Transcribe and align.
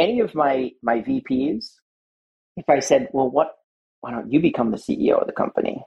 any 0.00 0.20
of 0.20 0.34
my 0.34 0.72
my 0.82 1.02
VPs, 1.02 1.74
if 2.56 2.68
I 2.68 2.80
said, 2.80 3.08
"Well, 3.12 3.30
what? 3.30 3.54
Why 4.00 4.10
don't 4.10 4.32
you 4.32 4.40
become 4.40 4.70
the 4.70 4.78
CEO 4.78 5.20
of 5.20 5.26
the 5.26 5.32
company?" 5.32 5.84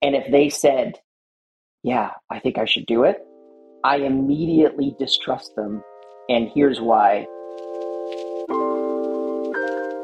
and 0.00 0.14
if 0.14 0.30
they 0.30 0.48
said, 0.48 1.00
"Yeah, 1.82 2.12
I 2.30 2.38
think 2.38 2.58
I 2.58 2.64
should 2.64 2.86
do 2.86 3.02
it," 3.02 3.18
I 3.82 3.96
immediately 3.96 4.94
distrust 4.98 5.56
them, 5.56 5.82
and 6.28 6.48
here's 6.54 6.80
why. 6.80 7.26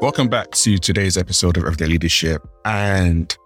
Welcome 0.01 0.29
back 0.29 0.51
to 0.63 0.79
today's 0.79 1.17
episode 1.17 1.57
of 1.57 1.63
Everyday 1.63 1.87
Leadership. 1.87 2.43
And 2.65 3.37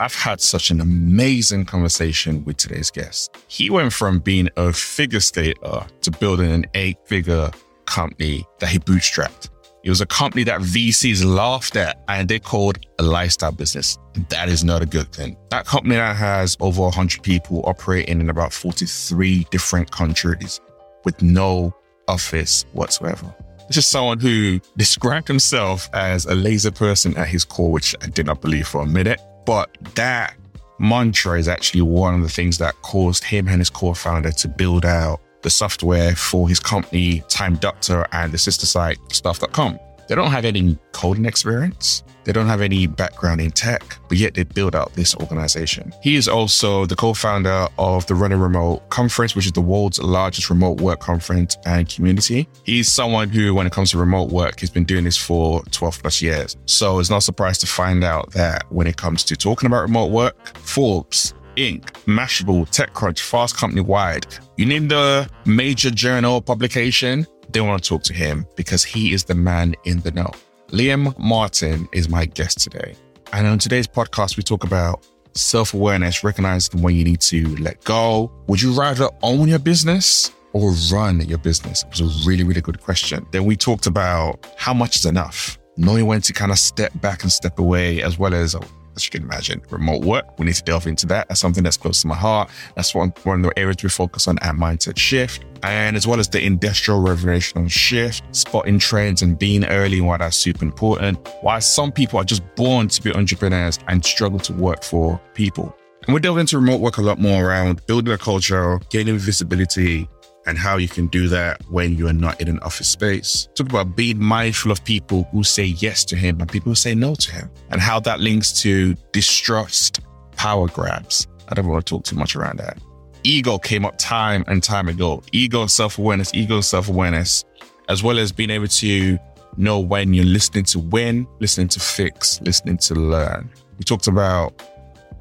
I've 0.00 0.14
had 0.14 0.40
such 0.40 0.72
an 0.72 0.80
amazing 0.80 1.66
conversation 1.66 2.44
with 2.44 2.56
today's 2.56 2.90
guest. 2.90 3.36
He 3.46 3.70
went 3.70 3.92
from 3.92 4.18
being 4.18 4.48
a 4.56 4.72
figure 4.72 5.20
skater 5.20 5.86
to 6.00 6.10
building 6.10 6.50
an 6.50 6.66
eight 6.74 6.98
figure 7.06 7.52
company 7.86 8.44
that 8.58 8.68
he 8.68 8.78
bootstrapped. 8.78 9.50
It 9.84 9.90
was 9.90 10.00
a 10.00 10.06
company 10.06 10.42
that 10.44 10.60
VCs 10.62 11.24
laughed 11.24 11.76
at 11.76 12.02
and 12.08 12.28
they 12.28 12.40
called 12.40 12.78
a 12.98 13.04
lifestyle 13.04 13.52
business. 13.52 13.96
That 14.30 14.48
is 14.48 14.64
not 14.64 14.82
a 14.82 14.86
good 14.86 15.12
thing. 15.12 15.36
That 15.50 15.64
company 15.64 15.94
now 15.94 16.12
has 16.12 16.56
over 16.58 16.82
100 16.82 17.22
people 17.22 17.62
operating 17.64 18.20
in 18.20 18.28
about 18.28 18.52
43 18.52 19.46
different 19.52 19.92
countries 19.92 20.60
with 21.04 21.22
no 21.22 21.72
office 22.08 22.64
whatsoever. 22.72 23.32
This 23.68 23.76
is 23.76 23.86
someone 23.86 24.18
who 24.18 24.60
described 24.76 25.28
himself 25.28 25.88
as 25.92 26.26
a 26.26 26.34
laser 26.34 26.72
person 26.72 27.16
at 27.16 27.28
his 27.28 27.44
core, 27.44 27.70
which 27.70 27.94
I 28.02 28.08
did 28.08 28.26
not 28.26 28.40
believe 28.40 28.66
for 28.66 28.82
a 28.82 28.86
minute. 28.86 29.20
But 29.44 29.76
that 29.94 30.34
mantra 30.78 31.38
is 31.38 31.48
actually 31.48 31.82
one 31.82 32.14
of 32.14 32.22
the 32.22 32.28
things 32.28 32.58
that 32.58 32.74
caused 32.82 33.24
him 33.24 33.48
and 33.48 33.60
his 33.60 33.70
co-founder 33.70 34.32
to 34.32 34.48
build 34.48 34.84
out 34.84 35.20
the 35.42 35.50
software 35.50 36.14
for 36.14 36.48
his 36.48 36.60
company, 36.60 37.22
Time 37.28 37.56
Doctor, 37.56 38.06
and 38.12 38.32
the 38.32 38.38
sister 38.38 38.66
site, 38.66 38.98
Staff.com. 39.10 39.78
They 40.08 40.14
don't 40.14 40.30
have 40.30 40.44
any 40.44 40.78
coding 40.92 41.24
experience. 41.24 42.04
They 42.24 42.32
don't 42.32 42.46
have 42.46 42.60
any 42.60 42.88
background 42.88 43.40
in 43.40 43.52
tech, 43.52 43.98
but 44.08 44.18
yet 44.18 44.34
they 44.34 44.42
build 44.42 44.74
out 44.74 44.92
this 44.94 45.14
organization. 45.16 45.92
He 46.02 46.16
is 46.16 46.26
also 46.26 46.84
the 46.84 46.96
co-founder 46.96 47.68
of 47.78 48.04
the 48.06 48.16
Running 48.16 48.40
Remote 48.40 48.88
Conference, 48.90 49.36
which 49.36 49.46
is 49.46 49.52
the 49.52 49.60
world's 49.60 50.00
largest 50.00 50.50
remote 50.50 50.80
work 50.80 50.98
conference 50.98 51.56
and 51.66 51.88
community. 51.88 52.48
He's 52.64 52.90
someone 52.90 53.28
who, 53.28 53.54
when 53.54 53.66
it 53.66 53.72
comes 53.72 53.92
to 53.92 53.98
remote 53.98 54.30
work, 54.30 54.58
has 54.60 54.70
been 54.70 54.84
doing 54.84 55.04
this 55.04 55.16
for 55.16 55.62
12 55.70 56.02
plus 56.02 56.20
years. 56.20 56.56
So 56.66 56.98
it's 56.98 57.10
not 57.10 57.20
surprised 57.20 57.60
to 57.60 57.68
find 57.68 58.02
out 58.02 58.32
that 58.32 58.64
when 58.72 58.88
it 58.88 58.96
comes 58.96 59.22
to 59.24 59.36
talking 59.36 59.68
about 59.68 59.82
remote 59.82 60.10
work, 60.10 60.56
Forbes, 60.56 61.32
Inc., 61.56 61.84
Mashable, 62.04 62.66
TechCrunch, 62.68 63.20
Fast 63.20 63.56
Company 63.56 63.80
Wired, 63.80 64.26
you 64.56 64.66
name 64.66 64.88
the 64.88 65.28
major 65.46 65.90
journal 65.90 66.40
publication, 66.40 67.26
they 67.50 67.60
want 67.60 67.82
to 67.82 67.88
talk 67.88 68.02
to 68.04 68.12
him 68.12 68.46
because 68.56 68.84
he 68.84 69.12
is 69.14 69.24
the 69.24 69.34
man 69.34 69.74
in 69.84 70.00
the 70.00 70.10
know. 70.10 70.30
Liam 70.68 71.18
Martin 71.18 71.88
is 71.92 72.08
my 72.08 72.26
guest 72.26 72.60
today. 72.60 72.94
And 73.32 73.46
on 73.46 73.58
today's 73.58 73.86
podcast, 73.86 74.36
we 74.36 74.42
talk 74.42 74.64
about 74.64 75.06
self 75.32 75.72
awareness, 75.72 76.22
recognizing 76.22 76.82
when 76.82 76.94
you 76.94 77.04
need 77.04 77.20
to 77.22 77.56
let 77.56 77.82
go. 77.84 78.30
Would 78.48 78.60
you 78.60 78.72
rather 78.72 79.08
own 79.22 79.48
your 79.48 79.58
business 79.58 80.32
or 80.52 80.74
run 80.92 81.20
your 81.20 81.38
business? 81.38 81.84
It 81.84 82.00
was 82.00 82.26
a 82.26 82.28
really, 82.28 82.44
really 82.44 82.60
good 82.60 82.80
question. 82.82 83.26
Then 83.32 83.44
we 83.44 83.56
talked 83.56 83.86
about 83.86 84.46
how 84.58 84.74
much 84.74 84.96
is 84.96 85.06
enough, 85.06 85.58
knowing 85.76 86.06
when 86.06 86.20
to 86.22 86.32
kind 86.32 86.52
of 86.52 86.58
step 86.58 86.92
back 87.00 87.22
and 87.22 87.32
step 87.32 87.58
away, 87.58 88.02
as 88.02 88.18
well 88.18 88.34
as 88.34 88.54
as 88.96 89.04
you 89.04 89.10
can 89.10 89.22
imagine, 89.22 89.62
remote 89.70 90.02
work. 90.02 90.38
We 90.38 90.46
need 90.46 90.54
to 90.54 90.62
delve 90.62 90.86
into 90.86 91.06
that. 91.06 91.28
That's 91.28 91.40
something 91.40 91.62
that's 91.62 91.76
close 91.76 92.02
to 92.02 92.08
my 92.08 92.14
heart. 92.14 92.50
That's 92.74 92.94
one, 92.94 93.12
one 93.24 93.44
of 93.44 93.50
the 93.50 93.58
areas 93.58 93.76
we 93.82 93.88
focus 93.88 94.26
on 94.26 94.38
at 94.40 94.54
Mindset 94.54 94.98
Shift. 94.98 95.44
And 95.62 95.96
as 95.96 96.06
well 96.06 96.20
as 96.20 96.28
the 96.28 96.42
industrial 96.42 97.00
revolution 97.00 97.68
shift, 97.68 98.22
spotting 98.34 98.78
trends 98.78 99.22
and 99.22 99.38
being 99.38 99.64
early 99.64 100.00
why 100.00 100.16
that's 100.16 100.36
super 100.36 100.64
important. 100.64 101.18
Why 101.42 101.58
some 101.58 101.92
people 101.92 102.18
are 102.20 102.24
just 102.24 102.42
born 102.56 102.88
to 102.88 103.02
be 103.02 103.12
entrepreneurs 103.12 103.78
and 103.88 104.04
struggle 104.04 104.38
to 104.40 104.52
work 104.52 104.82
for 104.82 105.20
people. 105.34 105.76
And 106.06 106.14
we 106.14 106.20
delve 106.20 106.38
into 106.38 106.58
remote 106.58 106.80
work 106.80 106.98
a 106.98 107.02
lot 107.02 107.18
more 107.18 107.46
around 107.46 107.84
building 107.86 108.14
a 108.14 108.18
culture, 108.18 108.78
gaining 108.90 109.18
visibility, 109.18 110.08
and 110.46 110.56
how 110.56 110.76
you 110.76 110.88
can 110.88 111.08
do 111.08 111.28
that 111.28 111.60
when 111.70 111.96
you 111.96 112.06
are 112.08 112.12
not 112.12 112.40
in 112.40 112.48
an 112.48 112.58
office 112.60 112.88
space. 112.88 113.48
Talk 113.54 113.68
about 113.68 113.96
being 113.96 114.18
mindful 114.18 114.70
of 114.70 114.84
people 114.84 115.28
who 115.32 115.42
say 115.42 115.64
yes 115.64 116.04
to 116.06 116.16
him 116.16 116.40
and 116.40 116.50
people 116.50 116.70
who 116.70 116.76
say 116.76 116.94
no 116.94 117.14
to 117.14 117.32
him, 117.32 117.50
and 117.70 117.80
how 117.80 118.00
that 118.00 118.20
links 118.20 118.52
to 118.62 118.94
distrust, 119.12 120.00
power 120.36 120.68
grabs. 120.68 121.26
I 121.48 121.54
don't 121.54 121.66
want 121.66 121.84
to 121.84 121.90
talk 121.90 122.04
too 122.04 122.16
much 122.16 122.36
around 122.36 122.58
that. 122.58 122.78
Ego 123.24 123.58
came 123.58 123.84
up 123.84 123.98
time 123.98 124.44
and 124.46 124.62
time 124.62 124.88
ago. 124.88 125.22
Ego, 125.32 125.66
self 125.66 125.98
awareness, 125.98 126.32
ego, 126.32 126.60
self 126.60 126.88
awareness, 126.88 127.44
as 127.88 128.02
well 128.02 128.18
as 128.18 128.30
being 128.30 128.50
able 128.50 128.68
to 128.68 129.18
know 129.56 129.80
when 129.80 130.14
you're 130.14 130.24
listening 130.24 130.64
to 130.64 130.78
win, 130.78 131.26
listening 131.40 131.68
to 131.68 131.80
fix, 131.80 132.40
listening 132.42 132.76
to 132.76 132.94
learn. 132.94 133.50
We 133.78 133.84
talked 133.84 134.06
about 134.06 134.62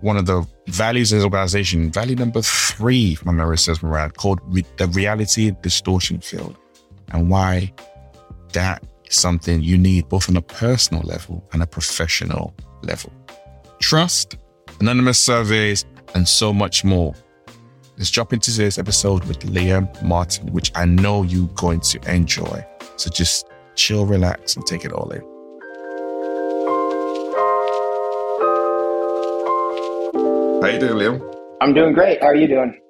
one 0.06 0.18
of 0.18 0.28
the 0.28 0.48
values 0.68 1.12
of 1.12 1.18
the 1.18 1.26
organization, 1.26 1.92
value 1.92 2.16
number 2.16 2.40
three, 2.40 3.18
my 3.26 3.32
memory 3.32 3.58
says 3.58 3.82
right, 3.82 4.16
called 4.16 4.40
re- 4.44 4.64
the 4.78 4.86
reality 4.90 5.52
distortion 5.64 6.20
field, 6.20 6.56
and 7.12 7.28
why 7.28 7.74
that 8.54 8.84
is 9.08 9.16
something 9.16 9.64
you 9.64 9.80
need 9.80 10.08
both 10.08 10.30
on 10.30 10.38
a 10.38 10.44
personal 10.44 11.02
level 11.02 11.44
and 11.54 11.64
a 11.64 11.66
professional 11.66 12.54
level. 12.84 13.12
Trust, 13.80 14.38
anonymous 14.80 15.18
surveys, 15.18 15.86
and 16.14 16.28
so 16.28 16.54
much 16.54 16.84
more. 16.84 17.16
Let's 17.98 18.12
jump 18.12 18.32
into 18.32 18.52
today's 18.52 18.78
episode 18.78 19.24
with 19.24 19.40
Liam 19.40 19.90
Martin, 20.04 20.54
which 20.54 20.72
I 20.76 20.86
know 20.86 21.24
you're 21.24 21.48
going 21.56 21.80
to 21.80 22.14
enjoy. 22.14 22.64
So 22.98 23.10
just 23.10 23.48
chill, 23.74 24.06
relax, 24.06 24.56
and 24.56 24.64
take 24.68 24.86
it 24.86 24.94
all 24.94 25.10
in. 25.10 25.35
How 30.66 30.72
you 30.72 30.80
doing, 30.80 30.94
Liam? 30.98 31.36
I'm 31.62 31.76
doing 31.76 31.94
great. 31.94 32.20
How 32.22 32.30
are 32.30 32.36
you 32.36 32.48
doing? 32.48 32.82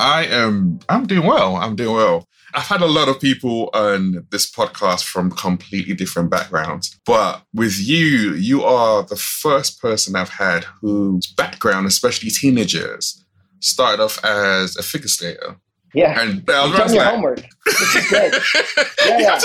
I 0.00 0.26
am. 0.26 0.80
I'm 0.88 1.06
doing 1.06 1.24
well. 1.24 1.54
I'm 1.54 1.76
doing 1.76 1.94
well. 1.94 2.26
I've 2.54 2.64
had 2.64 2.80
a 2.80 2.88
lot 2.88 3.06
of 3.06 3.20
people 3.20 3.70
on 3.72 4.26
this 4.32 4.50
podcast 4.50 5.04
from 5.04 5.30
completely 5.30 5.94
different 5.94 6.28
backgrounds, 6.28 6.98
but 7.06 7.44
with 7.54 7.78
you, 7.78 8.34
you 8.34 8.64
are 8.64 9.04
the 9.04 9.14
first 9.14 9.80
person 9.80 10.16
I've 10.16 10.28
had 10.28 10.64
whose 10.80 11.32
background, 11.36 11.86
especially 11.86 12.30
teenagers, 12.30 13.24
started 13.60 14.02
off 14.02 14.18
as 14.24 14.76
a 14.76 14.82
figure 14.82 15.06
skater. 15.06 15.60
Yeah, 15.94 16.20
and 16.20 16.48
I 16.50 16.66
was 16.66 16.76
done 16.76 16.92
your 16.92 17.04
like, 17.04 17.14
homework. 17.14 17.40
This 17.66 17.80
is 17.80 18.10
good. 18.10 18.34
yeah, 19.06 19.18
yeah. 19.18 19.40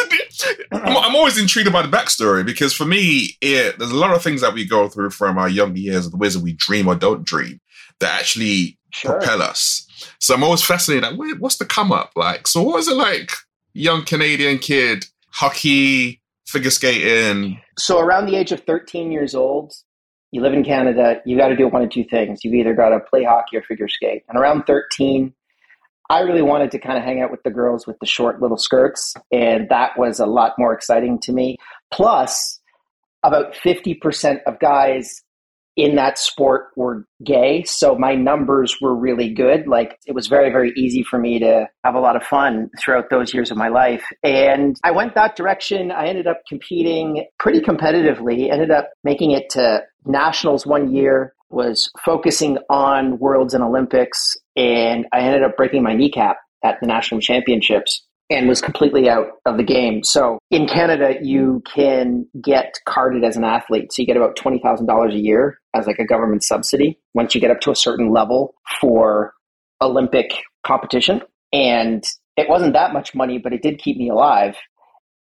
I'm, 0.72 0.98
I'm, 0.98 1.16
always 1.16 1.38
intrigued 1.38 1.72
by 1.72 1.82
the 1.84 1.88
backstory 1.88 2.46
because 2.46 2.74
for 2.74 2.86
me, 2.86 3.38
it, 3.42 3.78
there's 3.78 3.92
a 3.92 3.96
lot 3.96 4.16
of 4.16 4.24
things 4.24 4.42
that 4.42 4.54
we 4.54 4.66
go 4.66 4.90
through 4.90 5.12
from 5.12 5.38
our 5.38 5.48
younger 5.48 5.80
years 5.80 6.06
of 6.06 6.12
the 6.12 6.18
wizard 6.18 6.42
we 6.42 6.54
dream 6.54 6.88
or 6.88 6.96
don't 6.96 7.24
dream 7.24 7.60
that 8.00 8.20
actually 8.20 8.78
sure. 8.92 9.20
propel 9.20 9.42
us. 9.42 9.86
So 10.20 10.34
I'm 10.34 10.44
always 10.44 10.64
fascinated. 10.64 11.18
Like, 11.18 11.38
what's 11.40 11.58
the 11.58 11.66
come 11.66 11.92
up 11.92 12.12
like? 12.16 12.48
So 12.48 12.62
what 12.64 12.76
was 12.76 12.88
it 12.88 12.96
like, 12.96 13.32
young 13.74 14.04
Canadian 14.06 14.58
kid, 14.58 15.06
hockey, 15.32 16.22
figure 16.48 16.72
skating? 16.72 17.62
So 17.78 18.00
around 18.00 18.26
the 18.26 18.36
age 18.36 18.52
of 18.52 18.62
13 18.62 19.12
years 19.12 19.36
old, 19.36 19.74
you 20.32 20.42
live 20.42 20.54
in 20.54 20.64
Canada. 20.64 21.22
You 21.26 21.38
got 21.38 21.50
to 21.50 21.56
do 21.56 21.68
one 21.68 21.84
of 21.84 21.90
two 21.90 22.04
things. 22.04 22.44
You've 22.44 22.54
either 22.54 22.74
got 22.74 22.90
to 22.90 23.00
play 23.00 23.24
hockey 23.24 23.58
or 23.58 23.64
figure 23.64 23.88
skate. 23.88 24.24
And 24.30 24.38
around 24.38 24.64
13, 24.66 25.34
I 26.10 26.22
really 26.22 26.42
wanted 26.42 26.72
to 26.72 26.80
kind 26.80 26.98
of 26.98 27.04
hang 27.04 27.22
out 27.22 27.30
with 27.30 27.44
the 27.44 27.52
girls 27.52 27.86
with 27.86 27.98
the 28.00 28.08
short 28.08 28.42
little 28.42 28.58
skirts, 28.58 29.14
and 29.32 29.70
that 29.70 29.92
was 29.98 30.20
a 30.20 30.26
lot 30.26 30.54
more 30.58 30.74
exciting 30.74 31.20
to 31.22 31.32
me. 31.32 31.58
Plus, 31.92 32.60
about 33.24 33.54
50% 33.54 34.40
of 34.48 34.60
guys 34.60 35.22
in 35.76 35.96
that 35.96 36.18
sport 36.18 36.70
were 36.76 37.06
gay, 37.24 37.64
so 37.64 37.96
my 37.96 38.16
numbers 38.16 38.78
were 38.82 38.96
really 38.96 39.32
good. 39.32 39.68
Like 39.68 39.98
it 40.08 40.16
was 40.16 40.28
very, 40.28 40.52
very 40.52 40.74
easy 40.76 41.04
for 41.04 41.20
me 41.20 41.40
to 41.40 41.68
have 41.86 41.96
a 41.96 42.00
lot 42.00 42.16
of 42.16 42.24
fun 42.24 42.70
throughout 42.80 43.10
those 43.10 43.34
years 43.34 43.52
of 43.52 43.58
my 43.58 43.70
life. 43.70 44.04
And 44.24 44.78
I 44.84 44.92
went 44.92 45.16
that 45.16 45.36
direction. 45.36 45.92
I 45.92 46.08
ended 46.08 46.28
up 46.28 46.42
competing 46.50 47.26
pretty 47.38 47.62
competitively, 47.62 48.52
ended 48.52 48.72
up 48.72 48.90
making 49.04 49.32
it 49.32 49.50
to 49.52 49.84
nationals 50.06 50.66
one 50.66 50.94
year, 50.94 51.34
was 51.50 51.90
focusing 52.04 52.58
on 52.70 53.20
worlds 53.20 53.54
and 53.54 53.64
Olympics, 53.64 54.36
and 54.56 55.06
I 55.14 55.22
ended 55.22 55.44
up 55.44 55.58
breaking 55.58 55.84
my 55.84 55.94
kneecap 55.94 56.38
at 56.64 56.80
the 56.82 56.88
national 56.88 57.22
championships 57.22 58.06
and 58.30 58.48
was 58.48 58.62
completely 58.62 59.10
out 59.10 59.28
of 59.46 59.58
the 59.58 59.64
game. 59.64 60.04
So 60.04 60.38
in 60.52 60.68
Canada, 60.68 61.16
you 61.22 61.64
can 61.74 62.28
get 62.44 62.76
carded 62.86 63.24
as 63.24 63.36
an 63.36 63.44
athlete. 63.44 63.92
So 63.92 64.02
you 64.02 64.06
get 64.06 64.18
about 64.18 64.38
$20,000 64.38 65.14
a 65.14 65.18
year 65.18 65.60
as 65.74 65.88
like 65.88 65.98
a 66.00 66.06
government 66.06 66.44
subsidy 66.44 67.00
once 67.16 67.34
you 67.34 67.42
get 67.42 67.50
up 67.50 67.60
to 67.62 67.72
a 67.72 67.76
certain 67.76 68.12
level 68.12 68.54
for 68.80 69.34
Olympic 69.82 70.32
competition. 70.66 71.22
And 71.52 72.04
it 72.38 72.48
wasn't 72.48 72.74
that 72.74 72.94
much 72.94 73.16
money, 73.16 73.40
but 73.40 73.54
it 73.54 73.64
did 73.64 73.80
keep 73.80 73.98
me 73.98 74.10
alive 74.10 74.56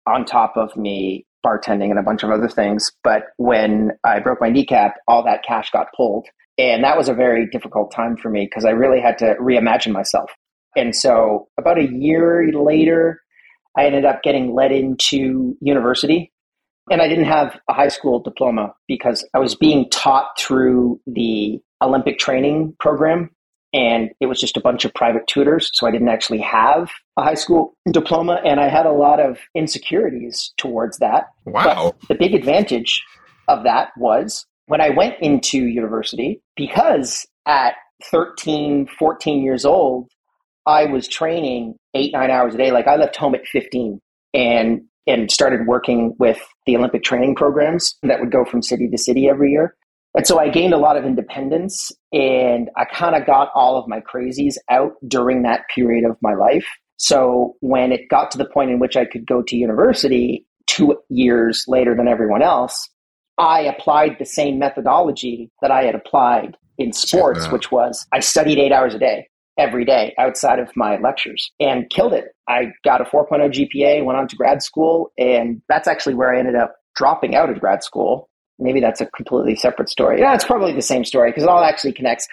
on 0.07 0.25
top 0.25 0.53
of 0.55 0.75
me 0.77 1.25
bartending 1.45 1.89
and 1.89 1.99
a 1.99 2.03
bunch 2.03 2.23
of 2.23 2.31
other 2.31 2.49
things. 2.49 2.91
But 3.03 3.23
when 3.37 3.91
I 4.03 4.19
broke 4.19 4.41
my 4.41 4.49
kneecap, 4.49 4.95
all 5.07 5.23
that 5.23 5.43
cash 5.43 5.69
got 5.71 5.87
pulled. 5.95 6.27
And 6.57 6.83
that 6.83 6.97
was 6.97 7.07
a 7.07 7.13
very 7.13 7.47
difficult 7.49 7.91
time 7.91 8.17
for 8.17 8.29
me 8.29 8.45
because 8.45 8.65
I 8.65 8.71
really 8.71 8.99
had 9.01 9.17
to 9.19 9.35
reimagine 9.39 9.93
myself. 9.93 10.31
And 10.75 10.95
so 10.95 11.47
about 11.57 11.79
a 11.79 11.87
year 11.91 12.51
later, 12.53 13.21
I 13.77 13.85
ended 13.85 14.05
up 14.05 14.21
getting 14.23 14.53
led 14.53 14.71
into 14.71 15.55
university. 15.61 16.31
And 16.91 17.01
I 17.01 17.07
didn't 17.07 17.25
have 17.25 17.59
a 17.69 17.73
high 17.73 17.87
school 17.87 18.19
diploma 18.19 18.73
because 18.87 19.27
I 19.35 19.39
was 19.39 19.55
being 19.55 19.89
taught 19.89 20.39
through 20.39 20.99
the 21.05 21.59
Olympic 21.81 22.17
training 22.17 22.75
program. 22.79 23.29
And 23.73 24.09
it 24.19 24.25
was 24.25 24.39
just 24.39 24.57
a 24.57 24.61
bunch 24.61 24.83
of 24.83 24.93
private 24.93 25.27
tutors. 25.27 25.69
So 25.73 25.87
I 25.87 25.91
didn't 25.91 26.09
actually 26.09 26.39
have 26.39 26.89
a 27.17 27.23
high 27.23 27.35
school 27.35 27.75
diploma. 27.91 28.41
And 28.43 28.59
I 28.59 28.67
had 28.67 28.85
a 28.85 28.91
lot 28.91 29.19
of 29.19 29.37
insecurities 29.55 30.53
towards 30.57 30.97
that. 30.97 31.27
Wow. 31.45 31.93
But 31.99 32.07
the 32.07 32.15
big 32.15 32.33
advantage 32.33 33.03
of 33.47 33.63
that 33.63 33.89
was 33.97 34.45
when 34.67 34.81
I 34.81 34.89
went 34.89 35.15
into 35.19 35.65
university, 35.65 36.41
because 36.55 37.25
at 37.45 37.73
13, 38.11 38.87
14 38.97 39.43
years 39.43 39.65
old, 39.65 40.07
I 40.65 40.85
was 40.85 41.07
training 41.07 41.75
eight, 41.93 42.13
nine 42.13 42.31
hours 42.31 42.53
a 42.55 42.57
day. 42.57 42.71
Like 42.71 42.87
I 42.87 42.95
left 42.95 43.15
home 43.15 43.35
at 43.35 43.45
15 43.47 43.99
and 44.33 44.81
and 45.07 45.31
started 45.31 45.65
working 45.65 46.15
with 46.19 46.39
the 46.67 46.77
Olympic 46.77 47.03
training 47.03 47.33
programs 47.33 47.95
that 48.03 48.19
would 48.19 48.31
go 48.31 48.45
from 48.45 48.61
city 48.61 48.87
to 48.87 48.97
city 48.97 49.27
every 49.27 49.51
year. 49.51 49.75
And 50.15 50.25
so 50.25 50.39
I 50.39 50.49
gained 50.49 50.73
a 50.73 50.77
lot 50.77 50.97
of 50.97 51.05
independence 51.05 51.91
and 52.11 52.69
I 52.75 52.85
kind 52.85 53.15
of 53.15 53.25
got 53.25 53.51
all 53.53 53.77
of 53.77 53.87
my 53.87 54.01
crazies 54.01 54.55
out 54.69 54.93
during 55.07 55.43
that 55.43 55.61
period 55.73 56.03
of 56.09 56.17
my 56.21 56.33
life. 56.33 56.65
So 56.97 57.55
when 57.61 57.91
it 57.91 58.09
got 58.09 58.31
to 58.31 58.37
the 58.37 58.45
point 58.45 58.71
in 58.71 58.79
which 58.79 58.97
I 58.97 59.05
could 59.05 59.25
go 59.25 59.41
to 59.43 59.55
university 59.55 60.45
two 60.67 60.97
years 61.09 61.65
later 61.67 61.95
than 61.95 62.07
everyone 62.07 62.41
else, 62.41 62.89
I 63.37 63.61
applied 63.61 64.17
the 64.19 64.25
same 64.25 64.59
methodology 64.59 65.51
that 65.61 65.71
I 65.71 65.83
had 65.83 65.95
applied 65.95 66.57
in 66.77 66.91
sports, 66.91 67.47
which 67.51 67.71
was 67.71 68.05
I 68.11 68.19
studied 68.19 68.59
eight 68.59 68.71
hours 68.71 68.95
a 68.95 68.99
day 68.99 69.29
every 69.57 69.85
day 69.85 70.13
outside 70.17 70.59
of 70.59 70.69
my 70.75 70.97
lectures 70.97 71.51
and 71.59 71.89
killed 71.89 72.13
it. 72.13 72.25
I 72.47 72.71
got 72.83 73.01
a 73.01 73.03
4.0 73.03 73.51
GPA, 73.51 74.03
went 74.03 74.17
on 74.17 74.27
to 74.27 74.35
grad 74.35 74.63
school, 74.63 75.11
and 75.17 75.61
that's 75.67 75.87
actually 75.87 76.15
where 76.15 76.33
I 76.33 76.39
ended 76.39 76.55
up 76.55 76.75
dropping 76.95 77.35
out 77.35 77.49
of 77.49 77.59
grad 77.59 77.83
school. 77.83 78.29
Maybe 78.59 78.79
that's 78.79 79.01
a 79.01 79.05
completely 79.07 79.55
separate 79.55 79.89
story. 79.89 80.19
Yeah, 80.19 80.35
it's 80.35 80.45
probably 80.45 80.73
the 80.73 80.81
same 80.81 81.05
story 81.05 81.31
because 81.31 81.43
it 81.43 81.49
all 81.49 81.63
actually 81.63 81.93
connects. 81.93 82.27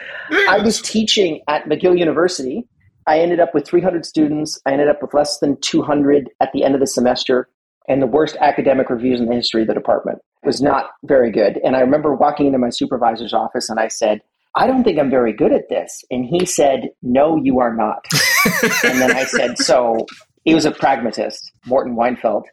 I 0.49 0.59
was 0.59 0.81
teaching 0.83 1.41
at 1.49 1.65
McGill 1.67 1.99
University. 1.99 2.67
I 3.07 3.21
ended 3.21 3.39
up 3.39 3.55
with 3.55 3.67
300 3.67 4.05
students. 4.05 4.61
I 4.67 4.73
ended 4.73 4.89
up 4.89 5.01
with 5.01 5.15
less 5.15 5.39
than 5.39 5.61
200 5.61 6.29
at 6.41 6.51
the 6.53 6.65
end 6.65 6.75
of 6.75 6.81
the 6.81 6.87
semester 6.87 7.49
and 7.89 8.03
the 8.03 8.07
worst 8.07 8.37
academic 8.41 8.91
reviews 8.91 9.21
in 9.21 9.27
the 9.27 9.35
history 9.35 9.63
of 9.63 9.69
the 9.69 9.75
department. 9.75 10.19
It 10.43 10.47
was 10.47 10.61
not 10.61 10.91
very 11.05 11.31
good. 11.31 11.61
And 11.65 11.77
I 11.77 11.81
remember 11.81 12.15
walking 12.15 12.47
into 12.47 12.59
my 12.59 12.71
supervisor's 12.71 13.33
office 13.33 13.69
and 13.69 13.79
I 13.79 13.89
said, 13.89 14.21
I 14.57 14.67
don't 14.67 14.85
think 14.85 14.99
I'm 14.99 15.11
very 15.11 15.33
good 15.33 15.53
at 15.53 15.69
this. 15.69 16.03
And 16.11 16.25
he 16.25 16.47
said, 16.47 16.89
No, 17.03 17.37
you 17.37 17.61
are 17.61 17.75
not. 17.75 18.05
and 18.85 19.01
then 19.01 19.15
I 19.15 19.25
said, 19.25 19.59
So 19.59 20.07
he 20.45 20.55
was 20.55 20.65
a 20.65 20.71
pragmatist, 20.71 21.53
Morton 21.67 21.95
Weinfeld, 21.95 22.45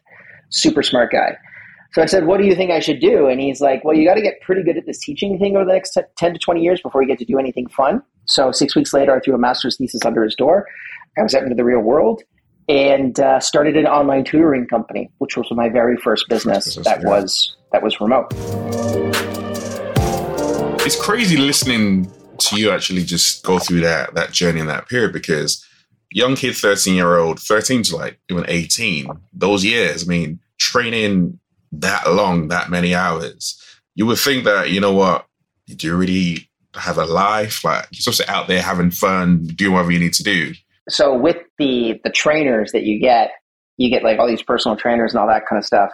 super 0.50 0.82
smart 0.82 1.12
guy. 1.12 1.36
So 1.94 2.02
I 2.02 2.06
said, 2.06 2.26
What 2.26 2.38
do 2.38 2.46
you 2.46 2.54
think 2.54 2.70
I 2.70 2.80
should 2.80 3.00
do? 3.00 3.28
And 3.28 3.40
he's 3.40 3.60
like, 3.60 3.84
Well, 3.84 3.96
you 3.96 4.06
got 4.06 4.14
to 4.14 4.22
get 4.22 4.40
pretty 4.40 4.62
good 4.62 4.76
at 4.76 4.86
this 4.86 4.98
teaching 4.98 5.38
thing 5.38 5.56
over 5.56 5.64
the 5.64 5.72
next 5.72 5.96
10 6.16 6.32
to 6.32 6.38
20 6.38 6.60
years 6.60 6.80
before 6.80 7.02
you 7.02 7.08
get 7.08 7.18
to 7.18 7.24
do 7.24 7.38
anything 7.38 7.68
fun. 7.68 8.02
So 8.26 8.52
six 8.52 8.74
weeks 8.74 8.92
later, 8.92 9.14
I 9.14 9.20
threw 9.20 9.34
a 9.34 9.38
master's 9.38 9.76
thesis 9.76 10.04
under 10.04 10.22
his 10.22 10.34
door. 10.34 10.66
I 11.18 11.22
was 11.22 11.34
out 11.34 11.42
into 11.42 11.54
the 11.54 11.64
real 11.64 11.80
world 11.80 12.22
and 12.68 13.18
uh, 13.20 13.40
started 13.40 13.76
an 13.76 13.86
online 13.86 14.24
tutoring 14.24 14.66
company, 14.66 15.10
which 15.18 15.36
was 15.36 15.46
my 15.52 15.68
very 15.68 15.96
first 15.96 16.28
business 16.28 16.76
that 16.76 17.04
was 17.04 17.56
that 17.72 17.82
was 17.82 18.00
remote 18.00 18.32
it's 20.86 21.00
crazy 21.00 21.38
listening 21.38 22.10
to 22.38 22.60
you 22.60 22.70
actually 22.70 23.02
just 23.02 23.42
go 23.42 23.58
through 23.58 23.80
that 23.80 24.14
that 24.14 24.32
journey 24.32 24.60
in 24.60 24.66
that 24.66 24.88
period 24.88 25.12
because 25.12 25.64
young 26.10 26.36
kid, 26.36 26.56
13 26.56 26.94
year 26.94 27.16
old, 27.16 27.40
13 27.40 27.82
to 27.84 27.96
like 27.96 28.18
even 28.30 28.44
18, 28.48 29.08
those 29.32 29.64
years, 29.64 30.04
I 30.04 30.06
mean, 30.06 30.40
training 30.58 31.38
that 31.80 32.10
long, 32.10 32.48
that 32.48 32.70
many 32.70 32.94
hours, 32.94 33.60
you 33.94 34.06
would 34.06 34.18
think 34.18 34.44
that, 34.44 34.70
you 34.70 34.80
know 34.80 34.92
what, 34.92 35.26
do 35.66 35.86
you 35.86 35.96
really 35.96 36.48
have 36.74 36.98
a 36.98 37.04
life? 37.04 37.64
Like 37.64 37.86
you're 37.90 38.00
supposed 38.00 38.20
to 38.22 38.30
out 38.30 38.48
there 38.48 38.62
having 38.62 38.90
fun, 38.90 39.46
doing 39.46 39.72
whatever 39.72 39.92
you 39.92 39.98
need 39.98 40.14
to 40.14 40.22
do. 40.22 40.52
So 40.88 41.14
with 41.16 41.38
the 41.58 42.00
the 42.04 42.10
trainers 42.10 42.72
that 42.72 42.82
you 42.82 43.00
get, 43.00 43.30
you 43.76 43.90
get 43.90 44.02
like 44.02 44.18
all 44.18 44.26
these 44.26 44.42
personal 44.42 44.76
trainers 44.76 45.12
and 45.12 45.20
all 45.20 45.28
that 45.28 45.46
kind 45.46 45.58
of 45.58 45.64
stuff. 45.64 45.90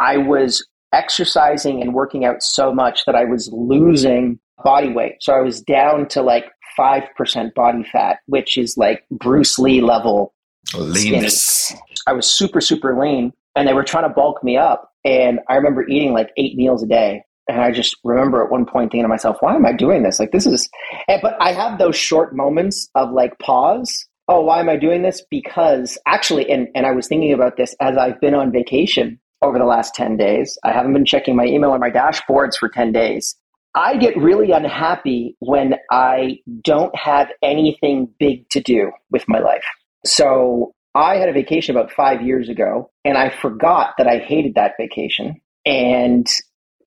I 0.00 0.16
was 0.16 0.66
exercising 0.92 1.80
and 1.80 1.94
working 1.94 2.24
out 2.24 2.42
so 2.42 2.72
much 2.72 3.04
that 3.06 3.14
I 3.14 3.24
was 3.24 3.50
losing 3.52 4.38
body 4.62 4.92
weight. 4.92 5.16
So 5.20 5.32
I 5.32 5.40
was 5.40 5.60
down 5.60 6.08
to 6.08 6.22
like 6.22 6.46
5% 6.78 7.54
body 7.54 7.84
fat, 7.90 8.18
which 8.26 8.56
is 8.56 8.76
like 8.76 9.04
Bruce 9.10 9.58
Lee 9.58 9.80
level 9.80 10.34
leanness. 10.76 11.74
I 12.06 12.12
was 12.12 12.26
super, 12.26 12.60
super 12.60 12.98
lean 12.98 13.32
and 13.56 13.68
they 13.68 13.74
were 13.74 13.84
trying 13.84 14.04
to 14.04 14.14
bulk 14.14 14.42
me 14.42 14.56
up. 14.56 14.91
And 15.04 15.40
I 15.48 15.56
remember 15.56 15.86
eating 15.88 16.12
like 16.12 16.30
eight 16.36 16.56
meals 16.56 16.82
a 16.82 16.86
day. 16.86 17.22
And 17.48 17.60
I 17.60 17.72
just 17.72 17.96
remember 18.04 18.44
at 18.44 18.50
one 18.50 18.64
point 18.64 18.92
thinking 18.92 19.02
to 19.02 19.08
myself, 19.08 19.36
why 19.40 19.54
am 19.54 19.66
I 19.66 19.72
doing 19.72 20.02
this? 20.02 20.20
Like, 20.20 20.30
this 20.30 20.46
is, 20.46 20.68
but 21.08 21.36
I 21.40 21.52
have 21.52 21.78
those 21.78 21.96
short 21.96 22.34
moments 22.34 22.88
of 22.94 23.10
like 23.10 23.38
pause. 23.40 24.06
Oh, 24.28 24.42
why 24.42 24.60
am 24.60 24.68
I 24.68 24.76
doing 24.76 25.02
this? 25.02 25.22
Because 25.28 25.98
actually, 26.06 26.48
and, 26.50 26.68
and 26.74 26.86
I 26.86 26.92
was 26.92 27.08
thinking 27.08 27.32
about 27.32 27.56
this 27.56 27.74
as 27.80 27.96
I've 27.96 28.20
been 28.20 28.34
on 28.34 28.52
vacation 28.52 29.18
over 29.42 29.58
the 29.58 29.64
last 29.64 29.94
10 29.94 30.16
days. 30.16 30.56
I 30.64 30.72
haven't 30.72 30.92
been 30.92 31.04
checking 31.04 31.34
my 31.34 31.44
email 31.44 31.70
or 31.70 31.78
my 31.78 31.90
dashboards 31.90 32.56
for 32.56 32.68
10 32.68 32.92
days. 32.92 33.34
I 33.74 33.96
get 33.96 34.16
really 34.16 34.52
unhappy 34.52 35.36
when 35.40 35.76
I 35.90 36.38
don't 36.62 36.94
have 36.96 37.28
anything 37.42 38.08
big 38.18 38.48
to 38.50 38.60
do 38.60 38.92
with 39.10 39.24
my 39.28 39.40
life. 39.40 39.64
So 40.04 40.74
I 40.94 41.16
had 41.16 41.28
a 41.28 41.32
vacation 41.32 41.74
about 41.74 41.90
five 41.92 42.22
years 42.22 42.48
ago 42.48 42.90
and 43.04 43.16
I 43.16 43.30
forgot 43.30 43.94
that 43.98 44.06
I 44.06 44.18
hated 44.18 44.54
that 44.56 44.72
vacation. 44.78 45.40
And 45.64 46.26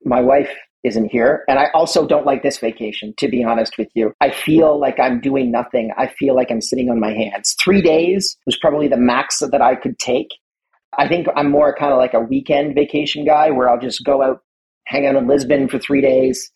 my 0.03 0.21
wife 0.21 0.49
isn't 0.83 1.11
here. 1.11 1.43
And 1.47 1.57
I 1.57 1.69
also 1.73 2.05
don't 2.05 2.25
like 2.25 2.43
this 2.43 2.59
vacation, 2.59 3.13
to 3.17 3.27
be 3.27 3.43
honest 3.43 3.77
with 3.77 3.89
you. 3.95 4.13
I 4.21 4.29
feel 4.29 4.79
like 4.79 4.99
I'm 4.99 5.19
doing 5.19 5.51
nothing. 5.51 5.91
I 5.97 6.07
feel 6.07 6.35
like 6.35 6.51
I'm 6.51 6.61
sitting 6.61 6.89
on 6.89 6.99
my 6.99 7.11
hands. 7.11 7.55
Three 7.63 7.81
days 7.81 8.37
was 8.45 8.57
probably 8.57 8.87
the 8.87 8.97
max 8.97 9.39
that 9.39 9.61
I 9.61 9.75
could 9.75 9.97
take. 9.97 10.27
I 10.97 11.07
think 11.07 11.27
I'm 11.35 11.49
more 11.49 11.75
kind 11.75 11.91
of 11.91 11.97
like 11.97 12.13
a 12.13 12.19
weekend 12.19 12.75
vacation 12.75 13.25
guy 13.25 13.49
where 13.49 13.69
I'll 13.69 13.79
just 13.79 14.05
go 14.05 14.21
out, 14.21 14.41
hang 14.85 15.07
out 15.07 15.15
in 15.15 15.27
Lisbon 15.27 15.67
for 15.67 15.79
three 15.79 16.01
days, 16.01 16.51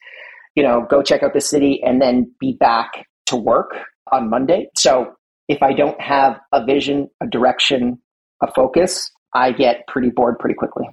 you 0.55 0.63
know, 0.63 0.85
go 0.89 1.01
check 1.01 1.23
out 1.23 1.33
the 1.33 1.41
city 1.41 1.81
and 1.83 2.01
then 2.01 2.31
be 2.39 2.55
back 2.59 3.07
to 3.25 3.35
work 3.35 3.71
on 4.11 4.29
Monday. 4.29 4.67
So 4.77 5.13
if 5.49 5.61
I 5.61 5.73
don't 5.73 5.99
have 5.99 6.39
a 6.53 6.63
vision, 6.63 7.09
a 7.21 7.27
direction, 7.27 7.99
a 8.41 8.49
focus, 8.53 9.11
I 9.33 9.51
get 9.51 9.85
pretty 9.87 10.09
bored 10.09 10.39
pretty 10.39 10.55
quickly. 10.55 10.85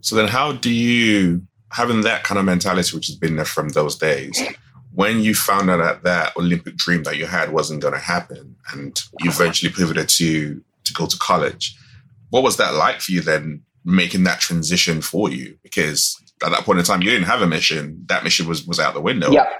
So 0.00 0.14
then 0.14 0.28
how 0.28 0.52
do 0.52 0.72
you 0.72 1.42
having 1.72 2.02
that 2.02 2.22
kind 2.22 2.38
of 2.38 2.44
mentality 2.44 2.94
which 2.94 3.08
has 3.08 3.16
been 3.16 3.36
there 3.36 3.44
from 3.44 3.70
those 3.70 3.96
days 3.96 4.40
when 4.94 5.20
you 5.20 5.34
found 5.34 5.70
out 5.70 5.78
that 5.78 6.02
that 6.02 6.36
olympic 6.36 6.76
dream 6.76 7.02
that 7.02 7.16
you 7.16 7.24
had 7.24 7.50
wasn't 7.50 7.80
going 7.80 7.94
to 7.94 7.98
happen 7.98 8.54
and 8.72 9.00
you 9.20 9.30
eventually 9.30 9.72
pivoted 9.72 10.06
to 10.06 10.62
to 10.84 10.92
go 10.92 11.06
to 11.06 11.16
college 11.16 11.74
what 12.32 12.42
was 12.42 12.56
that 12.56 12.74
like 12.74 13.02
for 13.02 13.12
you 13.12 13.20
then, 13.20 13.62
making 13.84 14.24
that 14.24 14.40
transition 14.40 15.02
for 15.02 15.28
you? 15.28 15.54
Because 15.62 16.18
at 16.42 16.50
that 16.50 16.60
point 16.60 16.78
in 16.78 16.84
time, 16.84 17.02
you 17.02 17.10
didn't 17.10 17.26
have 17.26 17.42
a 17.42 17.46
mission. 17.46 18.02
That 18.06 18.24
mission 18.24 18.48
was 18.48 18.66
was 18.66 18.80
out 18.80 18.94
the 18.94 19.02
window. 19.02 19.30
Yeah, 19.30 19.50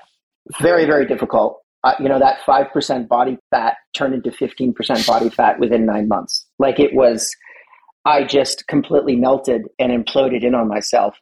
very 0.62 0.86
very 0.86 1.06
difficult. 1.06 1.61
Uh, 1.84 1.94
you 1.98 2.08
know 2.08 2.18
that 2.18 2.38
five 2.46 2.70
percent 2.72 3.08
body 3.08 3.38
fat 3.50 3.76
turned 3.94 4.14
into 4.14 4.30
fifteen 4.30 4.72
percent 4.72 5.06
body 5.06 5.28
fat 5.28 5.58
within 5.58 5.84
nine 5.84 6.08
months. 6.08 6.46
Like 6.58 6.78
it 6.78 6.94
was, 6.94 7.34
I 8.04 8.24
just 8.24 8.66
completely 8.68 9.16
melted 9.16 9.62
and 9.78 9.90
imploded 9.90 10.44
in 10.44 10.54
on 10.54 10.68
myself 10.68 11.16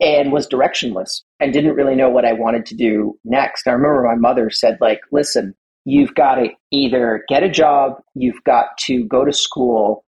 and 0.00 0.32
was 0.32 0.48
directionless 0.48 1.20
and 1.38 1.52
didn't 1.52 1.74
really 1.74 1.94
know 1.94 2.08
what 2.08 2.24
I 2.24 2.32
wanted 2.32 2.66
to 2.66 2.74
do 2.74 3.18
next. 3.24 3.66
I 3.66 3.72
remember 3.72 4.02
my 4.02 4.16
mother 4.16 4.50
said, 4.50 4.78
like, 4.80 5.00
listen, 5.12 5.54
you've 5.84 6.14
got 6.14 6.36
to 6.36 6.48
either 6.70 7.24
get 7.28 7.42
a 7.42 7.50
job, 7.50 8.00
you've 8.14 8.42
got 8.44 8.78
to 8.86 9.04
go 9.04 9.24
to 9.24 9.32
school, 9.32 10.04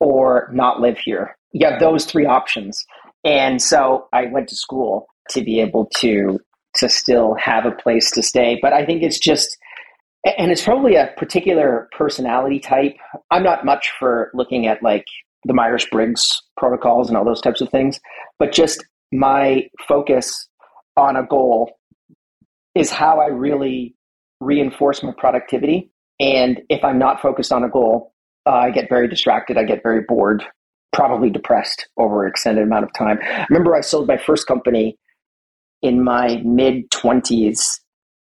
or 0.00 0.48
not 0.52 0.80
live 0.80 0.98
here. 0.98 1.36
You 1.52 1.66
have 1.66 1.80
those 1.80 2.04
three 2.04 2.26
options. 2.26 2.84
And 3.24 3.60
so 3.60 4.06
I 4.12 4.26
went 4.26 4.48
to 4.48 4.56
school 4.56 5.06
to 5.30 5.42
be 5.42 5.60
able 5.60 5.90
to 5.96 6.38
to 6.78 6.88
still 6.88 7.34
have 7.34 7.66
a 7.66 7.72
place 7.72 8.10
to 8.12 8.22
stay. 8.22 8.58
But 8.60 8.72
I 8.72 8.84
think 8.84 9.02
it's 9.02 9.18
just 9.18 9.56
and 10.24 10.50
it's 10.50 10.64
probably 10.64 10.96
a 10.96 11.12
particular 11.16 11.88
personality 11.96 12.58
type. 12.58 12.96
I'm 13.30 13.42
not 13.42 13.64
much 13.64 13.92
for 13.98 14.30
looking 14.34 14.66
at 14.66 14.82
like 14.82 15.04
the 15.44 15.54
Myers 15.54 15.86
Briggs 15.90 16.26
protocols 16.56 17.08
and 17.08 17.16
all 17.16 17.24
those 17.24 17.40
types 17.40 17.60
of 17.60 17.70
things, 17.70 18.00
but 18.38 18.52
just 18.52 18.84
my 19.12 19.62
focus 19.86 20.48
on 20.96 21.16
a 21.16 21.24
goal 21.24 21.70
is 22.74 22.90
how 22.90 23.20
I 23.20 23.26
really 23.26 23.94
reinforce 24.40 25.02
my 25.02 25.12
productivity. 25.16 25.90
And 26.20 26.60
if 26.68 26.84
I'm 26.84 26.98
not 26.98 27.20
focused 27.20 27.52
on 27.52 27.64
a 27.64 27.68
goal, 27.68 28.12
uh, 28.46 28.50
I 28.50 28.70
get 28.70 28.88
very 28.88 29.08
distracted. 29.08 29.56
I 29.56 29.64
get 29.64 29.82
very 29.82 30.02
bored, 30.06 30.44
probably 30.92 31.30
depressed 31.30 31.88
over 31.96 32.24
an 32.24 32.30
extended 32.30 32.64
amount 32.64 32.84
of 32.84 32.92
time. 32.92 33.18
I 33.22 33.46
remember 33.48 33.76
I 33.76 33.80
sold 33.80 34.08
my 34.08 34.16
first 34.16 34.46
company 34.46 34.98
in 35.82 36.02
my 36.02 36.40
mid 36.44 36.90
20s 36.90 37.80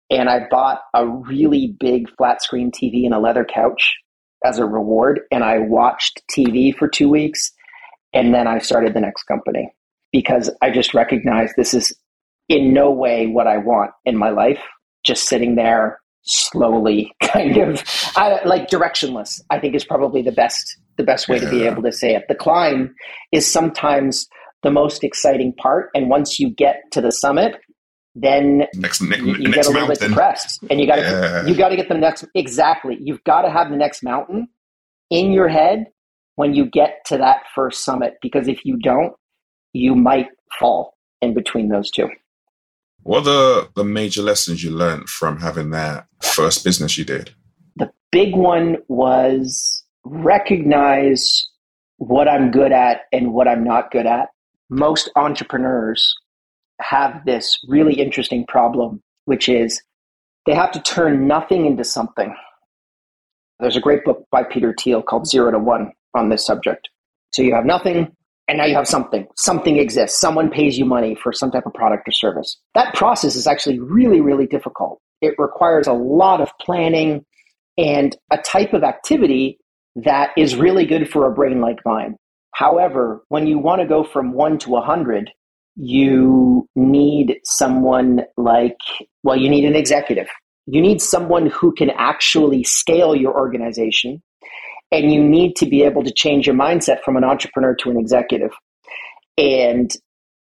and 0.09 0.29
I 0.29 0.47
bought 0.49 0.81
a 0.93 1.07
really 1.07 1.75
big 1.79 2.09
flat 2.17 2.43
screen 2.43 2.69
TV 2.71 3.05
and 3.05 3.13
a 3.13 3.19
leather 3.19 3.45
couch 3.45 3.95
as 4.43 4.59
a 4.59 4.65
reward. 4.65 5.21
And 5.31 5.43
I 5.43 5.59
watched 5.59 6.21
TV 6.35 6.75
for 6.75 6.87
two 6.87 7.09
weeks 7.09 7.51
and 8.13 8.33
then 8.33 8.47
I 8.47 8.59
started 8.59 8.93
the 8.93 8.99
next 8.99 9.23
company 9.23 9.71
because 10.11 10.49
I 10.61 10.69
just 10.69 10.93
recognized 10.93 11.53
this 11.55 11.73
is 11.73 11.95
in 12.49 12.73
no 12.73 12.91
way 12.91 13.27
what 13.27 13.47
I 13.47 13.57
want 13.57 13.91
in 14.05 14.17
my 14.17 14.29
life. 14.29 14.59
Just 15.05 15.29
sitting 15.29 15.55
there 15.55 15.99
slowly, 16.23 17.11
kind 17.23 17.57
of 17.57 17.83
I, 18.15 18.43
like 18.45 18.69
directionless, 18.69 19.41
I 19.49 19.59
think 19.59 19.75
is 19.75 19.85
probably 19.85 20.21
the 20.21 20.31
best 20.31 20.77
the 20.97 21.03
best 21.03 21.29
way 21.29 21.39
to 21.39 21.49
be 21.49 21.63
able 21.63 21.81
to 21.81 21.91
say 21.91 22.13
it. 22.13 22.25
The 22.27 22.35
climb 22.35 22.93
is 23.31 23.49
sometimes 23.49 24.27
the 24.63 24.71
most 24.71 25.03
exciting 25.03 25.53
part. 25.53 25.89
And 25.95 26.09
once 26.09 26.39
you 26.39 26.49
get 26.49 26.83
to 26.91 27.01
the 27.01 27.11
summit, 27.11 27.55
then 28.15 28.67
next, 28.75 29.01
ne- 29.01 29.17
you, 29.17 29.35
you 29.35 29.51
get 29.51 29.65
a 29.65 29.69
little 29.69 29.87
mountain. 29.87 29.97
bit 29.99 30.09
depressed 30.09 30.63
and 30.69 30.79
you 30.79 30.87
got 30.87 30.97
to 30.97 31.01
yeah. 31.01 31.45
you 31.45 31.55
got 31.55 31.69
to 31.69 31.75
get 31.75 31.87
the 31.87 31.97
next 31.97 32.25
exactly 32.35 32.97
you've 33.01 33.23
got 33.23 33.43
to 33.43 33.49
have 33.49 33.69
the 33.69 33.77
next 33.77 34.03
mountain 34.03 34.47
in 35.09 35.31
your 35.31 35.47
head 35.47 35.85
when 36.35 36.53
you 36.53 36.65
get 36.65 36.99
to 37.05 37.17
that 37.17 37.43
first 37.55 37.85
summit 37.85 38.15
because 38.21 38.47
if 38.47 38.65
you 38.65 38.77
don't 38.77 39.13
you 39.73 39.95
might 39.95 40.27
fall 40.59 40.97
in 41.21 41.33
between 41.33 41.69
those 41.69 41.89
two 41.89 42.09
what 43.03 43.19
are 43.19 43.23
the, 43.23 43.69
the 43.77 43.83
major 43.83 44.21
lessons 44.21 44.63
you 44.63 44.71
learned 44.71 45.07
from 45.07 45.39
having 45.39 45.69
that 45.69 46.05
first 46.21 46.65
business 46.65 46.97
you 46.97 47.05
did 47.05 47.33
the 47.77 47.89
big 48.11 48.35
one 48.35 48.75
was 48.89 49.85
recognize 50.03 51.47
what 51.97 52.27
i'm 52.27 52.51
good 52.51 52.73
at 52.73 53.03
and 53.13 53.33
what 53.33 53.47
i'm 53.47 53.63
not 53.63 53.89
good 53.89 54.05
at 54.05 54.27
most 54.71 55.11
entrepreneurs 55.17 56.15
have 56.81 57.25
this 57.25 57.59
really 57.67 57.93
interesting 57.93 58.45
problem, 58.47 59.01
which 59.25 59.47
is 59.49 59.83
they 60.47 60.55
have 60.55 60.71
to 60.71 60.81
turn 60.81 61.27
nothing 61.27 61.65
into 61.65 61.83
something. 61.83 62.33
There's 63.59 63.75
a 63.75 63.81
great 63.81 64.03
book 64.05 64.25
by 64.31 64.43
Peter 64.43 64.73
Thiel 64.79 65.03
called 65.03 65.27
Zero 65.27 65.51
to 65.51 65.59
One 65.59 65.91
on 66.15 66.29
this 66.29 66.43
subject. 66.43 66.89
So 67.33 67.43
you 67.43 67.53
have 67.53 67.65
nothing, 67.65 68.15
and 68.47 68.57
now 68.57 68.65
you 68.65 68.75
have 68.75 68.87
something. 68.87 69.27
Something 69.37 69.77
exists. 69.77 70.19
Someone 70.19 70.49
pays 70.49 70.79
you 70.79 70.85
money 70.85 71.15
for 71.15 71.31
some 71.31 71.51
type 71.51 71.65
of 71.65 71.73
product 71.73 72.07
or 72.07 72.11
service. 72.11 72.57
That 72.73 72.95
process 72.95 73.35
is 73.35 73.47
actually 73.47 73.79
really, 73.79 74.21
really 74.21 74.47
difficult. 74.47 74.99
It 75.21 75.35
requires 75.37 75.85
a 75.85 75.93
lot 75.93 76.41
of 76.41 76.49
planning 76.59 77.25
and 77.77 78.15
a 78.31 78.37
type 78.37 78.73
of 78.73 78.83
activity 78.83 79.59
that 79.95 80.31
is 80.37 80.55
really 80.55 80.85
good 80.85 81.09
for 81.09 81.27
a 81.27 81.31
brain 81.31 81.59
like 81.61 81.79
mine. 81.85 82.15
However, 82.53 83.23
when 83.29 83.47
you 83.47 83.57
want 83.57 83.81
to 83.81 83.87
go 83.87 84.03
from 84.03 84.33
one 84.33 84.57
to 84.59 84.75
a 84.75 84.81
hundred, 84.81 85.31
you 85.75 86.67
need 86.75 87.39
someone 87.43 88.21
like, 88.37 88.77
well, 89.23 89.37
you 89.37 89.49
need 89.49 89.65
an 89.65 89.75
executive. 89.75 90.27
You 90.67 90.81
need 90.81 91.01
someone 91.01 91.47
who 91.47 91.73
can 91.73 91.89
actually 91.91 92.63
scale 92.63 93.15
your 93.15 93.33
organization. 93.33 94.21
And 94.91 95.13
you 95.13 95.23
need 95.23 95.55
to 95.55 95.65
be 95.65 95.83
able 95.83 96.03
to 96.03 96.11
change 96.11 96.45
your 96.45 96.55
mindset 96.55 97.01
from 97.01 97.15
an 97.15 97.23
entrepreneur 97.23 97.73
to 97.75 97.89
an 97.89 97.97
executive. 97.97 98.51
And 99.37 99.89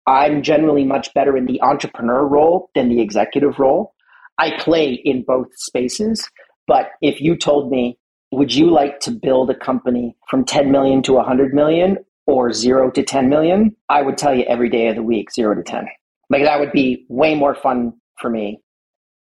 I'm 0.07 0.43
generally 0.43 0.85
much 0.85 1.13
better 1.15 1.37
in 1.37 1.45
the 1.45 1.61
entrepreneur 1.61 2.27
role 2.27 2.71
than 2.75 2.89
the 2.89 3.03
executive 3.03 3.59
role. 3.59 3.93
I 4.39 4.59
play 4.59 4.95
in 5.05 5.25
both 5.27 5.49
spaces. 5.57 6.29
But 6.67 6.89
if 7.03 7.21
you 7.21 7.37
told 7.37 7.71
me, 7.71 7.99
would 8.31 8.55
you 8.55 8.71
like 8.71 9.01
to 9.01 9.11
build 9.11 9.51
a 9.51 9.55
company 9.55 10.17
from 10.29 10.45
10 10.45 10.71
million 10.71 11.03
to 11.03 11.15
100 11.15 11.53
million 11.53 11.99
or 12.27 12.53
zero 12.53 12.91
to 12.91 13.03
10 13.03 13.29
million, 13.29 13.75
I 13.89 14.03
would 14.03 14.17
tell 14.17 14.35
you 14.35 14.45
every 14.45 14.69
day 14.69 14.89
of 14.89 14.97
the 14.97 15.03
week, 15.03 15.33
zero 15.33 15.55
to 15.55 15.63
10. 15.63 15.87
Like 16.29 16.45
that 16.45 16.61
would 16.61 16.73
be 16.73 17.07
way 17.09 17.35
more 17.35 17.55
fun 17.55 17.95
for 18.21 18.31
me 18.31 18.61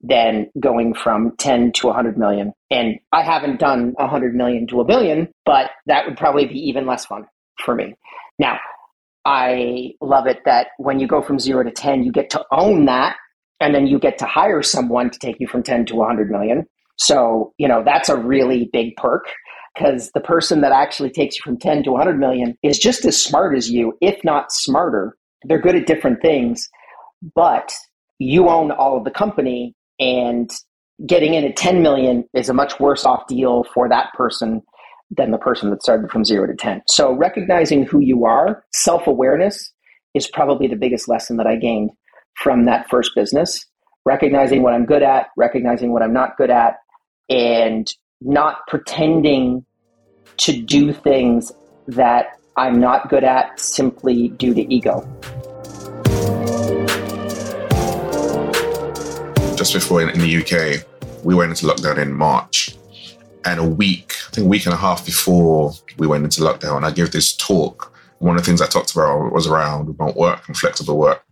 than 0.02 0.48
going 0.60 0.94
from 0.94 1.36
10 1.38 1.72
to 1.74 1.88
100 1.88 2.18
million. 2.18 2.54
And 2.72 3.00
I 3.12 3.22
haven't 3.22 3.60
done 3.60 3.94
100 3.98 4.36
million 4.36 4.68
to 4.68 4.82
a 4.82 4.86
billion, 4.86 5.30
but 5.46 5.72
that 5.86 6.06
would 6.06 6.18
probably 6.18 6.48
be 6.48 6.60
even 6.68 6.86
less 6.86 7.06
fun 7.06 7.26
for 7.64 7.76
me. 7.76 7.96
Now, 8.40 8.60
I 9.24 9.92
love 10.02 10.28
it 10.28 10.42
that 10.46 10.68
when 10.78 11.00
you 11.00 11.08
go 11.08 11.22
from 11.22 11.40
zero 11.40 11.64
to 11.64 11.72
10, 11.72 12.04
you 12.04 12.12
get 12.12 12.30
to 12.32 12.44
own 12.52 12.86
that 12.86 13.18
and 13.60 13.74
then 13.74 13.88
you 13.88 14.00
get 14.00 14.18
to 14.20 14.26
hire 14.26 14.62
someone 14.62 15.10
to 15.10 15.20
take 15.20 15.40
you 15.40 15.48
from 15.48 15.64
10 15.64 15.86
to 15.88 15.96
100 15.96 16.30
million. 16.30 16.66
So, 16.98 17.54
you 17.58 17.68
know, 17.68 17.84
that's 17.84 18.10
a 18.10 18.18
really 18.18 18.70
big 18.72 18.96
perk 18.96 19.26
because 19.76 20.12
the 20.14 20.22
person 20.22 20.62
that 20.62 20.72
actually 20.72 21.10
takes 21.10 21.36
you 21.36 21.42
from 21.44 21.58
10 21.58 21.84
to 21.84 21.92
100 21.92 22.18
million 22.18 22.58
is 22.64 22.80
just 22.80 23.06
as 23.06 23.22
smart 23.22 23.58
as 23.58 23.70
you, 23.70 23.94
if 24.02 24.24
not 24.24 24.52
smarter. 24.52 25.18
They're 25.44 25.62
good 25.62 25.76
at 25.76 25.88
different 25.88 26.22
things, 26.22 26.70
but 27.36 27.74
you 28.20 28.48
own 28.48 28.72
all 28.72 28.98
of 28.98 29.04
the 29.04 29.12
company 29.12 29.76
and 30.00 30.50
getting 31.06 31.34
in 31.34 31.44
at 31.44 31.58
10 31.58 31.82
million 31.82 32.24
is 32.34 32.48
a 32.48 32.54
much 32.54 32.80
worse 32.80 33.06
off 33.06 33.28
deal 33.28 33.66
for 33.74 33.90
that 33.90 34.14
person 34.14 34.62
than 35.12 35.32
the 35.32 35.38
person 35.38 35.70
that 35.70 35.84
started 35.84 36.10
from 36.10 36.24
0 36.24 36.48
to 36.48 36.56
10. 36.56 36.82
So 36.88 37.14
recognizing 37.14 37.84
who 37.84 38.00
you 38.00 38.26
are, 38.26 38.64
self-awareness 38.74 39.72
is 40.14 40.28
probably 40.28 40.68
the 40.68 40.76
biggest 40.76 41.08
lesson 41.10 41.38
that 41.38 41.48
I 41.48 41.58
gained 41.58 41.92
from 42.42 42.66
that 42.66 42.90
first 42.90 43.12
business. 43.16 43.66
Recognizing 44.06 44.62
what 44.62 44.74
I'm 44.74 44.86
good 44.86 45.04
at, 45.04 45.28
recognizing 45.36 45.92
what 45.92 46.02
I'm 46.02 46.14
not 46.14 46.38
good 46.38 46.50
at, 46.50 46.76
and 47.30 47.92
not 48.22 48.68
pretending 48.68 49.66
to 50.38 50.62
do 50.62 50.92
things 50.92 51.52
that 51.88 52.38
I'm 52.58 52.80
not 52.80 53.10
good 53.10 53.24
at 53.24 53.60
simply 53.60 54.30
due 54.30 54.54
to 54.54 54.74
ego. 54.74 55.02
Just 59.56 59.74
before 59.74 60.02
in, 60.02 60.20
the 60.20 60.38
UK, 60.38 60.86
we 61.24 61.36
went 61.36 61.50
into 61.50 61.66
lockdown 61.66 61.98
in 61.98 62.14
March. 62.14 62.76
And 63.46 63.60
a 63.60 63.66
week, 63.66 64.14
I 64.28 64.32
think 64.32 64.46
a 64.46 64.50
week 64.50 64.66
and 64.66 64.74
a 64.74 64.78
half 64.78 65.06
before 65.06 65.72
we 65.98 66.08
went 66.08 66.24
into 66.24 66.42
lockdown, 66.42 66.84
I 66.84 66.92
gave 66.92 67.12
this 67.12 67.36
talk. 67.36 67.96
One 68.20 68.36
of 68.36 68.42
the 68.42 68.46
things 68.46 68.62
I 68.62 68.66
talked 68.66 68.94
about 68.94 69.32
was 69.34 69.48
around 69.48 69.88
remote 69.88 70.16
work 70.16 70.48
and 70.48 70.58
flexible 70.58 70.98
work. 70.98 71.24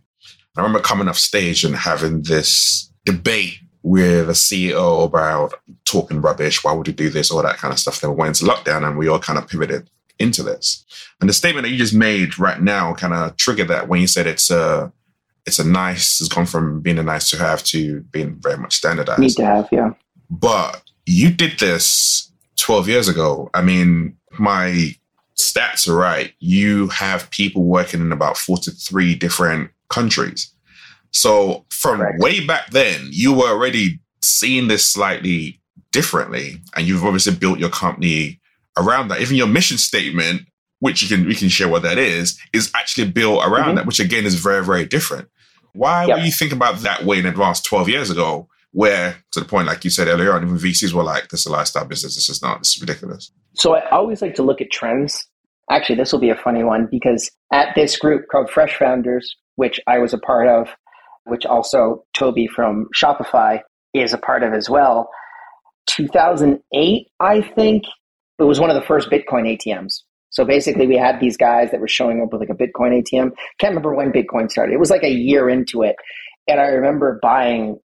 I 0.56 0.60
remember 0.60 0.80
coming 0.80 1.08
off 1.08 1.18
stage 1.18 1.64
and 1.64 1.74
having 1.74 2.22
this 2.22 2.92
debate 3.04 3.58
with 3.84 4.30
a 4.30 4.32
CEO 4.32 5.04
about 5.04 5.54
talking 5.84 6.22
rubbish. 6.22 6.64
Why 6.64 6.72
would 6.72 6.88
you 6.88 6.94
do 6.94 7.10
this? 7.10 7.30
All 7.30 7.42
that 7.42 7.58
kind 7.58 7.70
of 7.70 7.78
stuff. 7.78 8.00
Then 8.00 8.10
we 8.10 8.16
went 8.16 8.40
into 8.40 8.50
lockdown 8.50 8.82
and 8.82 8.96
we 8.96 9.08
all 9.08 9.18
kind 9.18 9.38
of 9.38 9.46
pivoted 9.46 9.90
into 10.18 10.42
this. 10.42 10.84
And 11.20 11.28
the 11.28 11.34
statement 11.34 11.64
that 11.64 11.70
you 11.70 11.76
just 11.76 11.94
made 11.94 12.38
right 12.38 12.60
now 12.60 12.94
kind 12.94 13.12
of 13.12 13.36
triggered 13.36 13.68
that 13.68 13.86
when 13.86 14.00
you 14.00 14.06
said 14.06 14.26
it's 14.26 14.50
a 14.50 14.90
it's 15.46 15.58
a 15.58 15.68
nice, 15.68 16.20
it's 16.20 16.32
gone 16.32 16.46
from 16.46 16.80
being 16.80 16.98
a 16.98 17.02
nice 17.02 17.28
to 17.28 17.36
have 17.36 17.62
to 17.64 18.00
being 18.10 18.36
very 18.40 18.56
much 18.56 18.74
standardized. 18.74 19.20
Need 19.20 19.36
to 19.36 19.44
have, 19.44 19.68
yeah. 19.70 19.90
But 20.30 20.82
you 21.04 21.30
did 21.30 21.58
this 21.58 22.32
12 22.56 22.88
years 22.88 23.08
ago. 23.08 23.50
I 23.52 23.60
mean, 23.60 24.16
my 24.38 24.96
stats 25.36 25.86
are 25.86 25.94
right. 25.94 26.32
You 26.38 26.88
have 26.88 27.28
people 27.30 27.64
working 27.64 28.00
in 28.00 28.12
about 28.12 28.38
43 28.38 29.14
different 29.16 29.70
countries. 29.90 30.53
So 31.14 31.64
from 31.70 31.98
Correct. 31.98 32.20
way 32.20 32.44
back 32.44 32.70
then, 32.70 33.08
you 33.10 33.32
were 33.32 33.48
already 33.48 34.00
seeing 34.20 34.68
this 34.68 34.86
slightly 34.86 35.60
differently, 35.92 36.60
and 36.76 36.86
you've 36.86 37.04
obviously 37.04 37.34
built 37.34 37.60
your 37.60 37.70
company 37.70 38.40
around 38.76 39.08
that. 39.08 39.20
Even 39.20 39.36
your 39.36 39.46
mission 39.46 39.78
statement, 39.78 40.42
which 40.80 41.02
you 41.02 41.08
can 41.08 41.26
we 41.26 41.36
can 41.36 41.48
share 41.48 41.68
what 41.68 41.82
that 41.82 41.98
is, 41.98 42.38
is 42.52 42.70
actually 42.74 43.10
built 43.10 43.44
around 43.44 43.66
mm-hmm. 43.66 43.76
that, 43.76 43.86
which 43.86 44.00
again 44.00 44.24
is 44.26 44.34
very 44.34 44.64
very 44.64 44.84
different. 44.84 45.28
Why 45.72 46.06
yep. 46.06 46.18
were 46.18 46.24
you 46.24 46.32
thinking 46.32 46.56
about 46.56 46.78
that 46.80 47.04
way 47.04 47.20
in 47.20 47.26
advance 47.26 47.62
twelve 47.62 47.88
years 47.88 48.10
ago? 48.10 48.48
Where 48.72 49.16
to 49.30 49.38
the 49.38 49.46
point, 49.46 49.68
like 49.68 49.84
you 49.84 49.90
said 49.90 50.08
earlier 50.08 50.32
on, 50.32 50.42
even 50.42 50.58
VCs 50.58 50.92
were 50.92 51.04
like, 51.04 51.28
"This 51.28 51.40
is 51.40 51.46
a 51.46 51.52
lifestyle 51.52 51.84
business. 51.84 52.16
This 52.16 52.28
is 52.28 52.42
not. 52.42 52.58
This 52.58 52.74
is 52.74 52.80
ridiculous." 52.80 53.30
So 53.54 53.76
I 53.76 53.88
always 53.90 54.20
like 54.20 54.34
to 54.34 54.42
look 54.42 54.60
at 54.60 54.72
trends. 54.72 55.28
Actually, 55.70 55.94
this 55.94 56.12
will 56.12 56.18
be 56.18 56.30
a 56.30 56.36
funny 56.36 56.64
one 56.64 56.88
because 56.90 57.30
at 57.52 57.68
this 57.76 57.96
group 57.96 58.26
called 58.32 58.50
Fresh 58.50 58.76
Founders, 58.78 59.36
which 59.54 59.78
I 59.86 59.98
was 59.98 60.12
a 60.12 60.18
part 60.18 60.48
of, 60.48 60.68
which 61.24 61.46
also 61.46 62.04
Toby 62.14 62.46
from 62.46 62.88
Shopify 62.94 63.60
is 63.94 64.12
a 64.12 64.18
part 64.18 64.42
of 64.42 64.52
as 64.52 64.68
well. 64.68 65.08
2008, 65.86 67.08
I 67.20 67.40
think, 67.40 67.84
it 68.38 68.44
was 68.44 68.58
one 68.58 68.70
of 68.70 68.74
the 68.74 68.86
first 68.86 69.10
Bitcoin 69.10 69.56
ATMs. 69.56 70.02
So 70.30 70.44
basically, 70.44 70.88
we 70.88 70.96
had 70.96 71.20
these 71.20 71.36
guys 71.36 71.70
that 71.70 71.80
were 71.80 71.88
showing 71.88 72.20
up 72.20 72.32
with 72.32 72.40
like 72.40 72.50
a 72.50 72.54
Bitcoin 72.54 73.00
ATM. 73.00 73.30
Can't 73.60 73.70
remember 73.70 73.94
when 73.94 74.10
Bitcoin 74.10 74.50
started. 74.50 74.72
It 74.72 74.80
was 74.80 74.90
like 74.90 75.04
a 75.04 75.10
year 75.10 75.48
into 75.48 75.82
it. 75.82 75.94
And 76.48 76.60
I 76.60 76.64
remember 76.64 77.20
buying 77.22 77.78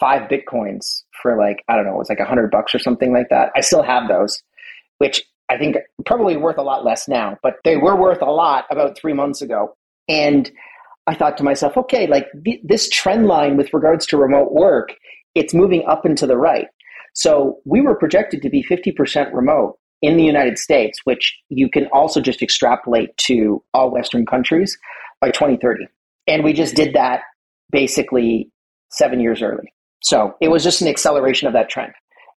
five 0.00 0.30
Bitcoins 0.30 1.02
for 1.22 1.36
like, 1.36 1.62
I 1.68 1.76
don't 1.76 1.84
know, 1.84 1.94
it 1.94 1.98
was 1.98 2.08
like 2.08 2.18
a 2.18 2.24
hundred 2.24 2.50
bucks 2.50 2.74
or 2.74 2.78
something 2.78 3.12
like 3.12 3.28
that. 3.28 3.50
I 3.54 3.60
still 3.60 3.82
have 3.82 4.08
those, 4.08 4.42
which 4.98 5.22
I 5.50 5.58
think 5.58 5.76
probably 6.04 6.36
worth 6.36 6.58
a 6.58 6.62
lot 6.62 6.84
less 6.84 7.06
now, 7.08 7.36
but 7.42 7.56
they 7.64 7.76
were 7.76 7.94
worth 7.94 8.22
a 8.22 8.30
lot 8.30 8.64
about 8.70 8.98
three 8.98 9.12
months 9.12 9.42
ago. 9.42 9.76
And 10.08 10.50
I 11.06 11.14
thought 11.14 11.36
to 11.38 11.44
myself, 11.44 11.76
okay, 11.76 12.06
like 12.06 12.26
th- 12.44 12.60
this 12.64 12.88
trend 12.88 13.26
line 13.26 13.56
with 13.56 13.72
regards 13.72 14.06
to 14.06 14.16
remote 14.16 14.52
work, 14.52 14.94
it's 15.34 15.54
moving 15.54 15.84
up 15.86 16.04
and 16.04 16.16
to 16.18 16.26
the 16.26 16.36
right. 16.36 16.66
So 17.14 17.58
we 17.64 17.80
were 17.80 17.94
projected 17.94 18.42
to 18.42 18.50
be 18.50 18.62
50% 18.62 19.32
remote 19.32 19.78
in 20.02 20.16
the 20.16 20.24
United 20.24 20.58
States, 20.58 21.00
which 21.04 21.36
you 21.48 21.70
can 21.70 21.86
also 21.92 22.20
just 22.20 22.42
extrapolate 22.42 23.16
to 23.18 23.62
all 23.72 23.90
Western 23.90 24.26
countries 24.26 24.76
by 25.20 25.30
2030. 25.30 25.86
And 26.26 26.44
we 26.44 26.52
just 26.52 26.74
did 26.74 26.94
that 26.94 27.22
basically 27.70 28.50
seven 28.90 29.20
years 29.20 29.42
early. 29.42 29.72
So 30.02 30.34
it 30.40 30.48
was 30.48 30.62
just 30.62 30.82
an 30.82 30.88
acceleration 30.88 31.48
of 31.48 31.54
that 31.54 31.70
trend. 31.70 31.92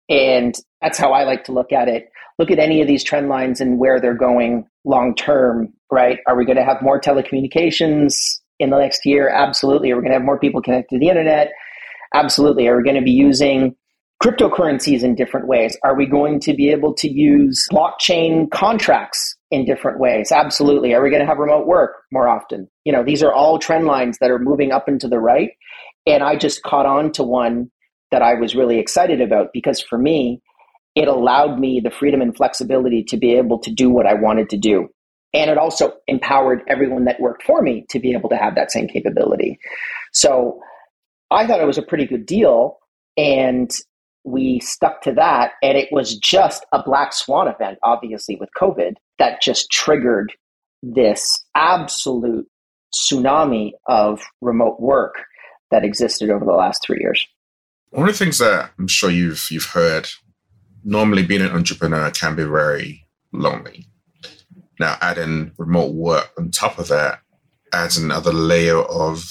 And 0.09 0.55
that's 0.81 0.97
how 0.97 1.11
I 1.11 1.23
like 1.23 1.43
to 1.45 1.51
look 1.51 1.71
at 1.71 1.87
it. 1.87 2.09
look 2.39 2.51
at 2.51 2.59
any 2.59 2.81
of 2.81 2.87
these 2.87 3.03
trend 3.03 3.27
lines 3.27 3.59
and 3.59 3.79
where 3.79 3.99
they're 3.99 4.13
going 4.13 4.65
long 4.85 5.13
term, 5.13 5.73
right? 5.91 6.19
Are 6.25 6.37
we 6.37 6.45
going 6.45 6.57
to 6.57 6.63
have 6.63 6.81
more 6.81 6.99
telecommunications 6.99 8.39
in 8.59 8.69
the 8.69 8.77
next 8.77 9.05
year? 9.05 9.29
Absolutely. 9.29 9.91
Are 9.91 9.95
we 9.95 10.01
going 10.01 10.11
to 10.11 10.17
have 10.17 10.25
more 10.25 10.39
people 10.39 10.61
connected 10.61 10.95
to 10.95 10.99
the 10.99 11.09
internet? 11.09 11.51
Absolutely. 12.13 12.67
Are 12.67 12.77
we 12.77 12.83
going 12.83 12.95
to 12.95 13.01
be 13.01 13.11
using 13.11 13.75
cryptocurrencies 14.21 15.01
in 15.03 15.15
different 15.15 15.47
ways? 15.47 15.77
Are 15.83 15.95
we 15.95 16.05
going 16.05 16.39
to 16.41 16.53
be 16.53 16.69
able 16.69 16.93
to 16.95 17.09
use 17.09 17.65
blockchain 17.71 18.51
contracts 18.51 19.35
in 19.49 19.65
different 19.65 19.99
ways? 19.99 20.31
Absolutely. 20.31 20.93
Are 20.93 21.01
we 21.01 21.09
going 21.09 21.21
to 21.21 21.27
have 21.27 21.37
remote 21.37 21.67
work 21.67 21.91
more 22.11 22.27
often? 22.27 22.67
You 22.83 22.91
know, 22.91 23.03
these 23.03 23.23
are 23.23 23.31
all 23.31 23.59
trend 23.59 23.85
lines 23.85 24.17
that 24.19 24.29
are 24.29 24.39
moving 24.39 24.71
up 24.71 24.87
and 24.87 24.99
to 25.01 25.07
the 25.07 25.19
right. 25.19 25.51
And 26.05 26.23
I 26.23 26.35
just 26.35 26.63
caught 26.63 26.85
on 26.85 27.11
to 27.13 27.23
one 27.23 27.71
that 28.11 28.21
I 28.21 28.33
was 28.33 28.55
really 28.55 28.79
excited 28.79 29.21
about 29.21 29.49
because 29.53 29.79
for 29.81 29.97
me, 29.97 30.41
it 30.95 31.07
allowed 31.07 31.59
me 31.59 31.79
the 31.81 31.91
freedom 31.91 32.21
and 32.21 32.35
flexibility 32.35 33.03
to 33.03 33.17
be 33.17 33.35
able 33.35 33.59
to 33.59 33.71
do 33.71 33.89
what 33.89 34.07
I 34.07 34.15
wanted 34.15 34.49
to 34.49 34.57
do. 34.57 34.89
And 35.33 35.51
it 35.51 35.57
also 35.57 35.93
empowered 36.07 36.61
everyone 36.67 37.05
that 37.05 37.19
worked 37.19 37.43
for 37.43 37.61
me 37.61 37.85
to 37.89 37.99
be 37.99 38.13
able 38.13 38.29
to 38.29 38.37
have 38.37 38.55
that 38.55 38.71
same 38.71 38.87
capability. 38.87 39.59
So 40.11 40.59
I 41.29 41.45
thought 41.45 41.61
it 41.61 41.67
was 41.67 41.77
a 41.77 41.83
pretty 41.83 42.05
good 42.05 42.25
deal. 42.25 42.77
And 43.15 43.71
we 44.23 44.59
stuck 44.59 45.01
to 45.03 45.13
that. 45.13 45.51
And 45.61 45.77
it 45.77 45.89
was 45.91 46.17
just 46.17 46.65
a 46.71 46.81
black 46.81 47.13
swan 47.13 47.47
event, 47.47 47.77
obviously, 47.83 48.37
with 48.37 48.49
COVID, 48.59 48.93
that 49.17 49.41
just 49.41 49.69
triggered 49.71 50.33
this 50.81 51.43
absolute 51.55 52.47
tsunami 52.93 53.71
of 53.87 54.21
remote 54.41 54.79
work 54.79 55.15
that 55.71 55.83
existed 55.83 56.29
over 56.29 56.45
the 56.45 56.51
last 56.53 56.83
three 56.83 56.97
years. 56.99 57.25
One 57.91 58.07
of 58.07 58.13
the 58.17 58.23
things 58.23 58.37
that 58.39 58.71
I'm 58.77 58.87
sure 58.87 59.09
you've 59.09 59.47
you've 59.51 59.65
heard, 59.65 60.09
normally 60.83 61.23
being 61.23 61.41
an 61.41 61.51
entrepreneur 61.51 62.09
can 62.11 62.35
be 62.35 62.43
very 62.43 63.05
lonely. 63.31 63.87
Now 64.79 64.97
adding 65.01 65.51
remote 65.57 65.93
work 65.93 66.31
on 66.37 66.51
top 66.51 66.79
of 66.79 66.87
that 66.87 67.19
adds 67.73 67.97
another 67.97 68.33
layer 68.33 68.79
of 68.79 69.23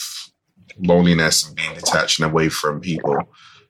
loneliness 0.78 1.46
and 1.46 1.56
being 1.56 1.74
detached 1.74 2.20
and 2.20 2.30
away 2.30 2.48
from 2.48 2.80
people. 2.80 3.18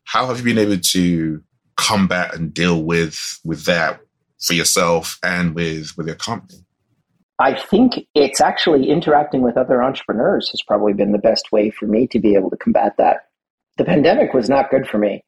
How 0.05 0.27
have 0.27 0.39
you 0.39 0.45
been 0.45 0.59
able 0.59 0.79
to 0.79 1.43
combat 1.77 2.35
and 2.35 2.53
deal 2.53 2.83
with 2.83 3.41
with 3.45 3.65
that 3.65 4.01
for 4.41 4.55
yourself 4.55 5.19
and 5.23 5.55
with 5.55 5.97
with 5.97 6.07
your 6.07 6.17
company? 6.17 6.61
I 7.41 7.55
think 7.55 8.07
it's 8.15 8.41
actually 8.41 8.91
interacting 8.91 9.43
with 9.43 9.57
other 9.57 9.83
entrepreneurs 9.83 10.51
has 10.51 10.61
probably 10.61 10.93
been 10.93 11.13
the 11.13 11.19
best 11.19 11.53
way 11.53 11.71
for 11.71 11.87
me 11.87 12.09
to 12.09 12.19
be 12.19 12.35
able 12.35 12.51
to 12.51 12.57
combat 12.57 12.97
that 12.99 13.29
the 13.77 13.85
pandemic 13.85 14.35
was 14.35 14.49
not 14.49 14.71
good 14.71 14.89
for 14.89 14.99
me. 14.99 15.25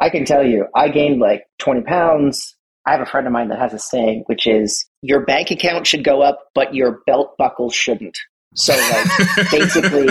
I 0.00 0.08
can 0.08 0.24
tell 0.24 0.44
you, 0.44 0.66
I 0.74 0.88
gained 0.88 1.20
like 1.20 1.44
20 1.58 1.82
pounds. 1.82 2.56
I 2.86 2.92
have 2.92 3.00
a 3.00 3.06
friend 3.06 3.26
of 3.26 3.32
mine 3.32 3.48
that 3.48 3.58
has 3.58 3.72
a 3.72 3.78
saying, 3.78 4.24
which 4.26 4.46
is 4.46 4.86
your 5.02 5.20
bank 5.20 5.50
account 5.50 5.86
should 5.86 6.04
go 6.04 6.22
up, 6.22 6.48
but 6.54 6.74
your 6.74 7.00
belt 7.06 7.36
buckle 7.38 7.70
shouldn't. 7.70 8.18
So, 8.54 8.74
like, 8.74 9.50
basically, 9.50 10.08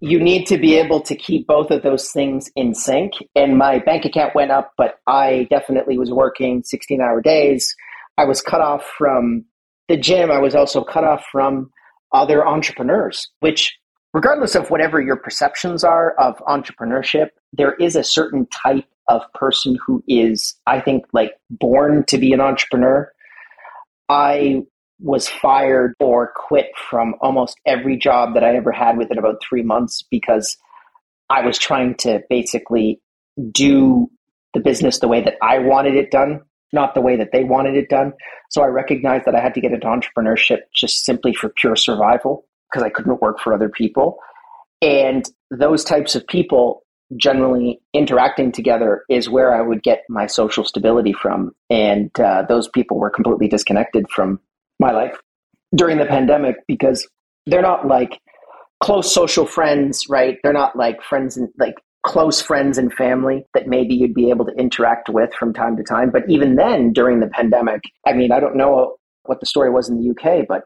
you 0.00 0.20
need 0.20 0.46
to 0.46 0.58
be 0.58 0.78
able 0.78 1.00
to 1.00 1.16
keep 1.16 1.46
both 1.46 1.70
of 1.70 1.82
those 1.82 2.10
things 2.10 2.50
in 2.56 2.74
sync. 2.74 3.14
And 3.34 3.56
my 3.56 3.78
bank 3.78 4.04
account 4.04 4.34
went 4.34 4.50
up, 4.50 4.72
but 4.76 4.98
I 5.06 5.46
definitely 5.50 5.98
was 5.98 6.10
working 6.10 6.62
16 6.62 7.00
hour 7.00 7.22
days. 7.22 7.74
I 8.18 8.24
was 8.24 8.42
cut 8.42 8.60
off 8.60 8.84
from 8.98 9.44
the 9.88 9.96
gym. 9.96 10.30
I 10.30 10.38
was 10.38 10.54
also 10.54 10.84
cut 10.84 11.04
off 11.04 11.24
from 11.32 11.70
other 12.12 12.46
entrepreneurs, 12.46 13.28
which 13.40 13.76
regardless 14.12 14.54
of 14.54 14.70
whatever 14.70 15.00
your 15.00 15.16
perceptions 15.16 15.82
are 15.82 16.12
of 16.18 16.36
entrepreneurship, 16.46 17.28
there 17.52 17.74
is 17.74 17.96
a 17.96 18.04
certain 18.04 18.46
type 18.46 18.84
of 19.08 19.22
person 19.34 19.78
who 19.84 20.02
is, 20.08 20.54
I 20.66 20.80
think, 20.80 21.04
like 21.12 21.32
born 21.50 22.04
to 22.08 22.18
be 22.18 22.32
an 22.32 22.40
entrepreneur. 22.40 23.10
I 24.08 24.62
was 25.00 25.28
fired 25.28 25.94
or 26.00 26.32
quit 26.34 26.68
from 26.88 27.14
almost 27.20 27.56
every 27.66 27.96
job 27.96 28.34
that 28.34 28.44
I 28.44 28.56
ever 28.56 28.72
had 28.72 28.96
within 28.96 29.18
about 29.18 29.42
three 29.46 29.62
months 29.62 30.04
because 30.10 30.56
I 31.28 31.44
was 31.44 31.58
trying 31.58 31.96
to 31.96 32.22
basically 32.28 33.00
do 33.50 34.10
the 34.52 34.60
business 34.60 35.00
the 35.00 35.08
way 35.08 35.20
that 35.20 35.34
I 35.42 35.58
wanted 35.58 35.96
it 35.96 36.10
done, 36.10 36.40
not 36.72 36.94
the 36.94 37.00
way 37.00 37.16
that 37.16 37.32
they 37.32 37.44
wanted 37.44 37.76
it 37.76 37.88
done. 37.88 38.12
So 38.50 38.62
I 38.62 38.66
recognized 38.66 39.24
that 39.26 39.34
I 39.34 39.40
had 39.40 39.54
to 39.54 39.60
get 39.60 39.72
into 39.72 39.86
entrepreneurship 39.86 40.58
just 40.74 41.04
simply 41.04 41.34
for 41.34 41.48
pure 41.48 41.76
survival 41.76 42.46
because 42.70 42.84
I 42.84 42.90
couldn't 42.90 43.20
work 43.20 43.40
for 43.40 43.52
other 43.52 43.68
people. 43.68 44.18
And 44.80 45.28
those 45.50 45.82
types 45.82 46.14
of 46.14 46.26
people 46.26 46.83
generally 47.16 47.80
interacting 47.92 48.52
together 48.52 49.02
is 49.08 49.28
where 49.28 49.54
I 49.54 49.60
would 49.60 49.82
get 49.82 50.02
my 50.08 50.26
social 50.26 50.64
stability 50.64 51.12
from. 51.12 51.52
And 51.70 52.10
uh, 52.18 52.44
those 52.48 52.68
people 52.68 52.98
were 52.98 53.10
completely 53.10 53.48
disconnected 53.48 54.08
from 54.10 54.40
my 54.80 54.90
life 54.90 55.16
during 55.74 55.98
the 55.98 56.06
pandemic 56.06 56.56
because 56.66 57.06
they're 57.46 57.62
not 57.62 57.86
like 57.86 58.20
close 58.82 59.12
social 59.12 59.46
friends, 59.46 60.04
right? 60.08 60.38
They're 60.42 60.52
not 60.52 60.76
like 60.76 61.02
friends 61.02 61.36
and 61.36 61.48
like 61.58 61.74
close 62.04 62.40
friends 62.40 62.76
and 62.78 62.92
family 62.92 63.46
that 63.54 63.66
maybe 63.66 63.94
you'd 63.94 64.14
be 64.14 64.30
able 64.30 64.44
to 64.44 64.52
interact 64.58 65.08
with 65.08 65.32
from 65.34 65.52
time 65.52 65.76
to 65.76 65.82
time. 65.82 66.10
But 66.10 66.28
even 66.28 66.56
then, 66.56 66.92
during 66.92 67.20
the 67.20 67.28
pandemic, 67.28 67.82
I 68.06 68.12
mean, 68.12 68.30
I 68.30 68.40
don't 68.40 68.56
know 68.56 68.96
what 69.24 69.40
the 69.40 69.46
story 69.46 69.70
was 69.70 69.88
in 69.88 69.98
the 69.98 70.10
UK, 70.10 70.46
but 70.46 70.64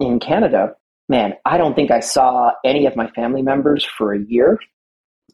in 0.00 0.18
Canada, 0.18 0.74
man, 1.08 1.34
I 1.44 1.58
don't 1.58 1.74
think 1.74 1.90
I 1.90 2.00
saw 2.00 2.52
any 2.64 2.86
of 2.86 2.96
my 2.96 3.08
family 3.10 3.42
members 3.42 3.84
for 3.84 4.12
a 4.12 4.18
year 4.18 4.58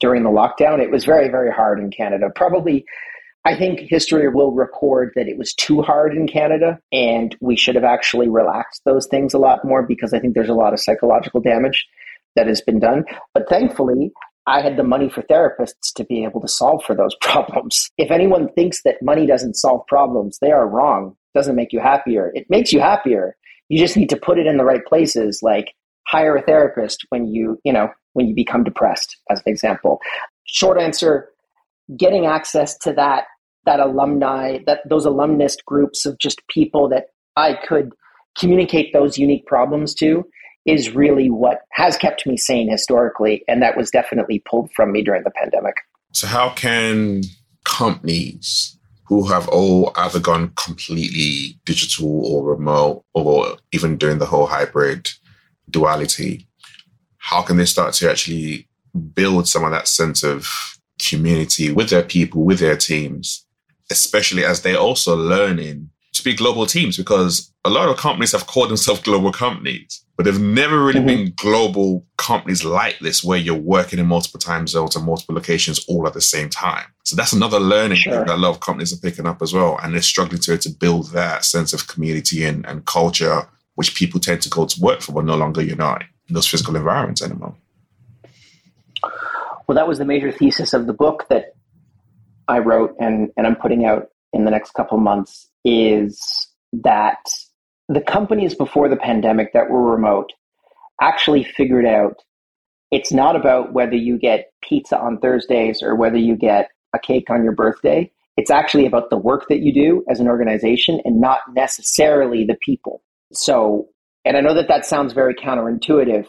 during 0.06 0.22
the 0.22 0.30
lockdown. 0.30 0.80
It 0.80 0.92
was 0.92 1.04
very, 1.04 1.28
very 1.28 1.50
hard 1.50 1.80
in 1.80 1.90
Canada. 1.90 2.30
Probably, 2.32 2.84
I 3.44 3.56
think 3.56 3.80
history 3.80 4.28
will 4.28 4.52
record 4.52 5.10
that 5.16 5.26
it 5.26 5.36
was 5.36 5.52
too 5.52 5.82
hard 5.82 6.16
in 6.16 6.28
Canada 6.28 6.78
and 6.92 7.36
we 7.40 7.56
should 7.56 7.74
have 7.74 7.82
actually 7.82 8.28
relaxed 8.28 8.82
those 8.84 9.08
things 9.08 9.34
a 9.34 9.38
lot 9.38 9.64
more 9.64 9.82
because 9.82 10.14
I 10.14 10.20
think 10.20 10.34
there's 10.34 10.48
a 10.48 10.54
lot 10.54 10.72
of 10.72 10.78
psychological 10.78 11.40
damage 11.40 11.84
that 12.36 12.46
has 12.46 12.60
been 12.60 12.78
done. 12.78 13.04
But 13.34 13.48
thankfully, 13.48 14.12
I 14.46 14.60
had 14.60 14.76
the 14.76 14.84
money 14.84 15.10
for 15.10 15.22
therapists 15.22 15.92
to 15.96 16.04
be 16.04 16.22
able 16.22 16.40
to 16.40 16.46
solve 16.46 16.84
for 16.84 16.94
those 16.94 17.16
problems. 17.20 17.90
If 17.98 18.12
anyone 18.12 18.48
thinks 18.52 18.82
that 18.84 19.02
money 19.02 19.26
doesn't 19.26 19.54
solve 19.54 19.88
problems, 19.88 20.38
they 20.40 20.52
are 20.52 20.68
wrong. 20.68 21.16
It 21.34 21.38
doesn't 21.38 21.56
make 21.56 21.72
you 21.72 21.80
happier. 21.80 22.30
It 22.32 22.46
makes 22.48 22.72
you 22.72 22.78
happier 22.78 23.34
you 23.68 23.78
just 23.78 23.96
need 23.96 24.10
to 24.10 24.16
put 24.16 24.38
it 24.38 24.46
in 24.46 24.56
the 24.56 24.64
right 24.64 24.84
places 24.84 25.40
like 25.42 25.74
hire 26.06 26.36
a 26.36 26.42
therapist 26.42 27.04
when 27.08 27.26
you 27.26 27.58
you 27.64 27.72
know 27.72 27.88
when 28.16 28.26
you 28.26 28.34
become 28.34 28.64
depressed 28.64 29.16
as 29.30 29.38
an 29.44 29.52
example. 29.52 30.00
Short 30.44 30.80
answer 30.80 31.28
getting 31.96 32.26
access 32.26 32.76
to 32.78 32.92
that 32.94 33.24
that 33.64 33.78
alumni 33.80 34.58
that 34.66 34.80
those 34.88 35.04
alumnist 35.04 35.64
groups 35.66 36.04
of 36.04 36.18
just 36.18 36.40
people 36.48 36.88
that 36.88 37.06
i 37.36 37.54
could 37.68 37.92
communicate 38.36 38.92
those 38.92 39.16
unique 39.18 39.46
problems 39.46 39.94
to 39.94 40.24
is 40.66 40.94
really 40.94 41.30
what 41.30 41.60
has 41.70 41.96
kept 41.96 42.26
me 42.26 42.36
sane 42.36 42.68
historically 42.68 43.44
and 43.48 43.62
that 43.62 43.76
was 43.76 43.90
definitely 43.90 44.42
pulled 44.50 44.70
from 44.72 44.92
me 44.92 45.02
during 45.02 45.22
the 45.22 45.30
pandemic. 45.30 45.76
So 46.12 46.26
how 46.26 46.50
can 46.50 47.22
companies 47.64 48.76
who 49.04 49.26
have 49.28 49.48
all 49.48 49.92
either 49.96 50.18
gone 50.18 50.52
completely 50.56 51.58
digital 51.64 52.26
or 52.26 52.44
remote 52.44 53.04
or 53.14 53.56
even 53.72 53.96
doing 53.96 54.18
the 54.18 54.26
whole 54.26 54.46
hybrid 54.46 55.08
duality, 55.70 56.48
how 57.26 57.42
can 57.42 57.56
they 57.56 57.64
start 57.64 57.92
to 57.92 58.08
actually 58.08 58.68
build 59.12 59.48
some 59.48 59.64
of 59.64 59.72
that 59.72 59.88
sense 59.88 60.22
of 60.22 60.48
community 61.00 61.72
with 61.72 61.90
their 61.90 62.04
people, 62.04 62.44
with 62.44 62.60
their 62.60 62.76
teams, 62.76 63.44
especially 63.90 64.44
as 64.44 64.62
they're 64.62 64.78
also 64.78 65.16
learning 65.16 65.90
to 66.12 66.22
be 66.22 66.36
global 66.36 66.66
teams? 66.66 66.96
Because 66.96 67.52
a 67.64 67.68
lot 67.68 67.88
of 67.88 67.96
companies 67.96 68.30
have 68.30 68.46
called 68.46 68.70
themselves 68.70 69.02
global 69.02 69.32
companies, 69.32 70.04
but 70.16 70.22
they've 70.22 70.40
never 70.40 70.84
really 70.84 71.00
mm-hmm. 71.00 71.24
been 71.24 71.32
global 71.34 72.06
companies 72.16 72.64
like 72.64 73.00
this 73.00 73.24
where 73.24 73.40
you're 73.40 73.56
working 73.56 73.98
in 73.98 74.06
multiple 74.06 74.38
time 74.38 74.68
zones 74.68 74.94
and 74.94 75.04
multiple 75.04 75.34
locations 75.34 75.84
all 75.88 76.06
at 76.06 76.14
the 76.14 76.20
same 76.20 76.48
time. 76.48 76.84
So 77.04 77.16
that's 77.16 77.32
another 77.32 77.58
learning 77.58 77.98
sure. 77.98 78.24
that 78.24 78.28
a 78.28 78.36
lot 78.36 78.50
of 78.50 78.60
companies 78.60 78.92
are 78.92 79.00
picking 79.00 79.26
up 79.26 79.42
as 79.42 79.52
well. 79.52 79.80
And 79.82 79.94
they're 79.94 80.00
struggling 80.00 80.42
to, 80.42 80.58
to 80.58 80.70
build 80.70 81.10
that 81.10 81.44
sense 81.44 81.72
of 81.72 81.88
community 81.88 82.44
and, 82.44 82.64
and 82.66 82.86
culture, 82.86 83.48
which 83.74 83.96
people 83.96 84.20
tend 84.20 84.42
to 84.42 84.48
go 84.48 84.64
to 84.64 84.80
work 84.80 85.00
for, 85.00 85.10
but 85.10 85.24
no 85.24 85.36
longer 85.36 85.62
in 85.62 85.80
those 86.28 86.46
physical 86.46 86.76
environments 86.76 87.22
anymore. 87.22 87.54
Well, 89.66 89.74
that 89.74 89.88
was 89.88 89.98
the 89.98 90.04
major 90.04 90.30
thesis 90.30 90.72
of 90.72 90.86
the 90.86 90.92
book 90.92 91.26
that 91.28 91.54
I 92.48 92.58
wrote 92.58 92.94
and, 93.00 93.30
and 93.36 93.46
I'm 93.46 93.56
putting 93.56 93.84
out 93.84 94.08
in 94.32 94.44
the 94.44 94.50
next 94.50 94.72
couple 94.72 94.98
months 94.98 95.48
is 95.64 96.48
that 96.72 97.18
the 97.88 98.00
companies 98.00 98.54
before 98.54 98.88
the 98.88 98.96
pandemic 98.96 99.52
that 99.52 99.70
were 99.70 99.90
remote 99.90 100.32
actually 101.00 101.44
figured 101.44 101.86
out 101.86 102.22
it's 102.90 103.12
not 103.12 103.36
about 103.36 103.72
whether 103.72 103.96
you 103.96 104.18
get 104.18 104.52
pizza 104.62 104.98
on 104.98 105.18
Thursdays 105.18 105.82
or 105.82 105.96
whether 105.96 106.16
you 106.16 106.36
get 106.36 106.70
a 106.94 106.98
cake 106.98 107.30
on 107.30 107.42
your 107.42 107.52
birthday. 107.52 108.10
It's 108.36 108.50
actually 108.50 108.86
about 108.86 109.10
the 109.10 109.16
work 109.16 109.46
that 109.48 109.60
you 109.60 109.72
do 109.72 110.04
as 110.08 110.20
an 110.20 110.28
organization 110.28 111.00
and 111.04 111.20
not 111.20 111.40
necessarily 111.54 112.44
the 112.44 112.56
people. 112.64 113.02
So, 113.32 113.88
and 114.26 114.36
I 114.36 114.40
know 114.40 114.54
that 114.54 114.68
that 114.68 114.84
sounds 114.84 115.12
very 115.12 115.34
counterintuitive, 115.34 116.26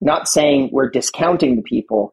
not 0.00 0.28
saying 0.28 0.70
we're 0.72 0.90
discounting 0.90 1.56
the 1.56 1.62
people, 1.62 2.12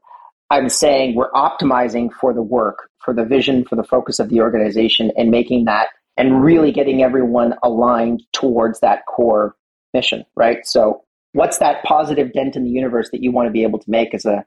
I'm 0.50 0.70
saying 0.70 1.16
we're 1.16 1.32
optimizing 1.32 2.12
for 2.14 2.34
the 2.34 2.44
work, 2.44 2.90
for 3.04 3.14
the 3.14 3.26
vision, 3.26 3.66
for 3.66 3.76
the 3.76 3.84
focus 3.84 4.20
of 4.20 4.30
the 4.30 4.42
organization, 4.42 5.12
and 5.18 5.32
making 5.32 5.66
that 5.66 5.88
and 6.16 6.44
really 6.44 6.72
getting 6.72 7.02
everyone 7.02 7.56
aligned 7.64 8.22
towards 8.34 8.80
that 8.82 9.06
core 9.08 9.56
mission, 9.94 10.24
right? 10.36 10.60
So, 10.66 11.04
what's 11.32 11.58
that 11.58 11.84
positive 11.84 12.34
dent 12.34 12.56
in 12.56 12.64
the 12.64 12.70
universe 12.70 13.10
that 13.12 13.24
you 13.24 13.32
want 13.32 13.48
to 13.48 13.52
be 13.52 13.64
able 13.64 13.80
to 13.80 13.90
make 13.90 14.14
as 14.14 14.26
a 14.26 14.46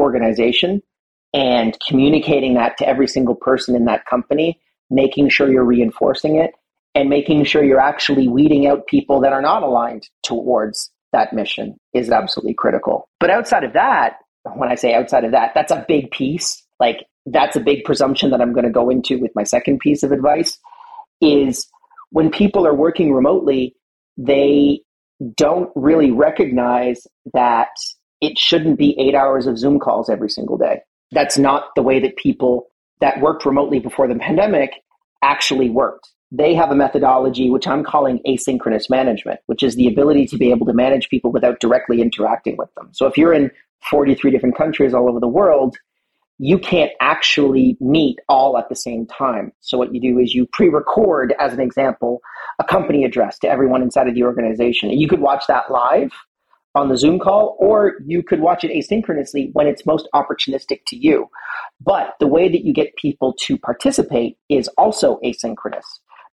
organization? 0.00 0.80
And 1.34 1.76
communicating 1.86 2.54
that 2.54 2.78
to 2.78 2.88
every 2.88 3.08
single 3.08 3.34
person 3.34 3.74
in 3.74 3.84
that 3.86 4.06
company, 4.06 4.60
making 4.90 5.28
sure 5.28 5.50
you're 5.50 5.64
reinforcing 5.64 6.36
it, 6.36 6.52
and 6.98 7.08
making 7.08 7.44
sure 7.44 7.62
you're 7.62 7.78
actually 7.78 8.26
weeding 8.26 8.66
out 8.66 8.88
people 8.88 9.20
that 9.20 9.32
are 9.32 9.40
not 9.40 9.62
aligned 9.62 10.08
towards 10.24 10.90
that 11.12 11.32
mission 11.32 11.76
is 11.94 12.10
absolutely 12.10 12.54
critical. 12.54 13.08
But 13.20 13.30
outside 13.30 13.62
of 13.62 13.72
that, 13.74 14.16
when 14.56 14.68
I 14.68 14.74
say 14.74 14.94
outside 14.94 15.22
of 15.22 15.30
that, 15.30 15.52
that's 15.54 15.70
a 15.70 15.84
big 15.86 16.10
piece. 16.10 16.60
Like 16.80 17.06
that's 17.24 17.54
a 17.54 17.60
big 17.60 17.84
presumption 17.84 18.30
that 18.32 18.40
I'm 18.40 18.52
going 18.52 18.64
to 18.64 18.72
go 18.72 18.90
into 18.90 19.16
with 19.16 19.30
my 19.36 19.44
second 19.44 19.78
piece 19.78 20.02
of 20.02 20.10
advice 20.10 20.58
is 21.20 21.68
when 22.10 22.32
people 22.32 22.66
are 22.66 22.74
working 22.74 23.14
remotely, 23.14 23.76
they 24.16 24.80
don't 25.36 25.70
really 25.76 26.10
recognize 26.10 27.06
that 27.32 27.68
it 28.20 28.36
shouldn't 28.36 28.76
be 28.76 28.98
eight 28.98 29.14
hours 29.14 29.46
of 29.46 29.56
Zoom 29.56 29.78
calls 29.78 30.10
every 30.10 30.30
single 30.30 30.58
day. 30.58 30.80
That's 31.12 31.38
not 31.38 31.66
the 31.76 31.82
way 31.82 32.00
that 32.00 32.16
people 32.16 32.66
that 33.00 33.20
worked 33.20 33.46
remotely 33.46 33.78
before 33.78 34.08
the 34.08 34.16
pandemic 34.16 34.72
actually 35.22 35.70
worked. 35.70 36.08
They 36.30 36.54
have 36.54 36.70
a 36.70 36.74
methodology 36.74 37.48
which 37.48 37.66
I'm 37.66 37.84
calling 37.84 38.20
asynchronous 38.26 38.90
management, 38.90 39.40
which 39.46 39.62
is 39.62 39.76
the 39.76 39.88
ability 39.88 40.26
to 40.26 40.36
be 40.36 40.50
able 40.50 40.66
to 40.66 40.74
manage 40.74 41.08
people 41.08 41.32
without 41.32 41.60
directly 41.60 42.02
interacting 42.02 42.56
with 42.56 42.72
them. 42.74 42.90
So 42.92 43.06
if 43.06 43.16
you're 43.16 43.32
in 43.32 43.50
43 43.90 44.30
different 44.30 44.56
countries 44.56 44.92
all 44.92 45.08
over 45.08 45.20
the 45.20 45.28
world, 45.28 45.76
you 46.38 46.58
can't 46.58 46.92
actually 47.00 47.76
meet 47.80 48.18
all 48.28 48.58
at 48.58 48.68
the 48.68 48.76
same 48.76 49.06
time. 49.06 49.52
So 49.60 49.76
what 49.76 49.92
you 49.92 50.00
do 50.00 50.18
is 50.18 50.34
you 50.34 50.46
pre-record, 50.52 51.34
as 51.40 51.52
an 51.52 51.60
example, 51.60 52.20
a 52.58 52.64
company 52.64 53.04
address 53.04 53.38
to 53.40 53.48
everyone 53.48 53.82
inside 53.82 54.06
of 54.06 54.14
the 54.14 54.22
organization. 54.22 54.90
You 54.90 55.08
could 55.08 55.20
watch 55.20 55.44
that 55.48 55.70
live 55.70 56.12
on 56.74 56.90
the 56.90 56.96
Zoom 56.96 57.18
call, 57.18 57.56
or 57.58 57.94
you 58.06 58.22
could 58.22 58.40
watch 58.40 58.62
it 58.62 58.70
asynchronously 58.70 59.50
when 59.52 59.66
it's 59.66 59.84
most 59.84 60.08
opportunistic 60.14 60.80
to 60.86 60.96
you. 60.96 61.28
But 61.80 62.14
the 62.20 62.26
way 62.28 62.48
that 62.48 62.64
you 62.64 62.72
get 62.72 62.94
people 62.96 63.34
to 63.44 63.58
participate 63.58 64.36
is 64.48 64.68
also 64.78 65.18
asynchronous, 65.24 65.84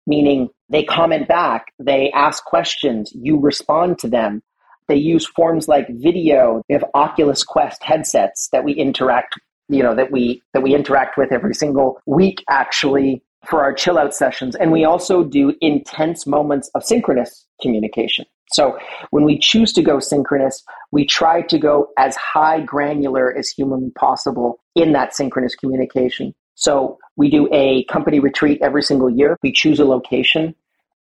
meaning 0.06 0.48
they 0.68 0.84
comment 0.84 1.28
back, 1.28 1.66
they 1.78 2.10
ask 2.12 2.44
questions, 2.44 3.12
you 3.14 3.38
respond 3.38 3.98
to 4.00 4.08
them. 4.08 4.42
They 4.88 4.96
use 4.96 5.26
forms 5.26 5.66
like 5.66 5.86
video. 5.88 6.62
They 6.68 6.74
have 6.74 6.84
Oculus 6.94 7.42
Quest 7.42 7.82
headsets 7.82 8.48
that 8.52 8.64
we 8.64 8.72
interact, 8.72 9.34
you 9.68 9.82
know, 9.82 9.94
that 9.94 10.10
we 10.10 10.42
that 10.52 10.62
we 10.62 10.74
interact 10.74 11.16
with 11.16 11.32
every 11.32 11.54
single 11.54 11.98
week 12.06 12.44
actually 12.50 13.22
for 13.46 13.62
our 13.62 13.72
chill 13.72 13.98
out 13.98 14.14
sessions. 14.14 14.56
And 14.56 14.72
we 14.72 14.84
also 14.84 15.24
do 15.24 15.54
intense 15.60 16.26
moments 16.26 16.70
of 16.74 16.84
synchronous 16.84 17.46
communication. 17.62 18.26
So 18.52 18.78
when 19.10 19.24
we 19.24 19.38
choose 19.38 19.72
to 19.72 19.82
go 19.82 19.98
synchronous, 20.00 20.62
we 20.92 21.06
try 21.06 21.42
to 21.42 21.58
go 21.58 21.88
as 21.98 22.14
high 22.16 22.60
granular 22.60 23.34
as 23.36 23.48
humanly 23.48 23.90
possible 23.98 24.60
in 24.74 24.92
that 24.92 25.14
synchronous 25.14 25.54
communication. 25.54 26.34
So 26.54 26.98
we 27.16 27.30
do 27.30 27.48
a 27.52 27.84
company 27.84 28.20
retreat 28.20 28.60
every 28.62 28.82
single 28.82 29.10
year. 29.10 29.36
We 29.42 29.52
choose 29.52 29.80
a 29.80 29.84
location. 29.84 30.54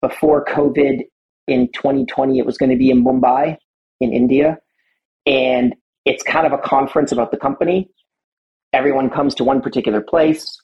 Before 0.01 0.45
COVID 0.45 1.03
in 1.47 1.69
2020, 1.73 2.39
it 2.39 2.47
was 2.47 2.57
going 2.57 2.71
to 2.71 2.77
be 2.77 2.91
in 2.91 3.05
Mumbai 3.05 3.57
in 4.01 4.13
India. 4.13 4.59
And 5.27 5.75
it's 6.05 6.23
kind 6.23 6.47
of 6.47 6.53
a 6.53 6.59
conference 6.59 7.13
about 7.13 7.31
the 7.31 7.37
company. 7.37 7.91
Everyone 8.73 9.11
comes 9.11 9.35
to 9.37 9.45
one 9.45 9.61
particular 9.61 10.01
place. 10.01 10.57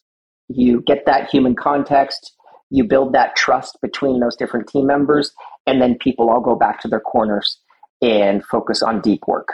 You 0.48 0.82
get 0.86 1.04
that 1.06 1.28
human 1.28 1.54
context. 1.54 2.32
You 2.70 2.84
build 2.84 3.12
that 3.12 3.36
trust 3.36 3.78
between 3.82 4.20
those 4.20 4.36
different 4.36 4.68
team 4.68 4.86
members. 4.86 5.32
And 5.66 5.82
then 5.82 5.98
people 5.98 6.30
all 6.30 6.40
go 6.40 6.54
back 6.54 6.80
to 6.82 6.88
their 6.88 7.00
corners 7.00 7.58
and 8.00 8.44
focus 8.44 8.82
on 8.82 9.00
deep 9.00 9.22
work. 9.26 9.48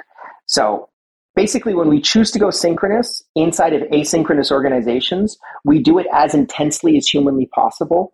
So 0.47 0.89
basically, 1.35 1.75
when 1.75 1.89
we 1.89 2.01
choose 2.01 2.31
to 2.33 2.39
go 2.39 2.51
synchronous 2.51 3.23
inside 3.35 3.73
of 3.73 3.83
asynchronous 3.91 4.51
organizations, 4.51 5.39
we 5.65 5.83
do 5.83 5.99
it 5.99 6.07
as 6.13 6.35
intensely 6.35 6.97
as 6.97 7.07
humanly 7.07 7.47
possible 7.47 8.13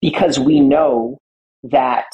because 0.00 0.38
we 0.38 0.60
know 0.60 1.18
that 1.62 2.06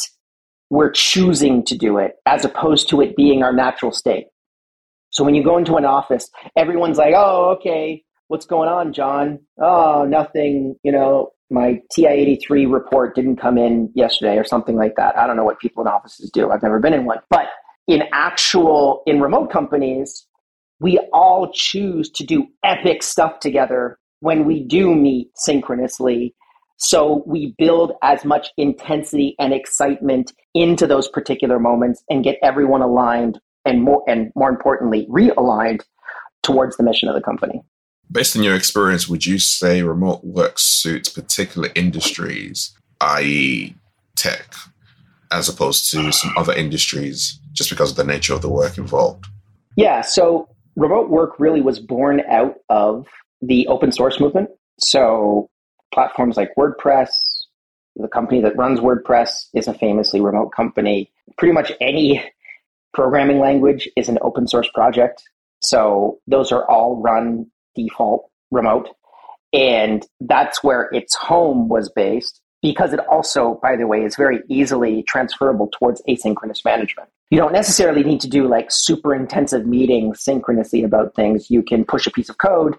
we're 0.71 0.91
choosing 0.91 1.65
to 1.65 1.77
do 1.77 1.99
it 1.99 2.17
as 2.27 2.45
opposed 2.45 2.89
to 2.89 3.01
it 3.01 3.17
being 3.17 3.43
our 3.43 3.53
natural 3.53 3.91
state. 3.93 4.27
So 5.11 5.25
when 5.25 5.35
you 5.35 5.43
go 5.43 5.59
into 5.59 5.77
an 5.77 5.85
office, 5.85 6.31
everyone's 6.57 6.99
like, 6.99 7.15
oh, 7.17 7.57
okay, 7.57 8.05
what's 8.29 8.47
going 8.47 8.69
on, 8.69 8.93
John? 8.93 9.41
Oh, 9.61 10.05
nothing, 10.09 10.77
you 10.85 10.93
know, 10.93 11.33
my 11.51 11.81
TI 11.93 12.07
83 12.07 12.67
report 12.67 13.17
didn't 13.17 13.37
come 13.37 13.59
in 13.59 13.91
yesterday 13.95 14.37
or 14.39 14.45
something 14.45 14.77
like 14.77 14.95
that. 14.97 15.19
I 15.19 15.27
don't 15.27 15.37
know 15.37 15.45
what 15.45 15.59
people 15.59 15.83
in 15.83 15.89
offices 15.89 16.31
do. 16.31 16.53
I've 16.53 16.63
never 16.63 16.79
been 16.79 16.95
in 16.95 17.05
one. 17.05 17.19
But 17.29 17.49
in 17.89 18.05
actual, 18.13 19.03
in 19.05 19.21
remote 19.21 19.51
companies, 19.51 20.27
we 20.81 20.99
all 21.13 21.51
choose 21.53 22.11
to 22.11 22.25
do 22.25 22.47
epic 22.65 23.03
stuff 23.03 23.39
together 23.41 23.99
when 24.21 24.45
we 24.45 24.65
do 24.65 24.95
meet 24.95 25.31
synchronously 25.37 26.35
so 26.83 27.23
we 27.27 27.55
build 27.59 27.93
as 28.03 28.25
much 28.25 28.49
intensity 28.57 29.37
and 29.39 29.53
excitement 29.53 30.33
into 30.55 30.87
those 30.87 31.09
particular 31.09 31.59
moments 31.59 32.03
and 32.09 32.25
get 32.25 32.39
everyone 32.43 32.81
aligned 32.81 33.39
and 33.67 33.83
more 33.83 34.03
and 34.09 34.33
more 34.35 34.49
importantly 34.49 35.07
realigned 35.11 35.83
towards 36.43 36.79
the 36.79 36.83
mission 36.83 37.09
of 37.09 37.15
the 37.15 37.21
company. 37.21 37.61
Based 38.11 38.35
on 38.35 38.43
your 38.43 38.57
experience, 38.57 39.09
would 39.09 39.27
you 39.27 39.39
say 39.39 39.83
remote 39.83 40.25
work 40.25 40.59
suits 40.59 41.11
particular 41.11 41.69
industries, 41.75 42.73
i.e., 43.03 43.75
tech, 44.17 44.55
as 45.31 45.51
opposed 45.51 45.91
to 45.91 46.11
some 46.11 46.33
other 46.39 46.55
industries, 46.55 47.39
just 47.53 47.69
because 47.69 47.91
of 47.91 47.97
the 47.99 48.05
nature 48.05 48.33
of 48.33 48.41
the 48.41 48.49
work 48.49 48.79
involved? 48.79 49.27
Yeah, 49.77 50.01
so 50.01 50.49
remote 50.77 51.11
work 51.11 51.39
really 51.39 51.61
was 51.61 51.79
born 51.79 52.23
out 52.29 52.55
of 52.69 53.07
the 53.43 53.67
open 53.69 53.93
source 53.93 54.21
movement. 54.21 54.51
So 54.79 55.49
platforms 55.93 56.37
like 56.37 56.51
WordPress. 56.59 57.11
The 57.97 58.09
company 58.09 58.41
that 58.43 58.57
runs 58.57 58.81
WordPress 58.81 59.47
is 59.55 59.69
a 59.69 59.75
famously 59.75 60.21
remote 60.21 60.51
company. 60.55 61.11
Pretty 61.37 61.53
much 61.53 61.73
any 61.81 62.25
programming 62.95 63.39
language 63.39 63.89
is 63.97 64.09
an 64.09 64.19
open 64.23 64.47
source 64.47 64.69
project. 64.73 65.23
So 65.61 66.19
those 66.27 66.53
are 66.53 66.69
all 66.69 67.01
run 67.01 67.47
default 67.75 68.31
remote. 68.51 68.89
And 69.53 70.07
that's 70.21 70.63
where 70.63 70.89
its 70.93 71.15
home 71.15 71.69
was 71.69 71.91
based 71.91 72.41
because 72.63 72.93
it 72.93 73.01
also, 73.01 73.59
by 73.63 73.77
the 73.77 73.87
way, 73.87 74.05
is 74.05 74.17
very 74.17 74.41
easily 74.49 75.03
transferable 75.09 75.69
towards 75.73 76.03
asynchronous 76.09 76.65
management. 76.65 77.09
You 77.31 77.39
don't 77.39 77.53
necessarily 77.53 78.03
need 78.03 78.21
to 78.23 78.29
do 78.29 78.49
like 78.49 78.67
super 78.71 79.15
intensive 79.15 79.65
meetings 79.65 80.21
synchronously 80.21 80.83
about 80.83 81.15
things. 81.15 81.49
You 81.49 81.63
can 81.63 81.85
push 81.85 82.07
a 82.07 82.11
piece 82.11 82.29
of 82.29 82.39
code, 82.39 82.77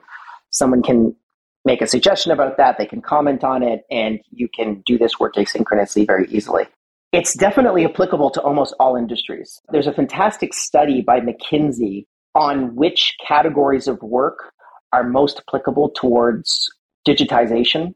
someone 0.49 0.83
can 0.83 1.15
make 1.63 1.81
a 1.81 1.87
suggestion 1.87 2.31
about 2.31 2.57
that, 2.57 2.77
they 2.77 2.85
can 2.85 3.01
comment 3.01 3.43
on 3.43 3.63
it, 3.63 3.83
and 3.89 4.19
you 4.31 4.49
can 4.53 4.81
do 4.85 4.97
this 4.97 5.19
work 5.19 5.35
asynchronously 5.35 6.05
very 6.05 6.27
easily. 6.29 6.65
It's 7.13 7.33
definitely 7.33 7.85
applicable 7.85 8.29
to 8.31 8.41
almost 8.41 8.73
all 8.79 8.95
industries. 8.95 9.61
There's 9.71 9.87
a 9.87 9.93
fantastic 9.93 10.53
study 10.53 11.01
by 11.01 11.19
McKinsey 11.19 12.05
on 12.35 12.75
which 12.75 13.15
categories 13.25 13.87
of 13.87 14.01
work 14.01 14.51
are 14.93 15.03
most 15.03 15.41
applicable 15.47 15.89
towards 15.89 16.69
digitization, 17.07 17.93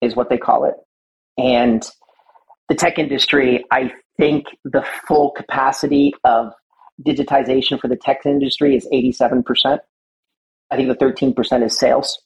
is 0.00 0.16
what 0.16 0.30
they 0.30 0.38
call 0.38 0.64
it. 0.64 0.74
And 1.36 1.88
the 2.68 2.74
tech 2.74 2.98
industry, 2.98 3.64
I 3.70 3.92
think 4.18 4.46
the 4.64 4.84
full 5.06 5.30
capacity 5.30 6.12
of 6.24 6.52
digitization 7.06 7.80
for 7.80 7.88
the 7.88 7.96
tech 7.96 8.26
industry 8.26 8.76
is 8.76 8.86
87%. 8.92 9.78
I 10.70 10.76
think 10.76 10.88
the 10.88 11.04
13% 11.04 11.64
is 11.64 11.78
sales. 11.78 12.18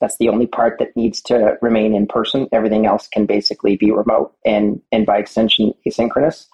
That's 0.00 0.16
the 0.18 0.30
only 0.30 0.46
part 0.46 0.78
that 0.78 0.96
needs 0.96 1.20
to 1.22 1.58
remain 1.60 1.94
in 1.94 2.06
person. 2.06 2.48
Everything 2.52 2.86
else 2.86 3.06
can 3.06 3.26
basically 3.26 3.76
be 3.76 3.90
remote 3.90 4.32
and, 4.46 4.80
and 4.90 5.04
by 5.04 5.18
extension, 5.18 5.74
asynchronous. 5.86 6.46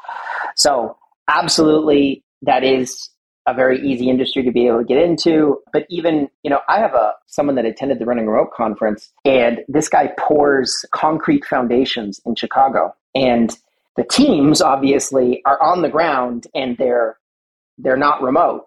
So, 0.56 0.96
absolutely, 1.28 2.24
that 2.42 2.64
is 2.64 3.08
a 3.46 3.54
very 3.54 3.80
easy 3.86 4.10
industry 4.10 4.42
to 4.42 4.50
be 4.50 4.66
able 4.66 4.78
to 4.78 4.84
get 4.84 4.98
into. 4.98 5.60
But 5.72 5.86
even, 5.88 6.28
you 6.42 6.50
know, 6.50 6.60
I 6.68 6.80
have 6.80 6.94
a 6.94 7.12
someone 7.28 7.54
that 7.54 7.64
attended 7.64 8.00
the 8.00 8.04
Running 8.04 8.26
Remote 8.26 8.52
conference, 8.52 9.12
and 9.24 9.60
this 9.68 9.88
guy 9.88 10.12
pours 10.18 10.84
concrete 10.92 11.44
foundations 11.44 12.20
in 12.26 12.34
Chicago. 12.34 12.94
And 13.14 13.56
the 13.96 14.04
teams 14.04 14.60
obviously 14.60 15.42
are 15.44 15.60
on 15.62 15.82
the 15.82 15.88
ground 15.88 16.46
and 16.54 16.76
they're 16.78 17.18
they're 17.78 17.96
not 17.96 18.22
remote, 18.22 18.66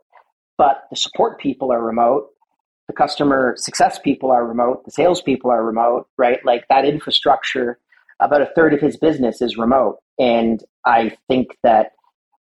but 0.57 0.83
the 0.89 0.95
support 0.95 1.39
people 1.39 1.71
are 1.71 1.81
remote 1.81 2.27
the 2.89 2.93
customer 2.93 3.53
success 3.55 3.99
people 3.99 4.31
are 4.31 4.45
remote, 4.45 4.83
the 4.83 4.89
sales 4.91 5.21
people 5.21 5.51
are 5.51 5.63
remote, 5.63 6.07
right? 6.17 6.43
Like 6.43 6.65
that 6.69 6.85
infrastructure, 6.85 7.77
about 8.19 8.41
a 8.41 8.49
third 8.55 8.73
of 8.73 8.81
his 8.81 8.97
business 8.97 9.43
is 9.43 9.57
remote. 9.57 9.99
And 10.17 10.61
I 10.85 11.15
think 11.27 11.55
that, 11.61 11.91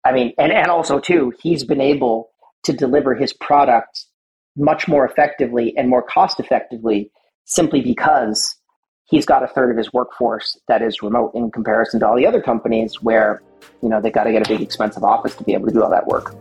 I 0.06 0.14
mean, 0.14 0.34
and, 0.38 0.54
and 0.54 0.68
also 0.68 0.98
too, 0.98 1.34
he's 1.42 1.66
been 1.66 1.82
able 1.82 2.30
to 2.64 2.72
deliver 2.72 3.16
his 3.16 3.34
product 3.34 4.06
much 4.56 4.88
more 4.88 5.06
effectively 5.06 5.76
and 5.78 5.90
more 5.90 6.02
cost 6.02 6.40
effectively 6.40 7.12
simply 7.44 7.82
because 7.82 8.56
he's 9.10 9.26
got 9.26 9.44
a 9.44 9.48
third 9.48 9.72
of 9.72 9.78
his 9.78 9.92
workforce 9.92 10.58
that 10.68 10.82
is 10.82 11.02
remote 11.02 11.32
in 11.34 11.52
comparison 11.52 12.00
to 12.00 12.08
all 12.08 12.16
the 12.16 12.26
other 12.26 12.42
companies 12.42 13.02
where 13.02 13.42
you 13.82 13.90
know 13.90 14.00
they 14.00 14.12
got 14.12 14.24
to 14.26 14.32
get 14.32 14.46
a 14.46 14.50
big 14.50 14.62
expensive 14.62 15.04
office 15.04 15.36
to 15.36 15.44
be 15.44 15.54
able 15.54 15.68
to 15.68 15.74
do 15.74 15.84
all 15.84 15.90
that 15.90 16.08
work. 16.08 16.32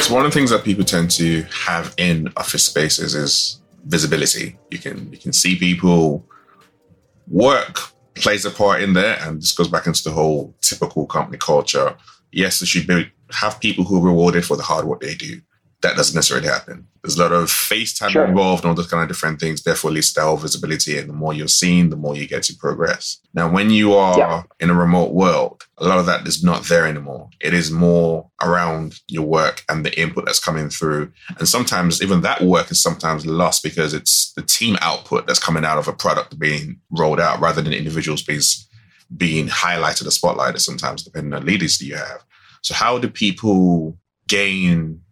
So 0.00 0.14
one 0.14 0.26
of 0.26 0.32
the 0.32 0.38
things 0.38 0.50
that 0.50 0.62
people 0.64 0.84
tend 0.84 1.10
to 1.12 1.42
have 1.50 1.94
in 1.96 2.30
office 2.36 2.64
spaces 2.64 3.14
is 3.14 3.62
visibility. 3.86 4.58
You 4.70 4.78
can 4.78 5.10
you 5.10 5.18
can 5.18 5.32
see 5.32 5.56
people. 5.56 6.26
Work 7.26 7.80
plays 8.14 8.44
a 8.44 8.50
part 8.50 8.82
in 8.82 8.92
there 8.92 9.18
and 9.22 9.40
this 9.40 9.52
goes 9.52 9.66
back 9.66 9.86
into 9.86 10.04
the 10.04 10.10
whole 10.10 10.54
typical 10.60 11.06
company 11.06 11.38
culture. 11.38 11.96
Yes 12.32 12.60
there 12.60 12.66
should 12.66 12.86
be 12.86 13.10
have 13.30 13.58
people 13.60 13.84
who 13.84 13.96
are 13.96 14.06
rewarded 14.06 14.44
for 14.44 14.58
the 14.58 14.62
hard 14.62 14.84
work 14.84 15.00
they 15.00 15.14
do 15.14 15.40
that 15.84 15.96
doesn't 15.96 16.14
necessarily 16.14 16.48
happen. 16.48 16.86
There's 17.02 17.18
a 17.18 17.22
lot 17.22 17.32
of 17.32 17.50
FaceTime 17.50 18.08
sure. 18.08 18.24
involved 18.24 18.64
and 18.64 18.70
all 18.70 18.74
those 18.74 18.86
kind 18.86 19.02
of 19.02 19.08
different 19.08 19.38
things. 19.38 19.62
Therefore, 19.62 19.90
at 19.90 19.94
least 19.94 20.14
that 20.16 20.38
visibility. 20.40 20.98
And 20.98 21.10
the 21.10 21.12
more 21.12 21.34
you're 21.34 21.46
seen, 21.46 21.90
the 21.90 21.96
more 21.96 22.16
you 22.16 22.26
get 22.26 22.42
to 22.44 22.56
progress. 22.56 23.20
Now, 23.34 23.50
when 23.50 23.68
you 23.68 23.92
are 23.92 24.18
yeah. 24.18 24.42
in 24.60 24.70
a 24.70 24.74
remote 24.74 25.12
world, 25.12 25.66
a 25.76 25.86
lot 25.86 25.98
of 25.98 26.06
that 26.06 26.26
is 26.26 26.42
not 26.42 26.64
there 26.64 26.86
anymore. 26.86 27.28
It 27.38 27.52
is 27.52 27.70
more 27.70 28.30
around 28.42 28.98
your 29.08 29.26
work 29.26 29.62
and 29.68 29.84
the 29.84 30.00
input 30.00 30.24
that's 30.24 30.40
coming 30.40 30.70
through. 30.70 31.12
And 31.38 31.46
sometimes 31.46 32.02
even 32.02 32.22
that 32.22 32.40
work 32.40 32.70
is 32.70 32.82
sometimes 32.82 33.26
lost 33.26 33.62
because 33.62 33.92
it's 33.92 34.32
the 34.32 34.42
team 34.42 34.78
output 34.80 35.26
that's 35.26 35.38
coming 35.38 35.66
out 35.66 35.76
of 35.76 35.86
a 35.86 35.92
product 35.92 36.38
being 36.38 36.80
rolled 36.90 37.20
out 37.20 37.40
rather 37.40 37.60
than 37.60 37.74
individuals 37.74 38.22
being, 38.22 38.40
being 39.14 39.48
highlighted 39.48 40.06
or 40.06 40.10
spotlighted 40.10 40.60
sometimes, 40.60 41.02
depending 41.02 41.34
on 41.34 41.40
the 41.40 41.46
leaders 41.46 41.76
that 41.76 41.84
you 41.84 41.96
have. 41.96 42.24
So 42.62 42.72
how 42.72 42.96
do 42.98 43.10
people 43.10 43.98
gain 44.26 45.02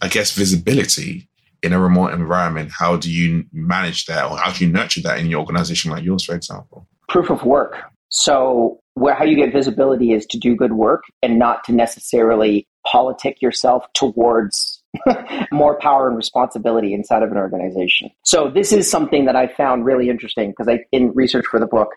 I 0.00 0.08
guess, 0.08 0.32
visibility 0.32 1.28
in 1.62 1.72
a 1.72 1.80
remote 1.80 2.12
environment, 2.12 2.70
how 2.76 2.96
do 2.96 3.12
you 3.12 3.44
manage 3.52 4.06
that 4.06 4.30
or 4.30 4.38
how 4.38 4.52
do 4.52 4.64
you 4.64 4.72
nurture 4.72 5.00
that 5.02 5.18
in 5.18 5.26
your 5.26 5.40
organization 5.40 5.90
like 5.90 6.04
yours, 6.04 6.24
for 6.24 6.34
example? 6.34 6.86
Proof 7.08 7.30
of 7.30 7.44
work. 7.44 7.76
So, 8.08 8.80
where 8.94 9.14
how 9.14 9.24
you 9.24 9.36
get 9.36 9.52
visibility 9.52 10.12
is 10.12 10.26
to 10.26 10.38
do 10.38 10.56
good 10.56 10.72
work 10.72 11.04
and 11.22 11.38
not 11.38 11.64
to 11.64 11.72
necessarily 11.72 12.66
politic 12.86 13.40
yourself 13.40 13.84
towards 13.94 14.82
more 15.52 15.78
power 15.78 16.08
and 16.08 16.16
responsibility 16.16 16.92
inside 16.92 17.22
of 17.22 17.30
an 17.30 17.36
organization. 17.36 18.10
So, 18.24 18.50
this 18.50 18.72
is 18.72 18.90
something 18.90 19.26
that 19.26 19.36
I 19.36 19.46
found 19.48 19.84
really 19.84 20.08
interesting 20.08 20.52
because 20.56 20.78
in 20.92 21.12
research 21.14 21.46
for 21.46 21.60
the 21.60 21.66
book, 21.66 21.90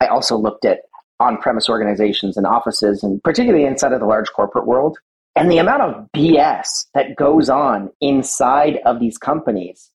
I 0.00 0.06
also 0.06 0.36
looked 0.36 0.64
at 0.64 0.80
on 1.20 1.36
premise 1.36 1.68
organizations 1.68 2.36
and 2.36 2.46
offices, 2.46 3.02
and 3.02 3.22
particularly 3.22 3.64
inside 3.64 3.92
of 3.92 4.00
the 4.00 4.06
large 4.06 4.30
corporate 4.32 4.66
world. 4.66 4.96
And 5.38 5.52
the 5.52 5.58
amount 5.58 5.82
of 5.82 6.06
BS 6.16 6.66
that 6.94 7.14
goes 7.16 7.48
on 7.48 7.90
inside 8.00 8.80
of 8.84 8.98
these 8.98 9.18
companies 9.18 9.88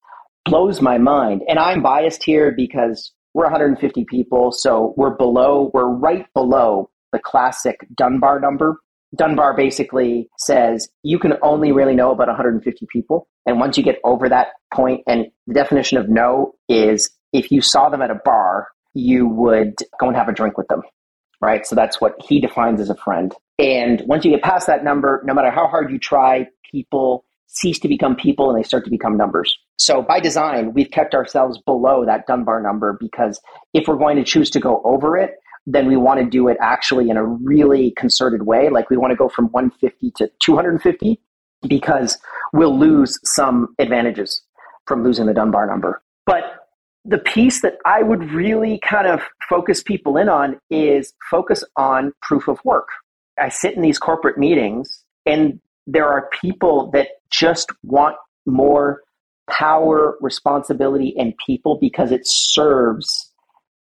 blows 0.46 0.80
my 0.80 0.96
mind. 0.96 1.42
And 1.46 1.58
I'm 1.58 1.82
biased 1.82 2.22
here 2.22 2.50
because 2.56 3.12
we're 3.34 3.44
150 3.44 4.06
people, 4.08 4.52
so 4.52 4.94
we're 4.96 5.14
below, 5.14 5.70
we're 5.74 5.90
right 5.90 6.24
below 6.32 6.88
the 7.12 7.18
classic 7.18 7.86
Dunbar 7.94 8.40
number. 8.40 8.78
Dunbar 9.14 9.54
basically 9.54 10.30
says 10.38 10.88
you 11.02 11.18
can 11.18 11.34
only 11.42 11.72
really 11.72 11.94
know 11.94 12.10
about 12.10 12.28
150 12.28 12.86
people. 12.90 13.28
And 13.44 13.60
once 13.60 13.76
you 13.76 13.84
get 13.84 13.98
over 14.02 14.30
that 14.30 14.48
point, 14.72 15.02
and 15.06 15.26
the 15.46 15.52
definition 15.52 15.98
of 15.98 16.08
know 16.08 16.54
is 16.70 17.10
if 17.34 17.52
you 17.52 17.60
saw 17.60 17.90
them 17.90 18.00
at 18.00 18.10
a 18.10 18.18
bar, 18.24 18.68
you 18.94 19.28
would 19.28 19.74
go 20.00 20.06
and 20.06 20.16
have 20.16 20.28
a 20.28 20.32
drink 20.32 20.56
with 20.56 20.68
them 20.68 20.80
right? 21.40 21.66
So 21.66 21.74
that's 21.74 22.00
what 22.00 22.14
he 22.26 22.40
defines 22.40 22.80
as 22.80 22.90
a 22.90 22.94
friend. 22.94 23.34
And 23.58 24.02
once 24.06 24.24
you 24.24 24.30
get 24.30 24.42
past 24.42 24.66
that 24.66 24.84
number, 24.84 25.22
no 25.24 25.34
matter 25.34 25.50
how 25.50 25.66
hard 25.66 25.90
you 25.90 25.98
try, 25.98 26.48
people 26.70 27.24
cease 27.46 27.78
to 27.78 27.88
become 27.88 28.16
people 28.16 28.50
and 28.50 28.58
they 28.58 28.66
start 28.66 28.84
to 28.84 28.90
become 28.90 29.16
numbers. 29.16 29.56
So 29.78 30.02
by 30.02 30.20
design, 30.20 30.72
we've 30.72 30.90
kept 30.90 31.14
ourselves 31.14 31.58
below 31.64 32.04
that 32.04 32.26
Dunbar 32.26 32.60
number 32.60 32.96
because 33.00 33.40
if 33.72 33.86
we're 33.86 33.96
going 33.96 34.16
to 34.16 34.24
choose 34.24 34.50
to 34.50 34.60
go 34.60 34.82
over 34.84 35.16
it, 35.16 35.34
then 35.66 35.86
we 35.86 35.96
want 35.96 36.20
to 36.20 36.26
do 36.26 36.48
it 36.48 36.56
actually 36.60 37.10
in 37.10 37.16
a 37.16 37.24
really 37.24 37.92
concerted 37.92 38.42
way. 38.42 38.68
Like 38.70 38.90
we 38.90 38.96
want 38.96 39.12
to 39.12 39.16
go 39.16 39.28
from 39.28 39.46
150 39.46 40.12
to 40.16 40.30
250 40.42 41.20
because 41.66 42.18
we'll 42.52 42.78
lose 42.78 43.18
some 43.24 43.74
advantages 43.78 44.42
from 44.86 45.02
losing 45.02 45.26
the 45.26 45.34
Dunbar 45.34 45.66
number. 45.66 46.02
But 46.26 46.63
the 47.04 47.18
piece 47.18 47.60
that 47.60 47.74
I 47.84 48.02
would 48.02 48.32
really 48.32 48.80
kind 48.82 49.06
of 49.06 49.20
focus 49.48 49.82
people 49.82 50.16
in 50.16 50.28
on 50.28 50.58
is 50.70 51.12
focus 51.30 51.62
on 51.76 52.12
proof 52.22 52.48
of 52.48 52.58
work. 52.64 52.88
I 53.38 53.50
sit 53.50 53.74
in 53.74 53.82
these 53.82 53.98
corporate 53.98 54.38
meetings 54.38 55.04
and 55.26 55.60
there 55.86 56.08
are 56.08 56.30
people 56.40 56.90
that 56.92 57.08
just 57.30 57.70
want 57.82 58.16
more 58.46 59.02
power, 59.50 60.16
responsibility, 60.20 61.14
and 61.18 61.34
people 61.44 61.78
because 61.78 62.10
it 62.10 62.22
serves 62.24 63.32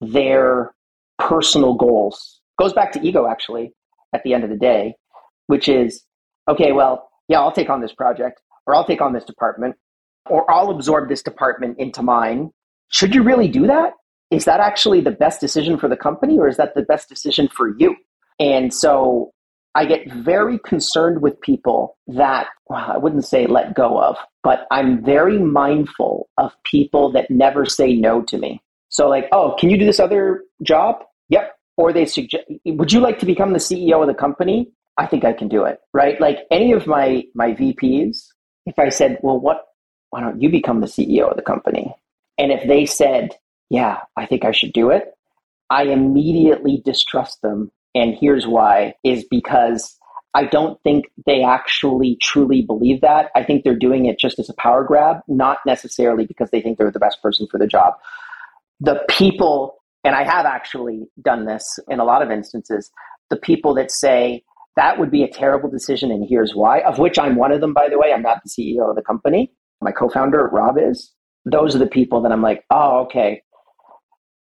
their 0.01 0.73
personal 1.19 1.75
goals. 1.75 2.41
Goes 2.59 2.73
back 2.73 2.93
to 2.93 3.01
ego, 3.01 3.27
actually, 3.27 3.73
at 4.13 4.23
the 4.23 4.35
end 4.35 4.45
of 4.45 4.51
the 4.51 4.57
day, 4.57 4.95
which 5.49 5.69
is 5.69 6.05
okay, 6.49 6.71
well, 6.71 7.09
yeah, 7.27 7.41
I'll 7.41 7.53
take 7.53 7.69
on 7.69 7.81
this 7.81 7.93
project, 7.93 8.41
or 8.67 8.75
I'll 8.77 8.85
take 8.85 9.01
on 9.01 9.13
this 9.13 9.25
department, 9.25 9.75
or 10.31 10.49
I'll 10.51 10.71
absorb 10.71 11.09
this 11.09 11.23
department 11.23 11.79
into 11.79 12.03
mine 12.03 12.51
should 12.89 13.15
you 13.15 13.23
really 13.23 13.49
do 13.49 13.67
that? 13.67 13.93
Is 14.31 14.45
that 14.45 14.61
actually 14.61 15.01
the 15.01 15.11
best 15.11 15.41
decision 15.41 15.79
for 15.79 15.89
the 15.89 15.97
company 15.97 16.39
or 16.39 16.49
is 16.49 16.57
that 16.59 16.75
the 16.75 16.83
best 16.83 17.09
decision 17.09 17.49
for 17.49 17.75
you? 17.79 17.97
And 18.39 18.73
so 18.73 19.33
I 19.75 19.85
get 19.85 20.13
very 20.13 20.59
concerned 20.59 21.23
with 21.23 21.41
people 21.41 21.97
that 22.09 22.49
well, 22.69 22.93
I 22.95 22.99
wouldn't 22.99 23.25
say 23.25 23.47
let 23.47 23.75
go 23.75 24.01
of, 24.01 24.17
but 24.43 24.67
I'm 24.71 25.05
very 25.05 25.39
mindful 25.39 26.29
of 26.37 26.53
people 26.65 27.13
that 27.13 27.31
never 27.31 27.65
say 27.65 27.95
no 27.95 28.23
to 28.23 28.39
me. 28.39 28.63
So, 28.91 29.09
like, 29.09 29.29
oh, 29.33 29.55
can 29.59 29.71
you 29.71 29.79
do 29.79 29.85
this 29.85 30.01
other 30.01 30.43
job? 30.63 30.97
Yep. 31.29 31.55
Or 31.77 31.93
they 31.93 32.07
suggest, 32.07 32.45
would 32.67 32.93
you 32.93 33.01
like 33.01 33.19
to 33.21 33.27
become 33.27 33.53
the 33.53 33.59
CEO 33.59 34.01
of 34.01 34.09
the 34.09 34.15
company? 34.15 34.73
I 34.97 35.07
think 35.07 35.25
I 35.25 35.33
can 35.33 35.49
do 35.49 35.65
it, 35.65 35.79
right? 35.93 36.21
Like 36.21 36.39
any 36.51 36.73
of 36.73 36.87
my 36.87 37.25
my 37.35 37.53
VPs, 37.53 38.27
if 38.67 38.79
I 38.79 38.89
said, 38.89 39.19
well, 39.23 39.39
what? 39.39 39.65
Why 40.11 40.21
don't 40.23 40.41
you 40.41 40.49
become 40.49 40.81
the 40.81 40.87
CEO 40.87 41.31
of 41.31 41.37
the 41.37 41.43
company? 41.43 41.95
And 42.39 42.53
if 42.53 42.67
they 42.67 42.87
said, 42.87 43.35
yeah, 43.69 43.99
I 44.17 44.27
think 44.27 44.45
I 44.45 44.53
should 44.53 44.73
do 44.73 44.91
it, 44.91 45.13
I 45.71 45.85
immediately 45.85 46.81
distrust 46.85 47.43
them. 47.43 47.71
And 47.95 48.15
here's 48.19 48.47
why 48.47 48.95
is 49.05 49.25
because 49.29 49.99
I 50.35 50.45
don't 50.45 50.81
think 50.83 51.07
they 51.27 51.43
actually 51.43 52.17
truly 52.21 52.63
believe 52.63 53.01
that. 53.01 53.31
I 53.35 53.43
think 53.43 53.65
they're 53.65 53.77
doing 53.77 54.07
it 54.07 54.19
just 54.19 54.39
as 54.39 54.49
a 54.49 54.55
power 54.55 54.85
grab, 54.85 55.19
not 55.27 55.59
necessarily 55.67 56.27
because 56.27 56.51
they 56.51 56.61
think 56.61 56.79
they're 56.79 56.91
the 56.91 56.99
best 56.99 57.23
person 57.23 57.47
for 57.51 57.59
the 57.59 57.67
job. 57.67 57.95
The 58.81 59.03
people, 59.09 59.83
and 60.05 60.15
I 60.15 60.23
have 60.25 60.47
actually 60.47 61.07
done 61.21 61.47
this 61.47 61.79
in 61.89 61.99
a 61.99 62.05
lot 62.05 62.23
of 62.23 62.31
instances, 62.31 62.91
the 63.31 63.37
people 63.37 63.75
that 63.75 63.91
say, 63.91 64.45
that 64.77 64.99
would 64.99 65.11
be 65.11 65.25
a 65.25 65.29
terrible 65.29 65.69
decision, 65.69 66.13
and 66.13 66.25
here's 66.29 66.55
why, 66.55 66.81
of 66.83 66.99
which 67.01 67.19
I'm 67.19 67.35
one 67.35 67.51
of 67.51 67.61
them, 67.61 67.75
by 67.75 67.89
the 67.89 67.99
way. 67.99 68.13
I'm 68.13 68.23
not 68.23 68.41
the 68.45 68.49
CEO 68.49 68.89
of 68.89 68.95
the 68.95 69.03
company. 69.03 69.53
My 69.81 69.91
co 69.91 70.09
founder, 70.09 70.49
Rob, 70.53 70.77
is 70.79 71.13
those 71.51 71.75
are 71.75 71.79
the 71.79 71.87
people 71.87 72.21
that 72.23 72.33
I'm 72.33 72.43
like, 72.43 72.65
oh, 72.71 73.01
okay. 73.05 73.43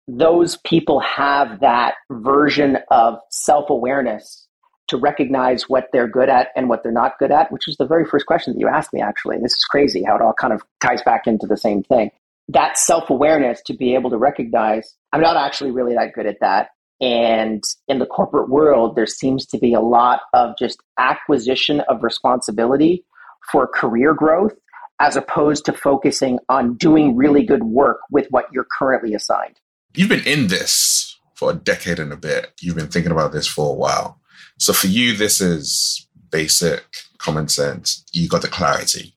Those 0.06 0.56
people 0.58 1.00
have 1.00 1.60
that 1.60 1.94
version 2.10 2.78
of 2.90 3.18
self 3.30 3.70
awareness 3.70 4.46
to 4.88 4.96
recognize 4.96 5.68
what 5.68 5.88
they're 5.92 6.08
good 6.08 6.30
at 6.30 6.48
and 6.56 6.68
what 6.68 6.82
they're 6.82 6.90
not 6.90 7.18
good 7.18 7.30
at, 7.30 7.52
which 7.52 7.66
was 7.66 7.76
the 7.76 7.86
very 7.86 8.06
first 8.06 8.24
question 8.24 8.54
that 8.54 8.58
you 8.58 8.68
asked 8.68 8.92
me, 8.92 9.02
actually. 9.02 9.36
And 9.36 9.44
this 9.44 9.52
is 9.52 9.64
crazy 9.64 10.02
how 10.02 10.16
it 10.16 10.22
all 10.22 10.32
kind 10.32 10.52
of 10.52 10.62
ties 10.80 11.02
back 11.02 11.26
into 11.26 11.46
the 11.46 11.58
same 11.58 11.82
thing. 11.82 12.10
That 12.48 12.78
self 12.78 13.10
awareness 13.10 13.60
to 13.66 13.74
be 13.74 13.94
able 13.94 14.10
to 14.10 14.16
recognize, 14.16 14.94
I'm 15.12 15.20
not 15.20 15.36
actually 15.36 15.70
really 15.72 15.94
that 15.94 16.14
good 16.14 16.26
at 16.26 16.40
that. 16.40 16.70
And 17.00 17.62
in 17.86 17.98
the 18.00 18.06
corporate 18.06 18.48
world, 18.48 18.96
there 18.96 19.06
seems 19.06 19.46
to 19.46 19.58
be 19.58 19.72
a 19.72 19.80
lot 19.80 20.22
of 20.32 20.56
just 20.58 20.80
acquisition 20.98 21.80
of 21.80 22.02
responsibility 22.02 23.04
for 23.52 23.68
career 23.68 24.14
growth 24.14 24.54
as 25.00 25.16
opposed 25.16 25.64
to 25.64 25.72
focusing 25.72 26.38
on 26.48 26.74
doing 26.74 27.16
really 27.16 27.44
good 27.44 27.64
work 27.64 28.00
with 28.10 28.26
what 28.30 28.46
you're 28.52 28.66
currently 28.78 29.14
assigned. 29.14 29.60
You've 29.94 30.08
been 30.08 30.26
in 30.26 30.48
this 30.48 31.18
for 31.34 31.50
a 31.50 31.54
decade 31.54 31.98
and 31.98 32.12
a 32.12 32.16
bit. 32.16 32.52
You've 32.60 32.76
been 32.76 32.88
thinking 32.88 33.12
about 33.12 33.32
this 33.32 33.46
for 33.46 33.70
a 33.70 33.76
while. 33.76 34.20
So 34.58 34.72
for 34.72 34.88
you, 34.88 35.16
this 35.16 35.40
is 35.40 36.08
basic 36.30 36.84
common 37.18 37.48
sense. 37.48 38.04
You 38.12 38.28
got 38.28 38.42
the 38.42 38.48
clarity. 38.48 39.14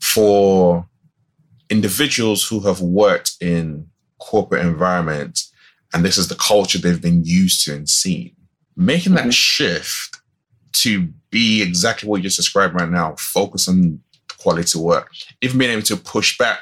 For 0.00 0.88
individuals 1.68 2.46
who 2.46 2.60
have 2.60 2.80
worked 2.80 3.32
in 3.40 3.88
corporate 4.18 4.64
environments 4.64 5.52
and 5.92 6.04
this 6.04 6.16
is 6.16 6.28
the 6.28 6.34
culture 6.34 6.78
they've 6.78 7.02
been 7.02 7.24
used 7.24 7.64
to 7.64 7.74
and 7.74 7.88
seen, 7.88 8.34
making 8.76 9.14
that 9.14 9.22
mm-hmm. 9.22 9.30
shift 9.30 10.20
to 10.72 11.08
be 11.30 11.62
exactly 11.62 12.08
what 12.08 12.16
you 12.16 12.22
just 12.22 12.36
described 12.36 12.74
right 12.74 12.88
now, 12.88 13.14
focus 13.18 13.68
on 13.68 14.00
quality 14.42 14.78
work. 14.78 15.10
Even 15.40 15.58
being 15.58 15.70
able 15.70 15.82
to 15.82 15.96
push 15.96 16.36
back 16.38 16.60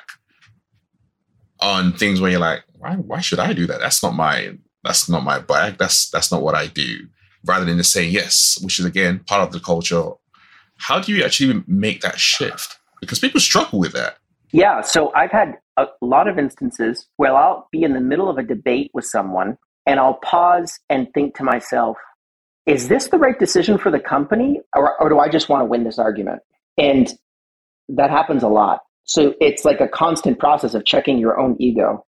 on 1.61 1.93
things 1.93 2.21
where 2.21 2.31
you're 2.31 2.41
like, 2.41 2.65
why, 2.79 2.95
why 2.95 3.21
should 3.21 3.39
I 3.39 3.53
do 3.53 3.67
that? 3.67 3.81
That's 3.81 4.03
not 4.03 4.15
my 4.15 4.57
that's 4.83 5.09
not 5.09 5.25
my 5.25 5.39
bag. 5.39 5.77
That's 5.79 6.11
that's 6.11 6.33
not 6.33 6.43
what 6.43 6.55
I 6.55 6.67
do. 6.67 7.09
Rather 7.45 7.65
than 7.65 7.79
just 7.79 7.93
saying 7.93 8.13
yes, 8.13 8.59
which 8.63 8.79
is 8.79 8.85
again 8.85 9.21
part 9.27 9.43
of 9.43 9.53
the 9.53 9.61
culture 9.61 10.13
How 10.79 11.01
do 11.01 11.15
you 11.15 11.25
actually 11.25 11.63
make 11.67 12.01
that 12.01 12.19
shift? 12.19 12.79
Because 13.01 13.19
people 13.19 13.41
struggle 13.41 13.79
with 13.79 13.93
that. 13.93 14.17
Yeah. 14.53 14.81
So 14.81 15.13
I've 15.15 15.31
had 15.31 15.59
a 15.77 15.87
lot 16.01 16.29
of 16.29 16.39
instances 16.39 17.07
where 17.17 17.35
I'll 17.35 17.69
be 17.71 17.83
in 17.83 17.95
the 17.95 18.01
middle 18.01 18.29
of 18.29 18.37
a 18.39 18.43
debate 18.43 18.91
with 18.93 19.05
someone 19.05 19.57
and 19.87 20.01
I'll 20.01 20.15
pause 20.15 20.79
and 20.89 21.09
think 21.15 21.37
to 21.37 21.45
myself, 21.45 21.97
is 22.67 22.89
this 22.89 23.09
the 23.09 23.19
right 23.19 23.39
decision 23.39 23.79
for 23.79 23.91
the 23.91 24.01
company 24.01 24.61
or, 24.77 25.01
or 25.01 25.09
do 25.09 25.19
I 25.19 25.29
just 25.29 25.49
want 25.49 25.63
to 25.63 25.65
win 25.65 25.85
this 25.85 25.99
argument? 25.99 26.41
And 26.77 27.13
that 27.97 28.11
happens 28.11 28.43
a 28.43 28.49
lot. 28.49 28.81
So 29.05 29.35
it's 29.41 29.65
like 29.65 29.81
a 29.81 29.89
constant 29.89 30.39
process 30.39 30.75
of 30.75 30.85
checking 30.85 31.19
your 31.19 31.39
own 31.39 31.57
ego 31.59 32.05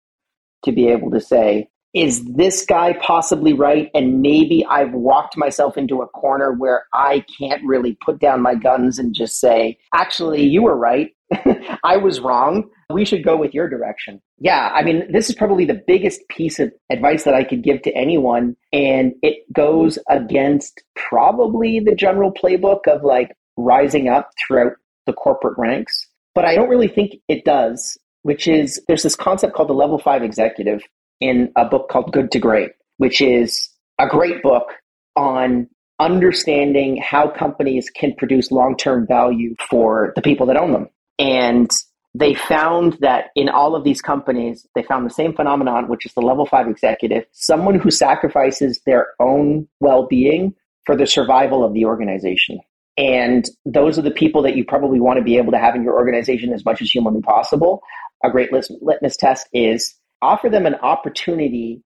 to 0.64 0.72
be 0.72 0.88
able 0.88 1.10
to 1.10 1.20
say, 1.20 1.68
is 1.94 2.24
this 2.24 2.64
guy 2.64 2.94
possibly 2.94 3.52
right? 3.52 3.90
And 3.94 4.22
maybe 4.22 4.64
I've 4.68 4.92
walked 4.92 5.36
myself 5.36 5.76
into 5.76 6.00
a 6.00 6.08
corner 6.08 6.52
where 6.52 6.86
I 6.94 7.24
can't 7.38 7.62
really 7.64 7.98
put 8.02 8.18
down 8.18 8.40
my 8.40 8.54
guns 8.54 8.98
and 8.98 9.14
just 9.14 9.40
say, 9.40 9.78
actually, 9.94 10.42
you 10.42 10.62
were 10.62 10.76
right. 10.76 11.10
I 11.84 11.98
was 11.98 12.20
wrong. 12.20 12.68
We 12.90 13.04
should 13.04 13.24
go 13.24 13.36
with 13.36 13.52
your 13.52 13.68
direction. 13.68 14.22
Yeah, 14.38 14.70
I 14.74 14.82
mean, 14.82 15.10
this 15.12 15.28
is 15.28 15.34
probably 15.34 15.64
the 15.64 15.82
biggest 15.86 16.20
piece 16.28 16.58
of 16.58 16.72
advice 16.90 17.24
that 17.24 17.34
I 17.34 17.44
could 17.44 17.62
give 17.62 17.82
to 17.82 17.92
anyone. 17.94 18.56
And 18.72 19.12
it 19.22 19.40
goes 19.52 19.98
against 20.08 20.82
probably 20.96 21.80
the 21.80 21.94
general 21.94 22.32
playbook 22.32 22.86
of 22.86 23.02
like 23.02 23.32
rising 23.56 24.08
up 24.08 24.30
throughout 24.46 24.72
the 25.06 25.12
corporate 25.12 25.58
ranks. 25.58 26.06
But 26.34 26.44
I 26.44 26.54
don't 26.54 26.68
really 26.68 26.88
think 26.88 27.16
it 27.28 27.44
does, 27.44 27.98
which 28.22 28.48
is 28.48 28.80
there's 28.88 29.02
this 29.02 29.16
concept 29.16 29.54
called 29.54 29.68
the 29.68 29.74
level 29.74 29.98
five 29.98 30.22
executive 30.22 30.82
in 31.20 31.52
a 31.56 31.64
book 31.64 31.88
called 31.88 32.12
Good 32.12 32.30
to 32.32 32.38
Great, 32.38 32.72
which 32.96 33.20
is 33.20 33.68
a 33.98 34.06
great 34.06 34.42
book 34.42 34.72
on 35.16 35.68
understanding 36.00 36.96
how 36.96 37.28
companies 37.28 37.90
can 37.90 38.14
produce 38.16 38.50
long 38.50 38.76
term 38.76 39.06
value 39.06 39.54
for 39.70 40.12
the 40.16 40.22
people 40.22 40.46
that 40.46 40.56
own 40.56 40.72
them. 40.72 40.88
And 41.18 41.70
they 42.14 42.34
found 42.34 42.98
that 43.00 43.30
in 43.34 43.48
all 43.48 43.74
of 43.74 43.84
these 43.84 44.02
companies, 44.02 44.66
they 44.74 44.82
found 44.82 45.06
the 45.06 45.14
same 45.14 45.34
phenomenon, 45.34 45.88
which 45.88 46.04
is 46.04 46.12
the 46.12 46.20
level 46.20 46.44
five 46.44 46.68
executive, 46.68 47.24
someone 47.32 47.78
who 47.78 47.90
sacrifices 47.90 48.80
their 48.84 49.08
own 49.18 49.66
well 49.80 50.06
being 50.06 50.54
for 50.84 50.96
the 50.96 51.06
survival 51.06 51.64
of 51.64 51.72
the 51.72 51.84
organization. 51.84 52.60
And 52.96 53.48
those 53.64 53.98
are 53.98 54.02
the 54.02 54.10
people 54.10 54.42
that 54.42 54.56
you 54.56 54.64
probably 54.64 55.00
want 55.00 55.18
to 55.18 55.24
be 55.24 55.38
able 55.38 55.52
to 55.52 55.58
have 55.58 55.74
in 55.74 55.82
your 55.82 55.94
organization 55.94 56.52
as 56.52 56.64
much 56.64 56.82
as 56.82 56.90
humanly 56.90 57.22
possible. 57.22 57.82
A 58.24 58.30
great 58.30 58.50
litmus 58.52 59.16
test 59.16 59.48
is 59.52 59.94
offer 60.20 60.48
them 60.48 60.66
an 60.66 60.74
opportunity 60.76 61.82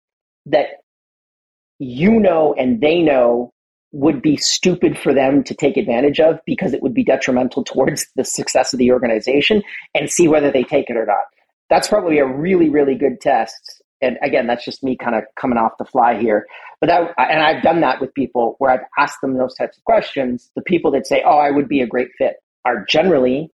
that 0.46 0.68
you 1.80 2.20
know 2.20 2.54
and 2.58 2.82
they 2.82 3.02
know 3.02 3.52
would 3.92 4.22
be 4.22 4.36
stupid 4.38 4.98
for 4.98 5.14
them 5.14 5.44
to 5.44 5.54
take 5.54 5.78
advantage 5.78 6.20
of 6.20 6.40
because 6.48 6.74
it 6.74 6.82
would 6.82 6.96
be 6.96 7.04
detrimental 7.04 7.64
towards 7.64 8.08
the 8.16 8.24
success 8.24 8.74
of 8.74 8.80
the 8.80 8.92
organization 8.92 9.62
and 9.94 10.10
see 10.10 10.28
whether 10.28 10.52
they 10.52 10.64
take 10.64 10.90
it 10.90 10.98
or 10.98 11.06
not. 11.06 11.26
That's 11.70 11.88
probably 11.88 12.18
a 12.18 12.26
really, 12.26 12.70
really 12.70 12.96
good 12.96 13.22
test. 13.22 13.84
And 14.02 14.18
again, 14.24 14.48
that's 14.48 14.66
just 14.66 14.84
me 14.84 14.98
kind 14.98 15.16
of 15.16 15.24
coming 15.40 15.58
off 15.60 15.74
the 15.78 15.86
fly 15.86 16.20
here. 16.20 16.48
But 16.84 16.90
that, 16.90 17.14
and 17.18 17.42
I've 17.42 17.64
done 17.64 17.80
that 17.80 18.02
with 18.02 18.14
people 18.14 18.58
where 18.60 18.70
I've 18.70 18.86
asked 19.00 19.22
them 19.22 19.38
those 19.38 19.56
types 19.56 19.78
of 19.78 19.86
questions. 19.86 20.52
The 20.58 20.62
people 20.62 20.92
that 20.92 21.08
say, 21.08 21.24
"Oh, 21.26 21.38
I 21.38 21.50
would 21.50 21.70
be 21.70 21.80
a 21.80 21.88
great 21.88 22.10
fit," 22.18 22.36
are 22.66 22.84
generally 22.84 23.50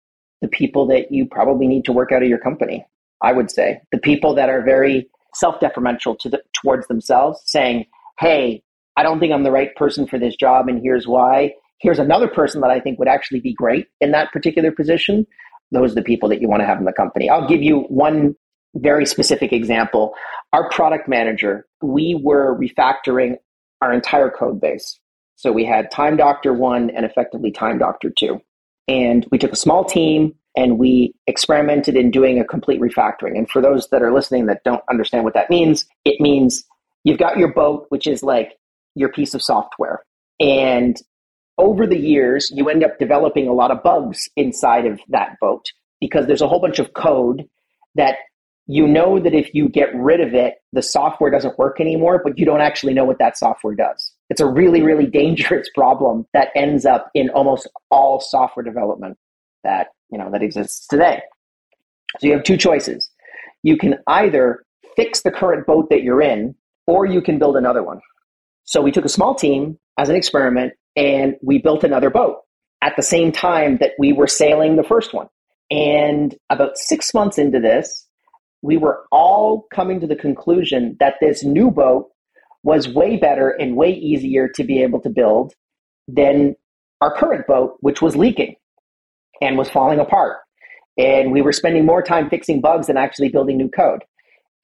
the 0.42 0.48
people 0.48 0.87
that 0.88 1.10
you 1.10 1.24
probably 1.24 1.66
need 1.66 1.87
to 1.87 1.92
work 1.94 2.12
out 2.12 2.22
of 2.22 2.28
your 2.28 2.37
company. 2.37 2.84
I 3.22 3.32
would 3.32 3.50
say 3.50 3.80
the 3.92 3.98
people 3.98 4.34
that 4.34 4.50
are 4.50 4.60
very 4.60 5.08
self-deferential 5.37 6.16
to 6.16 6.28
the, 6.28 6.42
towards 6.52 6.87
themselves, 6.88 7.40
saying, 7.46 7.87
"Hey, 8.20 8.62
I 8.98 9.02
don't 9.02 9.20
think 9.20 9.32
I'm 9.32 9.42
the 9.42 9.50
right 9.50 9.74
person 9.74 10.06
for 10.06 10.18
this 10.18 10.37
job, 10.37 10.68
and 10.68 10.82
here's 10.82 11.08
why. 11.08 11.54
Here's 11.78 11.98
another 11.98 12.28
person 12.28 12.60
that 12.60 12.70
I 12.70 12.78
think 12.78 12.98
would 12.98 13.08
actually 13.08 13.40
be 13.40 13.54
great 13.54 13.87
in 14.02 14.10
that 14.10 14.32
particular 14.32 14.70
position." 14.70 15.26
Those 15.72 15.92
are 15.92 15.94
the 15.94 16.02
people 16.02 16.28
that 16.28 16.42
you 16.42 16.48
want 16.50 16.60
to 16.60 16.66
have 16.66 16.76
in 16.78 16.84
the 16.84 16.92
company. 16.92 17.30
I'll 17.30 17.48
give 17.48 17.62
you 17.62 17.84
one 17.88 18.37
very 18.74 19.06
specific 19.06 19.52
example. 19.52 20.14
Our 20.52 20.68
product 20.70 21.08
manager, 21.08 21.66
we 21.82 22.18
were 22.22 22.58
refactoring 22.58 23.37
our 23.80 23.92
entire 23.92 24.30
code 24.30 24.60
base. 24.60 24.98
So 25.37 25.52
we 25.52 25.64
had 25.64 25.90
Time 25.90 26.16
Doctor 26.16 26.52
1 26.52 26.90
and 26.90 27.04
effectively 27.04 27.50
Time 27.50 27.78
Doctor 27.78 28.10
2. 28.10 28.40
And 28.88 29.26
we 29.30 29.38
took 29.38 29.52
a 29.52 29.56
small 29.56 29.84
team 29.84 30.34
and 30.56 30.78
we 30.78 31.14
experimented 31.26 31.96
in 31.96 32.10
doing 32.10 32.38
a 32.38 32.44
complete 32.44 32.80
refactoring. 32.80 33.37
And 33.37 33.50
for 33.50 33.60
those 33.60 33.88
that 33.88 34.02
are 34.02 34.12
listening 34.12 34.46
that 34.46 34.62
don't 34.64 34.82
understand 34.88 35.24
what 35.24 35.34
that 35.34 35.50
means, 35.50 35.84
it 36.04 36.20
means 36.20 36.64
you've 37.02 37.18
got 37.18 37.38
your 37.38 37.52
boat, 37.52 37.87
which 37.88 38.06
is 38.06 38.22
like 38.22 38.52
your 38.94 39.08
piece 39.08 39.34
of 39.34 39.42
software. 39.42 40.04
And 40.38 40.96
over 41.58 41.87
the 41.87 41.98
years, 41.98 42.50
you 42.54 42.68
end 42.68 42.84
up 42.84 42.98
developing 42.98 43.48
a 43.48 43.52
lot 43.52 43.70
of 43.70 43.82
bugs 43.82 44.28
inside 44.37 44.87
of 44.87 45.00
that 45.08 45.37
boat 45.40 45.64
because 46.00 46.26
there's 46.26 46.42
a 46.42 46.48
whole 46.48 46.60
bunch 46.60 46.78
of 46.78 46.92
code 46.94 47.44
that 47.94 48.16
you 48.66 48.87
know 48.87 49.18
that 49.18 49.35
if 49.35 49.55
you 49.55 49.68
get 49.68 49.94
rid 49.94 50.20
of 50.20 50.35
it, 50.35 50.55
the 50.72 50.83
software 50.83 51.31
doesn't 51.31 51.59
work 51.59 51.81
anymore, 51.81 52.20
but 52.22 52.38
you 52.38 52.46
don't 52.46 52.61
actually 52.61 52.94
know 52.94 53.05
what 53.05 53.18
that 53.18 53.37
software 53.37 53.74
does. 53.74 54.12
It's 54.31 54.40
a 54.40 54.46
really, 54.46 54.83
really 54.83 55.07
dangerous 55.07 55.68
problem 55.74 56.27
that 56.33 56.48
ends 56.55 56.87
up 56.87 57.11
in 57.14 57.29
almost 57.31 57.68
all 57.90 58.20
software 58.20 58.64
development 58.64 59.18
that 59.64 59.88
you 60.11 60.18
know 60.18 60.31
that 60.31 60.42
exists 60.42 60.87
today. 60.87 61.20
So 62.18 62.27
you 62.27 62.33
have 62.33 62.44
two 62.44 62.57
choices. 62.57 63.11
You 63.62 63.77
can 63.77 63.96
either 64.07 64.64
fix 64.96 65.22
the 65.22 65.31
current 65.31 65.66
boat 65.66 65.90
that 65.90 66.03
you're 66.03 66.22
in, 66.22 66.55
or 66.87 67.07
you 67.07 67.20
can 67.20 67.38
build 67.38 67.57
another 67.57 67.83
one. 67.83 68.00
So 68.64 68.81
we 68.81 68.92
took 68.92 69.05
a 69.05 69.11
small 69.11 69.35
team 69.35 69.79
as 69.98 70.09
an 70.09 70.16
experiment 70.16 70.72
and 70.96 71.35
we 71.42 71.59
built 71.59 71.85
another 71.85 72.11
boat 72.11 72.38
at 72.83 72.96
the 72.96 73.03
same 73.03 73.33
time 73.33 73.79
that 73.79 73.92
we 73.98 74.12
were 74.12 74.27
sailing 74.27 74.77
the 74.77 74.83
first 74.83 75.12
one. 75.12 75.27
And 75.70 76.35
about 76.50 76.77
six 76.77 77.12
months 77.14 77.38
into 77.38 77.59
this, 77.59 78.07
we 78.64 78.79
were 78.79 79.05
all 79.12 79.66
coming 79.74 80.00
to 80.00 80.07
the 80.07 80.16
conclusion 80.16 80.96
that 80.98 81.16
this 81.20 81.44
new 81.44 81.70
boat 81.70 82.09
was 82.62 82.88
way 82.88 83.18
better 83.18 83.50
and 83.50 83.77
way 83.77 83.90
easier 83.90 84.48
to 84.48 84.64
be 84.64 84.83
able 84.83 84.98
to 85.03 85.11
build 85.11 85.53
than 86.09 86.57
our 87.03 87.14
current 87.14 87.46
boat, 87.46 87.77
which 87.81 88.00
was 88.00 88.16
leaking 88.16 88.55
and 89.42 89.59
was 89.59 89.68
falling 89.68 90.00
apart. 90.00 90.38
And 90.96 91.31
we 91.31 91.42
were 91.42 91.53
spending 91.53 91.85
more 91.85 92.03
time 92.03 92.31
fixing 92.31 92.62
bugs 92.62 92.87
than 92.87 92.96
actually 92.96 93.29
building 93.29 93.59
new 93.59 93.68
code. 93.68 94.03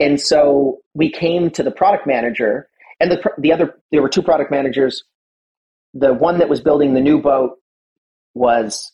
And 0.00 0.18
so 0.18 0.78
we 0.94 1.10
came 1.10 1.50
to 1.50 1.62
the 1.62 1.70
product 1.70 2.06
manager, 2.06 2.70
and 3.00 3.12
the, 3.12 3.22
the 3.36 3.52
other, 3.52 3.74
there 3.92 4.00
were 4.00 4.08
two 4.08 4.22
product 4.22 4.50
managers. 4.50 5.04
The 5.92 6.14
one 6.14 6.38
that 6.38 6.48
was 6.48 6.62
building 6.62 6.94
the 6.94 7.02
new 7.02 7.20
boat 7.20 7.58
was 8.32 8.92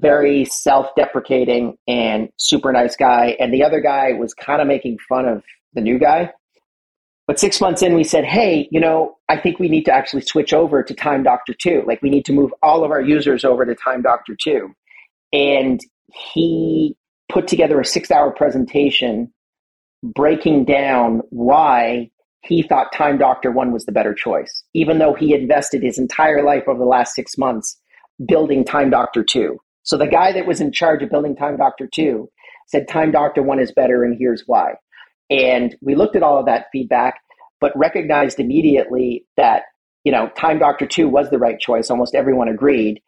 very 0.00 0.44
self-deprecating 0.44 1.76
and 1.86 2.28
super 2.38 2.72
nice 2.72 2.96
guy. 2.96 3.36
And 3.38 3.52
the 3.52 3.62
other 3.62 3.80
guy 3.80 4.12
was 4.12 4.34
kind 4.34 4.60
of 4.60 4.68
making 4.68 4.98
fun 5.08 5.26
of 5.26 5.42
the 5.74 5.80
new 5.80 5.98
guy. 5.98 6.32
But 7.26 7.40
six 7.40 7.60
months 7.60 7.82
in 7.82 7.94
we 7.94 8.04
said 8.04 8.24
hey 8.24 8.68
you 8.70 8.78
know 8.78 9.16
i 9.30 9.36
think 9.38 9.58
we 9.58 9.68
need 9.68 9.84
to 9.84 9.92
actually 9.92 10.20
switch 10.22 10.52
over 10.52 10.82
to 10.82 10.94
time 10.94 11.22
doctor 11.22 11.54
2 11.54 11.84
like 11.86 12.02
we 12.02 12.10
need 12.10 12.26
to 12.26 12.34
move 12.34 12.52
all 12.62 12.84
of 12.84 12.90
our 12.90 13.00
users 13.00 13.44
over 13.44 13.64
to 13.64 13.74
time 13.74 14.02
doctor 14.02 14.36
2 14.38 14.70
and 15.32 15.80
he 16.12 16.94
put 17.30 17.48
together 17.48 17.80
a 17.80 17.84
six 17.84 18.10
hour 18.10 18.30
presentation 18.30 19.32
breaking 20.02 20.66
down 20.66 21.22
why 21.30 22.10
he 22.42 22.62
thought 22.62 22.92
time 22.92 23.16
doctor 23.16 23.50
1 23.50 23.72
was 23.72 23.86
the 23.86 23.92
better 23.92 24.12
choice 24.12 24.62
even 24.74 24.98
though 24.98 25.14
he 25.14 25.32
invested 25.32 25.82
his 25.82 25.98
entire 25.98 26.42
life 26.42 26.64
over 26.68 26.78
the 26.78 26.84
last 26.84 27.14
six 27.14 27.38
months 27.38 27.80
building 28.26 28.64
time 28.66 28.90
doctor 28.90 29.24
2 29.24 29.58
so 29.84 29.96
the 29.96 30.06
guy 30.06 30.32
that 30.32 30.46
was 30.46 30.60
in 30.60 30.72
charge 30.72 31.02
of 31.02 31.10
building 31.10 31.36
Time 31.36 31.56
Doctor 31.56 31.86
2 31.86 32.28
said 32.66 32.88
Time 32.88 33.12
Doctor 33.12 33.42
1 33.42 33.60
is 33.60 33.70
better 33.72 34.02
and 34.02 34.16
here's 34.18 34.44
why. 34.46 34.72
And 35.30 35.76
we 35.80 35.94
looked 35.94 36.16
at 36.16 36.22
all 36.22 36.38
of 36.38 36.46
that 36.46 36.66
feedback, 36.72 37.20
but 37.60 37.76
recognized 37.76 38.40
immediately 38.40 39.24
that, 39.36 39.62
you 40.02 40.12
know, 40.12 40.28
Time 40.36 40.58
Doctor 40.58 40.86
2 40.86 41.08
was 41.08 41.30
the 41.30 41.38
right 41.38 41.58
choice. 41.58 41.90
Almost 41.90 42.14
everyone 42.14 42.48
agreed. 42.48 43.00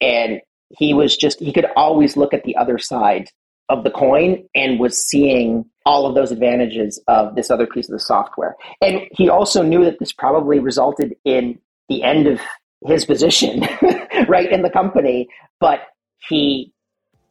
And 0.00 0.40
he 0.68 0.94
was 0.94 1.16
just, 1.16 1.40
he 1.40 1.52
could 1.52 1.66
always 1.76 2.16
look 2.16 2.32
at 2.32 2.44
the 2.44 2.56
other 2.56 2.78
side 2.78 3.28
of 3.70 3.84
the 3.84 3.90
coin 3.90 4.44
and 4.54 4.78
was 4.78 4.98
seeing 4.98 5.64
all 5.86 6.06
of 6.06 6.14
those 6.14 6.32
advantages 6.32 7.00
of 7.08 7.34
this 7.34 7.50
other 7.50 7.66
piece 7.66 7.88
of 7.88 7.92
the 7.92 8.00
software. 8.00 8.56
And 8.82 9.02
he 9.12 9.28
also 9.28 9.62
knew 9.62 9.84
that 9.84 9.98
this 9.98 10.12
probably 10.12 10.58
resulted 10.58 11.14
in 11.24 11.58
the 11.88 12.02
end 12.02 12.26
of 12.26 12.40
his 12.86 13.04
position, 13.04 13.66
right, 14.28 14.50
in 14.50 14.62
the 14.62 14.70
company. 14.70 15.28
But 15.60 15.80
he 16.28 16.72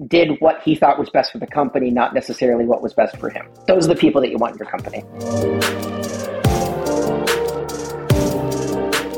did 0.07 0.39
what 0.39 0.61
he 0.63 0.75
thought 0.75 0.97
was 0.97 1.09
best 1.09 1.31
for 1.31 1.39
the 1.39 1.47
company, 1.47 1.91
not 1.91 2.13
necessarily 2.13 2.65
what 2.65 2.81
was 2.81 2.93
best 2.93 3.17
for 3.17 3.29
him. 3.29 3.47
Those 3.67 3.85
are 3.85 3.93
the 3.93 3.99
people 3.99 4.21
that 4.21 4.29
you 4.29 4.37
want 4.37 4.53
in 4.53 4.59
your 4.59 4.67
company. 4.69 5.03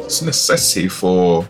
It's 0.06 0.22
a 0.22 0.26
necessity 0.26 0.88
for 0.88 1.48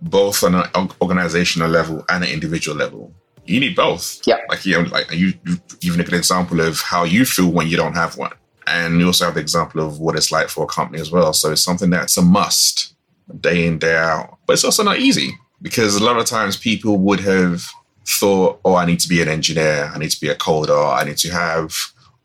both 0.00 0.42
on 0.42 0.54
an 0.54 0.90
organizational 1.00 1.68
level 1.68 2.04
and 2.08 2.24
an 2.24 2.30
individual 2.30 2.76
level. 2.76 3.12
You 3.44 3.60
need 3.60 3.76
both. 3.76 4.20
Yeah. 4.26 4.38
Like 4.48 4.64
you, 4.64 4.82
know, 4.82 4.88
like 4.88 5.10
you, 5.12 5.34
you 5.44 5.58
even 5.82 6.00
a 6.00 6.04
good 6.04 6.14
example 6.14 6.60
of 6.60 6.80
how 6.80 7.04
you 7.04 7.26
feel 7.26 7.50
when 7.50 7.68
you 7.68 7.76
don't 7.76 7.94
have 7.94 8.16
one, 8.16 8.32
and 8.66 8.98
you 8.98 9.06
also 9.06 9.26
have 9.26 9.34
the 9.34 9.40
example 9.40 9.86
of 9.86 10.00
what 10.00 10.16
it's 10.16 10.32
like 10.32 10.48
for 10.48 10.64
a 10.64 10.66
company 10.66 11.00
as 11.00 11.10
well. 11.10 11.34
So 11.34 11.52
it's 11.52 11.62
something 11.62 11.90
that's 11.90 12.16
a 12.16 12.22
must, 12.22 12.94
day 13.40 13.66
in 13.66 13.78
day 13.78 13.96
out. 13.96 14.38
But 14.46 14.54
it's 14.54 14.64
also 14.64 14.82
not 14.82 14.98
easy 14.98 15.38
Because 15.62 15.96
a 15.96 16.04
lot 16.04 16.18
of 16.18 16.26
times 16.26 16.56
people 16.56 16.98
would 16.98 17.20
have 17.20 17.64
thought, 18.06 18.60
oh, 18.64 18.74
I 18.74 18.84
need 18.84 19.00
to 19.00 19.08
be 19.08 19.22
an 19.22 19.28
engineer, 19.28 19.90
I 19.94 19.98
need 19.98 20.10
to 20.10 20.20
be 20.20 20.28
a 20.28 20.34
coder, 20.34 20.94
I 20.94 21.04
need 21.04 21.16
to 21.18 21.30
have 21.30 21.74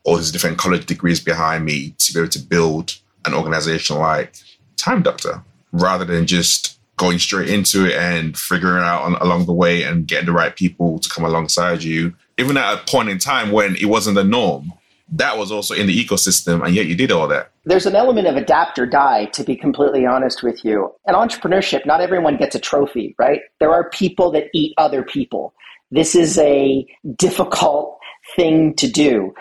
all 0.03 0.17
these 0.17 0.31
different 0.31 0.57
college 0.57 0.85
degrees 0.85 1.19
behind 1.19 1.65
me 1.65 1.93
to 1.99 2.13
be 2.13 2.19
able 2.19 2.29
to 2.29 2.39
build 2.39 2.97
an 3.25 3.33
organization 3.33 3.97
like 3.97 4.33
Time 4.77 5.01
Doctor, 5.01 5.43
rather 5.71 6.05
than 6.05 6.25
just 6.25 6.79
going 6.97 7.19
straight 7.19 7.49
into 7.49 7.85
it 7.85 7.93
and 7.93 8.37
figuring 8.37 8.83
out 8.83 9.03
on, 9.03 9.15
along 9.15 9.45
the 9.45 9.53
way 9.53 9.83
and 9.83 10.07
getting 10.07 10.25
the 10.25 10.33
right 10.33 10.55
people 10.55 10.99
to 10.99 11.09
come 11.09 11.23
alongside 11.23 11.81
you. 11.81 12.13
Even 12.37 12.57
at 12.57 12.73
a 12.73 12.77
point 12.91 13.07
in 13.07 13.17
time 13.17 13.51
when 13.51 13.75
it 13.77 13.85
wasn't 13.85 14.15
the 14.15 14.23
norm, 14.23 14.73
that 15.11 15.37
was 15.37 15.51
also 15.51 15.73
in 15.73 15.87
the 15.87 16.05
ecosystem, 16.05 16.63
and 16.63 16.75
yet 16.75 16.87
you 16.87 16.95
did 16.95 17.11
all 17.11 17.27
that. 17.27 17.51
There's 17.69 17.85
an 17.85 17.95
element 17.95 18.25
of 18.25 18.35
adapt 18.35 18.79
or 18.79 18.87
die, 18.87 19.25
to 19.25 19.43
be 19.43 19.55
completely 19.55 20.03
honest 20.03 20.41
with 20.41 20.65
you. 20.65 20.91
In 21.07 21.13
entrepreneurship, 21.13 21.85
not 21.85 22.01
everyone 22.01 22.35
gets 22.35 22.55
a 22.55 22.59
trophy, 22.59 23.13
right? 23.19 23.41
There 23.59 23.71
are 23.71 23.91
people 23.91 24.31
that 24.31 24.45
eat 24.55 24.73
other 24.79 25.03
people. 25.03 25.53
This 25.91 26.15
is 26.15 26.39
a 26.39 26.83
difficult 27.15 27.99
thing 28.35 28.73
to 28.77 28.89
do. 28.89 29.35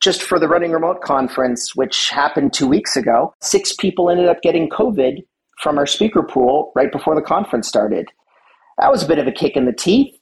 Just 0.00 0.24
for 0.24 0.40
the 0.40 0.48
Running 0.48 0.72
Remote 0.72 1.02
conference, 1.02 1.76
which 1.76 2.10
happened 2.10 2.52
two 2.52 2.66
weeks 2.66 2.96
ago, 2.96 3.32
six 3.42 3.72
people 3.72 4.10
ended 4.10 4.26
up 4.28 4.42
getting 4.42 4.68
COVID 4.68 5.18
from 5.62 5.78
our 5.78 5.86
speaker 5.86 6.24
pool 6.24 6.72
right 6.74 6.90
before 6.90 7.14
the 7.14 7.22
conference 7.22 7.68
started. 7.68 8.08
That 8.78 8.90
was 8.90 9.04
a 9.04 9.06
bit 9.06 9.20
of 9.20 9.28
a 9.28 9.32
kick 9.32 9.56
in 9.56 9.66
the 9.66 9.72
teeth, 9.72 10.12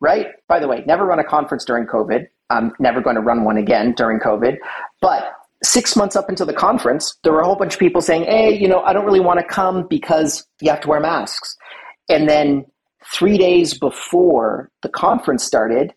right? 0.00 0.26
By 0.48 0.58
the 0.58 0.66
way, 0.66 0.82
never 0.84 1.04
run 1.04 1.20
a 1.20 1.24
conference 1.24 1.64
during 1.64 1.86
COVID. 1.86 2.26
I'm 2.50 2.72
never 2.80 3.00
going 3.00 3.14
to 3.14 3.22
run 3.22 3.44
one 3.44 3.56
again 3.56 3.94
during 3.96 4.18
COVID. 4.18 4.56
But 5.00 5.32
six 5.64 5.96
months 5.96 6.16
up 6.16 6.28
until 6.28 6.46
the 6.46 6.52
conference, 6.52 7.16
there 7.24 7.32
were 7.32 7.40
a 7.40 7.44
whole 7.44 7.56
bunch 7.56 7.74
of 7.74 7.80
people 7.80 8.02
saying, 8.02 8.24
hey, 8.24 8.56
you 8.56 8.68
know, 8.68 8.80
I 8.82 8.92
don't 8.92 9.04
really 9.04 9.20
want 9.20 9.40
to 9.40 9.46
come 9.46 9.86
because 9.88 10.46
you 10.60 10.70
have 10.70 10.80
to 10.82 10.88
wear 10.88 11.00
masks. 11.00 11.56
And 12.08 12.28
then 12.28 12.66
three 13.12 13.38
days 13.38 13.78
before 13.78 14.70
the 14.82 14.88
conference 14.88 15.44
started, 15.44 15.92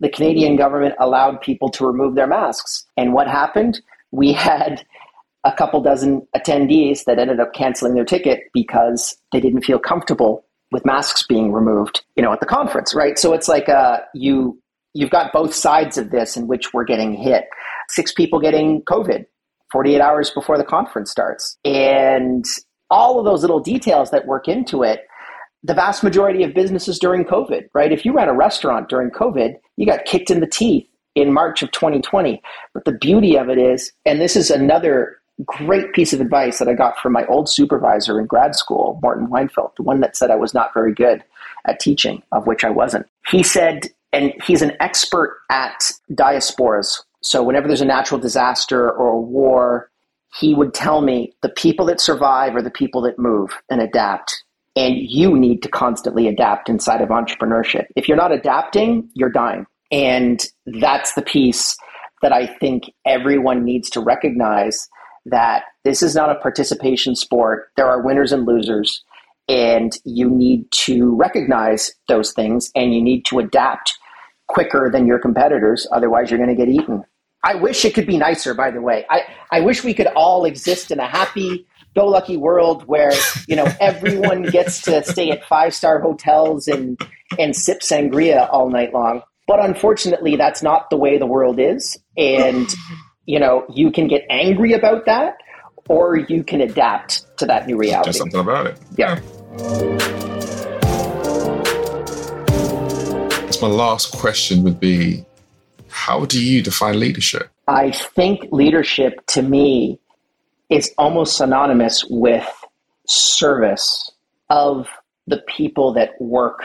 the 0.00 0.08
Canadian 0.08 0.56
government 0.56 0.94
allowed 0.98 1.40
people 1.40 1.68
to 1.70 1.86
remove 1.86 2.14
their 2.14 2.26
masks. 2.26 2.84
And 2.96 3.12
what 3.12 3.28
happened? 3.28 3.80
We 4.10 4.32
had 4.32 4.84
a 5.44 5.52
couple 5.52 5.80
dozen 5.82 6.26
attendees 6.36 7.04
that 7.04 7.18
ended 7.18 7.40
up 7.40 7.52
canceling 7.54 7.94
their 7.94 8.04
ticket 8.04 8.40
because 8.52 9.16
they 9.32 9.40
didn't 9.40 9.62
feel 9.62 9.78
comfortable 9.78 10.44
with 10.72 10.84
masks 10.84 11.26
being 11.26 11.52
removed, 11.52 12.02
you 12.16 12.22
know, 12.22 12.32
at 12.32 12.40
the 12.40 12.46
conference, 12.46 12.94
right? 12.94 13.18
So 13.18 13.32
it's 13.32 13.48
like 13.48 13.68
uh, 13.68 13.98
you 14.14 14.60
you've 14.94 15.10
got 15.10 15.32
both 15.32 15.54
sides 15.54 15.98
of 15.98 16.10
this 16.10 16.36
in 16.36 16.46
which 16.46 16.72
we're 16.72 16.84
getting 16.84 17.12
hit. 17.14 17.44
Six 17.90 18.12
people 18.12 18.40
getting 18.40 18.82
COVID 18.82 19.26
48 19.72 20.00
hours 20.00 20.30
before 20.30 20.58
the 20.58 20.64
conference 20.64 21.10
starts. 21.10 21.56
And 21.64 22.44
all 22.90 23.18
of 23.18 23.24
those 23.24 23.42
little 23.42 23.60
details 23.60 24.10
that 24.10 24.26
work 24.26 24.48
into 24.48 24.82
it 24.82 25.06
the 25.62 25.74
vast 25.74 26.02
majority 26.02 26.42
of 26.42 26.54
businesses 26.54 26.98
during 26.98 27.24
COVID, 27.24 27.68
right? 27.74 27.92
If 27.92 28.04
you 28.04 28.12
ran 28.12 28.28
a 28.28 28.34
restaurant 28.34 28.88
during 28.88 29.10
COVID, 29.10 29.56
you 29.76 29.86
got 29.86 30.06
kicked 30.06 30.30
in 30.30 30.40
the 30.40 30.46
teeth 30.46 30.86
in 31.14 31.32
March 31.32 31.62
of 31.62 31.70
2020. 31.72 32.40
But 32.72 32.84
the 32.84 32.92
beauty 32.92 33.36
of 33.36 33.50
it 33.50 33.58
is, 33.58 33.92
and 34.06 34.20
this 34.20 34.36
is 34.36 34.50
another 34.50 35.18
great 35.44 35.92
piece 35.92 36.12
of 36.12 36.20
advice 36.20 36.58
that 36.58 36.68
I 36.68 36.74
got 36.74 36.98
from 36.98 37.12
my 37.12 37.26
old 37.26 37.48
supervisor 37.48 38.18
in 38.20 38.26
grad 38.26 38.54
school, 38.54 38.98
Morton 39.02 39.26
Weinfeld, 39.26 39.74
the 39.76 39.82
one 39.82 40.00
that 40.00 40.16
said 40.16 40.30
I 40.30 40.36
was 40.36 40.54
not 40.54 40.72
very 40.74 40.94
good 40.94 41.22
at 41.66 41.80
teaching, 41.80 42.22
of 42.32 42.46
which 42.46 42.64
I 42.64 42.70
wasn't. 42.70 43.06
He 43.28 43.42
said, 43.42 43.90
and 44.12 44.32
he's 44.44 44.62
an 44.62 44.72
expert 44.80 45.38
at 45.50 45.92
diasporas. 46.12 47.02
So 47.22 47.42
whenever 47.42 47.66
there's 47.66 47.80
a 47.80 47.86
natural 47.86 48.20
disaster 48.20 48.90
or 48.90 49.08
a 49.08 49.20
war, 49.20 49.90
he 50.38 50.54
would 50.54 50.74
tell 50.74 51.02
me 51.02 51.32
the 51.42 51.48
people 51.48 51.86
that 51.86 52.00
survive 52.00 52.54
are 52.54 52.62
the 52.62 52.70
people 52.70 53.02
that 53.02 53.18
move 53.18 53.50
and 53.68 53.80
adapt 53.80 54.44
and 54.76 54.96
you 54.96 55.36
need 55.36 55.62
to 55.62 55.68
constantly 55.68 56.28
adapt 56.28 56.68
inside 56.68 57.00
of 57.00 57.08
entrepreneurship. 57.08 57.86
If 57.96 58.08
you're 58.08 58.16
not 58.16 58.32
adapting, 58.32 59.08
you're 59.14 59.30
dying. 59.30 59.66
And 59.90 60.40
that's 60.66 61.14
the 61.14 61.22
piece 61.22 61.76
that 62.22 62.32
I 62.32 62.46
think 62.46 62.84
everyone 63.04 63.64
needs 63.64 63.90
to 63.90 64.00
recognize 64.00 64.88
that 65.26 65.64
this 65.84 66.02
is 66.02 66.14
not 66.14 66.30
a 66.30 66.36
participation 66.36 67.16
sport. 67.16 67.70
There 67.76 67.86
are 67.86 68.02
winners 68.02 68.32
and 68.32 68.46
losers, 68.46 69.02
and 69.48 69.92
you 70.04 70.30
need 70.30 70.70
to 70.72 71.14
recognize 71.16 71.92
those 72.08 72.32
things 72.32 72.70
and 72.74 72.94
you 72.94 73.02
need 73.02 73.24
to 73.26 73.40
adapt 73.40 73.98
quicker 74.48 74.88
than 74.92 75.06
your 75.06 75.18
competitors. 75.18 75.86
Otherwise, 75.92 76.30
you're 76.30 76.38
going 76.38 76.56
to 76.56 76.56
get 76.56 76.68
eaten. 76.68 77.04
I 77.42 77.54
wish 77.54 77.84
it 77.84 77.94
could 77.94 78.06
be 78.06 78.18
nicer, 78.18 78.54
by 78.54 78.70
the 78.70 78.80
way. 78.80 79.06
I, 79.08 79.22
I 79.50 79.60
wish 79.60 79.82
we 79.82 79.94
could 79.94 80.08
all 80.08 80.44
exist 80.44 80.90
in 80.90 81.00
a 81.00 81.06
happy, 81.06 81.66
go 81.94 82.06
lucky 82.06 82.36
world 82.36 82.84
where 82.86 83.12
you 83.48 83.56
know 83.56 83.66
everyone 83.80 84.42
gets 84.42 84.82
to 84.82 85.02
stay 85.04 85.30
at 85.30 85.44
five 85.44 85.74
star 85.74 86.00
hotels 86.00 86.68
and 86.68 87.00
and 87.38 87.56
sip 87.56 87.80
sangria 87.80 88.48
all 88.52 88.68
night 88.68 88.92
long. 88.92 89.22
But 89.46 89.64
unfortunately, 89.64 90.36
that's 90.36 90.62
not 90.62 90.90
the 90.90 90.96
way 90.96 91.18
the 91.18 91.26
world 91.26 91.58
is, 91.58 91.98
and 92.16 92.68
you 93.24 93.40
know 93.40 93.64
you 93.72 93.90
can 93.90 94.06
get 94.06 94.24
angry 94.28 94.74
about 94.74 95.06
that, 95.06 95.38
or 95.88 96.16
you 96.16 96.44
can 96.44 96.60
adapt 96.60 97.24
to 97.38 97.46
that 97.46 97.66
new 97.66 97.76
reality. 97.76 98.12
Do 98.12 98.18
something 98.18 98.40
about 98.40 98.66
it. 98.66 98.78
Yeah. 98.96 99.18
That's 103.40 103.62
my 103.62 103.68
last 103.68 104.12
question 104.12 104.62
would 104.62 104.78
be 104.78 105.24
how 106.00 106.24
do 106.24 106.42
you 106.42 106.62
define 106.62 106.98
leadership? 106.98 107.50
I 107.68 107.90
think 107.90 108.48
leadership 108.50 109.20
to 109.28 109.42
me 109.42 110.00
is 110.70 110.94
almost 110.96 111.36
synonymous 111.36 112.04
with 112.08 112.48
service 113.06 114.10
of 114.48 114.88
the 115.26 115.42
people 115.46 115.92
that 115.92 116.10
work 116.18 116.62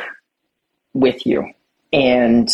with 0.94 1.26
you. 1.26 1.52
And 1.92 2.50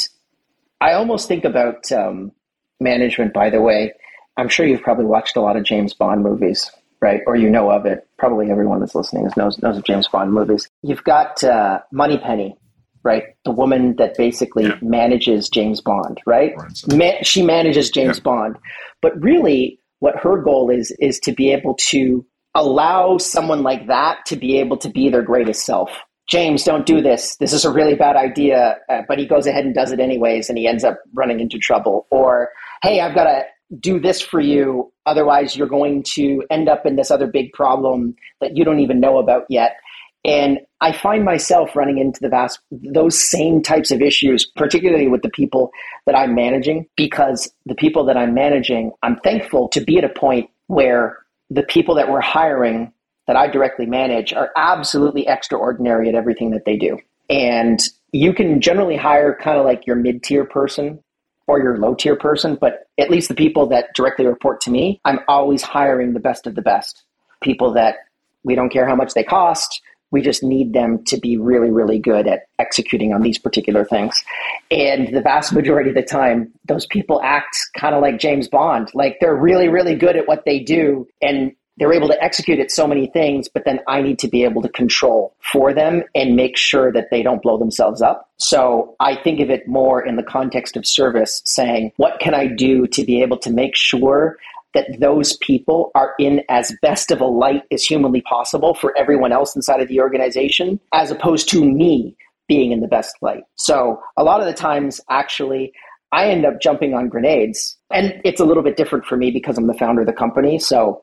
I 0.82 0.94
almost 0.94 1.28
think 1.28 1.46
about 1.46 1.92
um, 1.92 2.32
management, 2.80 3.32
by 3.32 3.52
the 3.52 3.62
way. 3.62 3.94
I'm 4.36 4.50
sure 4.50 4.66
you've 4.66 4.82
probably 4.82 5.06
watched 5.06 5.36
a 5.36 5.42
lot 5.42 5.58
of 5.58 5.64
James 5.64 5.94
Bond 5.94 6.24
movies, 6.24 6.72
right? 7.00 7.22
Or 7.28 7.36
you 7.36 7.50
know 7.50 7.70
of 7.70 7.86
it. 7.86 8.08
Probably 8.18 8.50
everyone 8.50 8.80
that's 8.80 8.96
listening 8.96 9.30
knows, 9.38 9.62
knows 9.62 9.78
of 9.78 9.84
James 9.84 10.08
Bond 10.08 10.34
movies. 10.34 10.68
You've 10.82 11.04
got 11.04 11.44
uh, 11.44 11.82
Moneypenny, 11.92 12.58
right? 13.04 13.24
The 13.46 13.52
woman 13.52 13.96
that 13.98 14.16
basically 14.18 14.66
yeah. 14.66 14.78
manages 14.82 15.50
James 15.50 15.82
Bond, 15.82 16.20
right? 16.26 16.54
right. 16.58 17.26
she 17.26 17.44
manages 17.44 17.90
James 17.90 18.18
yeah. 18.18 18.24
Bond. 18.24 18.58
But 19.02 19.20
really, 19.22 19.80
what 20.00 20.16
her 20.18 20.42
goal 20.42 20.70
is 20.70 20.96
is 21.00 21.20
to 21.22 21.32
be 21.32 21.52
able 21.52 21.76
to 21.90 22.26
allow 22.56 23.18
someone 23.18 23.64
like 23.64 23.88
that 23.88 24.26
to 24.28 24.36
be 24.36 24.60
able 24.60 24.78
to 24.78 24.90
be 24.90 25.10
their 25.10 25.22
greatest 25.22 25.66
self. 25.66 25.92
James, 26.30 26.64
don't 26.64 26.86
do 26.86 27.02
this. 27.02 27.36
This 27.38 27.52
is 27.52 27.66
a 27.66 27.72
really 27.72 27.96
bad 27.96 28.16
idea, 28.16 28.78
uh, 28.90 29.02
but 29.08 29.20
he 29.20 29.26
goes 29.26 29.48
ahead 29.48 29.66
and 29.66 29.76
does 29.76 29.92
it 29.92 30.00
anyways, 30.00 30.50
and 30.50 30.58
he 30.58 30.68
ends 30.68 30.84
up 30.84 31.00
running 31.14 31.40
into 31.40 31.58
trouble. 31.58 32.08
Or, 32.10 32.50
hey, 32.84 33.02
I've 33.02 33.16
got 33.16 33.26
to 33.26 33.44
do 33.80 34.00
this 34.00 34.22
for 34.22 34.40
you, 34.40 34.92
otherwise 35.06 35.56
you're 35.56 35.68
going 35.68 36.04
to 36.16 36.44
end 36.50 36.70
up 36.70 36.86
in 36.86 36.96
this 36.96 37.12
other 37.12 37.28
big 37.28 37.52
problem 37.54 38.16
that 38.42 38.56
you 38.56 38.66
don't 38.66 38.80
even 38.80 39.00
know 39.00 39.18
about 39.18 39.44
yet. 39.50 39.78
And 40.26 40.60
I 40.82 40.92
find 40.92 41.24
myself 41.24 41.76
running 41.76 42.00
into 42.00 42.20
the 42.20 42.30
vast 42.30 42.60
those 42.72 43.18
same 43.18 43.62
types 43.62 43.92
of 43.92 44.02
issues, 44.02 44.46
particularly 44.46 45.08
with 45.08 45.22
the 45.22 45.30
people 45.30 45.72
that 46.08 46.16
I'm 46.16 46.34
managing, 46.34 46.88
because 46.96 47.54
the 47.68 47.76
people 47.76 48.04
that 48.06 48.18
I'm 48.18 48.34
managing, 48.34 48.92
I'm 49.04 49.18
thankful 49.18 49.70
to 49.70 49.82
be 49.82 50.00
at 50.00 50.04
a 50.04 50.10
point 50.10 50.50
where 50.68 51.20
the 51.52 51.64
people 51.64 51.96
that 51.96 52.10
we're 52.10 52.22
hiring 52.22 52.92
that 53.28 53.36
I 53.36 53.48
directly 53.48 53.86
manage 53.86 54.34
are 54.34 54.50
absolutely 54.58 55.28
extraordinary 55.28 56.10
at 56.10 56.16
everything 56.16 56.50
that 56.52 56.66
they 56.66 56.78
do. 56.78 56.98
And 57.30 57.80
you 58.12 58.34
can 58.34 58.60
generally 58.60 58.98
hire 58.98 59.38
kind 59.40 59.60
of 59.60 59.66
like 59.66 59.86
your 59.86 59.96
mid 59.96 60.24
tier 60.24 60.46
person 60.46 61.04
or 61.48 61.62
your 61.62 61.78
low 61.78 61.94
tier 61.94 62.16
person, 62.16 62.56
but 62.56 62.88
at 62.98 63.12
least 63.12 63.28
the 63.30 63.36
people 63.36 63.68
that 63.68 63.94
directly 63.94 64.26
report 64.26 64.62
to 64.62 64.72
me, 64.72 65.00
I'm 65.06 65.20
always 65.28 65.62
hiring 65.62 66.14
the 66.14 66.20
best 66.20 66.48
of 66.48 66.56
the 66.56 66.62
best. 66.62 67.04
People 67.42 67.72
that 67.74 67.98
we 68.44 68.56
don't 68.56 68.70
care 68.70 68.88
how 68.88 68.96
much 68.96 69.14
they 69.14 69.24
cost, 69.24 69.82
we 70.12 70.22
just 70.22 70.44
need 70.44 70.74
them 70.74 71.04
to 71.06 71.18
be 71.18 71.38
really, 71.38 71.72
really 71.72 72.00
good 72.00 72.28
at 72.28 72.48
executing 72.60 73.14
on 73.14 73.22
these 73.22 73.38
particular 73.38 73.86
things. 73.86 74.24
And 74.70 75.16
the 75.16 75.22
vast 75.22 75.54
majority 75.54 75.90
of 75.90 75.96
the 75.96 76.04
time, 76.04 76.52
those 76.66 76.86
people 76.86 77.22
act 77.24 77.58
kind 77.78 77.96
of 77.96 78.02
like 78.02 78.20
James 78.20 78.48
Bond. 78.48 78.92
Like 78.94 79.18
they're 79.20 79.36
really, 79.36 79.70
really 79.70 79.96
good 79.96 80.16
at 80.16 80.28
what 80.28 80.46
they 80.46 80.60
do 80.60 81.08
and 81.22 81.54
they're 81.78 81.94
able 81.94 82.10
to 82.10 82.24
execute 82.24 82.60
at 82.60 82.70
so 82.70 82.86
many 82.86 83.08
things, 83.08 83.48
but 83.48 83.66
then 83.66 83.80
I 83.88 84.02
need 84.02 84.20
to 84.20 84.28
be 84.28 84.44
able 84.44 84.62
to 84.62 84.70
control 84.70 85.36
for 85.40 85.74
them 85.74 86.04
and 86.14 86.36
make 86.36 86.56
sure 86.56 86.92
that 86.92 87.08
they 87.10 87.24
don't 87.24 87.42
blow 87.42 87.58
themselves 87.58 88.02
up. 88.02 88.30
So 88.38 88.96
I 89.00 89.16
think 89.16 89.40
of 89.40 89.50
it 89.50 89.68
more 89.68 90.06
in 90.06 90.16
the 90.16 90.24
context 90.24 90.78
of 90.78 90.86
service, 90.86 91.42
saying, 91.46 91.94
what 91.98 92.20
can 92.20 92.36
I 92.36 92.48
do 92.48 92.86
to 92.88 93.04
be 93.04 93.24
able 93.24 93.38
to 93.40 93.50
make 93.50 93.76
sure 93.76 94.38
that 94.74 94.88
those 95.00 95.38
people 95.38 95.92
are 95.96 96.14
in 96.20 96.42
as 96.50 96.74
best 96.82 97.12
of 97.12 97.22
a 97.22 97.26
light 97.26 97.64
as 97.72 97.84
humanly 97.84 98.22
possible 98.22 98.74
for 98.74 98.98
everyone 98.98 99.32
else 99.32 99.56
inside 99.56 99.82
of 99.82 99.88
the 99.88 100.00
organization, 100.00 100.80
as 100.94 101.12
opposed 101.12 101.50
to 101.50 101.64
me 101.66 102.16
being 102.48 102.72
in 102.72 102.82
the 102.82 102.88
best 102.88 103.16
light. 103.22 103.44
So 103.56 104.02
a 104.18 104.24
lot 104.24 104.40
of 104.42 104.46
the 104.46 104.54
times, 104.54 105.00
actually, 105.10 105.72
I 106.12 106.26
end 106.26 106.46
up 106.46 106.60
jumping 106.62 106.94
on 106.94 107.08
grenades. 107.08 107.78
And 107.92 108.22
it's 108.26 108.42
a 108.42 108.46
little 108.46 108.64
bit 108.64 108.76
different 108.76 109.06
for 109.06 109.16
me 109.16 109.32
because 109.32 109.58
I'm 109.58 109.68
the 109.68 109.74
founder 109.74 110.02
of 110.02 110.08
the 110.08 110.14
company. 110.14 110.60
So 110.60 111.02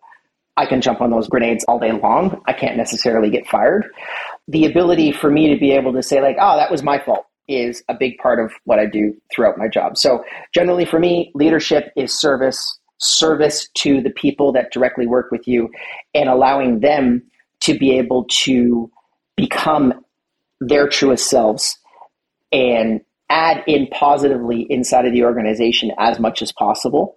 I 0.58 0.66
can 0.66 0.80
jump 0.82 1.00
on 1.00 1.10
those 1.10 1.28
grenades 1.28 1.64
all 1.64 1.78
day 1.78 1.92
long. 1.92 2.42
I 2.46 2.52
can't 2.52 2.76
necessarily 2.76 3.30
get 3.30 3.46
fired. 3.46 3.86
the 4.48 4.64
ability 4.64 5.12
for 5.12 5.30
me 5.30 5.52
to 5.52 5.60
be 5.60 5.72
able 5.72 5.92
to 5.92 6.02
say 6.02 6.20
like, 6.20 6.36
oh, 6.40 6.56
that 6.56 6.70
was 6.70 6.82
my 6.82 6.98
fault 6.98 7.26
is 7.46 7.82
a 7.88 7.94
big 7.94 8.18
part 8.18 8.40
of 8.40 8.52
what 8.64 8.78
I 8.78 8.86
do 8.86 9.14
throughout 9.32 9.56
my 9.56 9.68
job. 9.68 9.96
So 9.96 10.24
generally 10.54 10.84
for 10.84 10.98
me, 10.98 11.30
leadership 11.34 11.92
is 11.96 12.18
service, 12.18 12.78
service 12.98 13.68
to 13.74 14.00
the 14.02 14.10
people 14.10 14.52
that 14.52 14.72
directly 14.72 15.06
work 15.06 15.30
with 15.30 15.46
you 15.46 15.68
and 16.14 16.28
allowing 16.28 16.80
them 16.80 17.22
to 17.60 17.78
be 17.78 17.96
able 17.98 18.24
to 18.28 18.90
become 19.36 19.94
their 20.60 20.88
truest 20.88 21.30
selves 21.30 21.78
and 22.52 23.00
add 23.30 23.62
in 23.66 23.86
positively 23.88 24.66
inside 24.70 25.06
of 25.06 25.12
the 25.12 25.24
organization 25.24 25.92
as 25.98 26.18
much 26.18 26.42
as 26.42 26.50
possible 26.52 27.16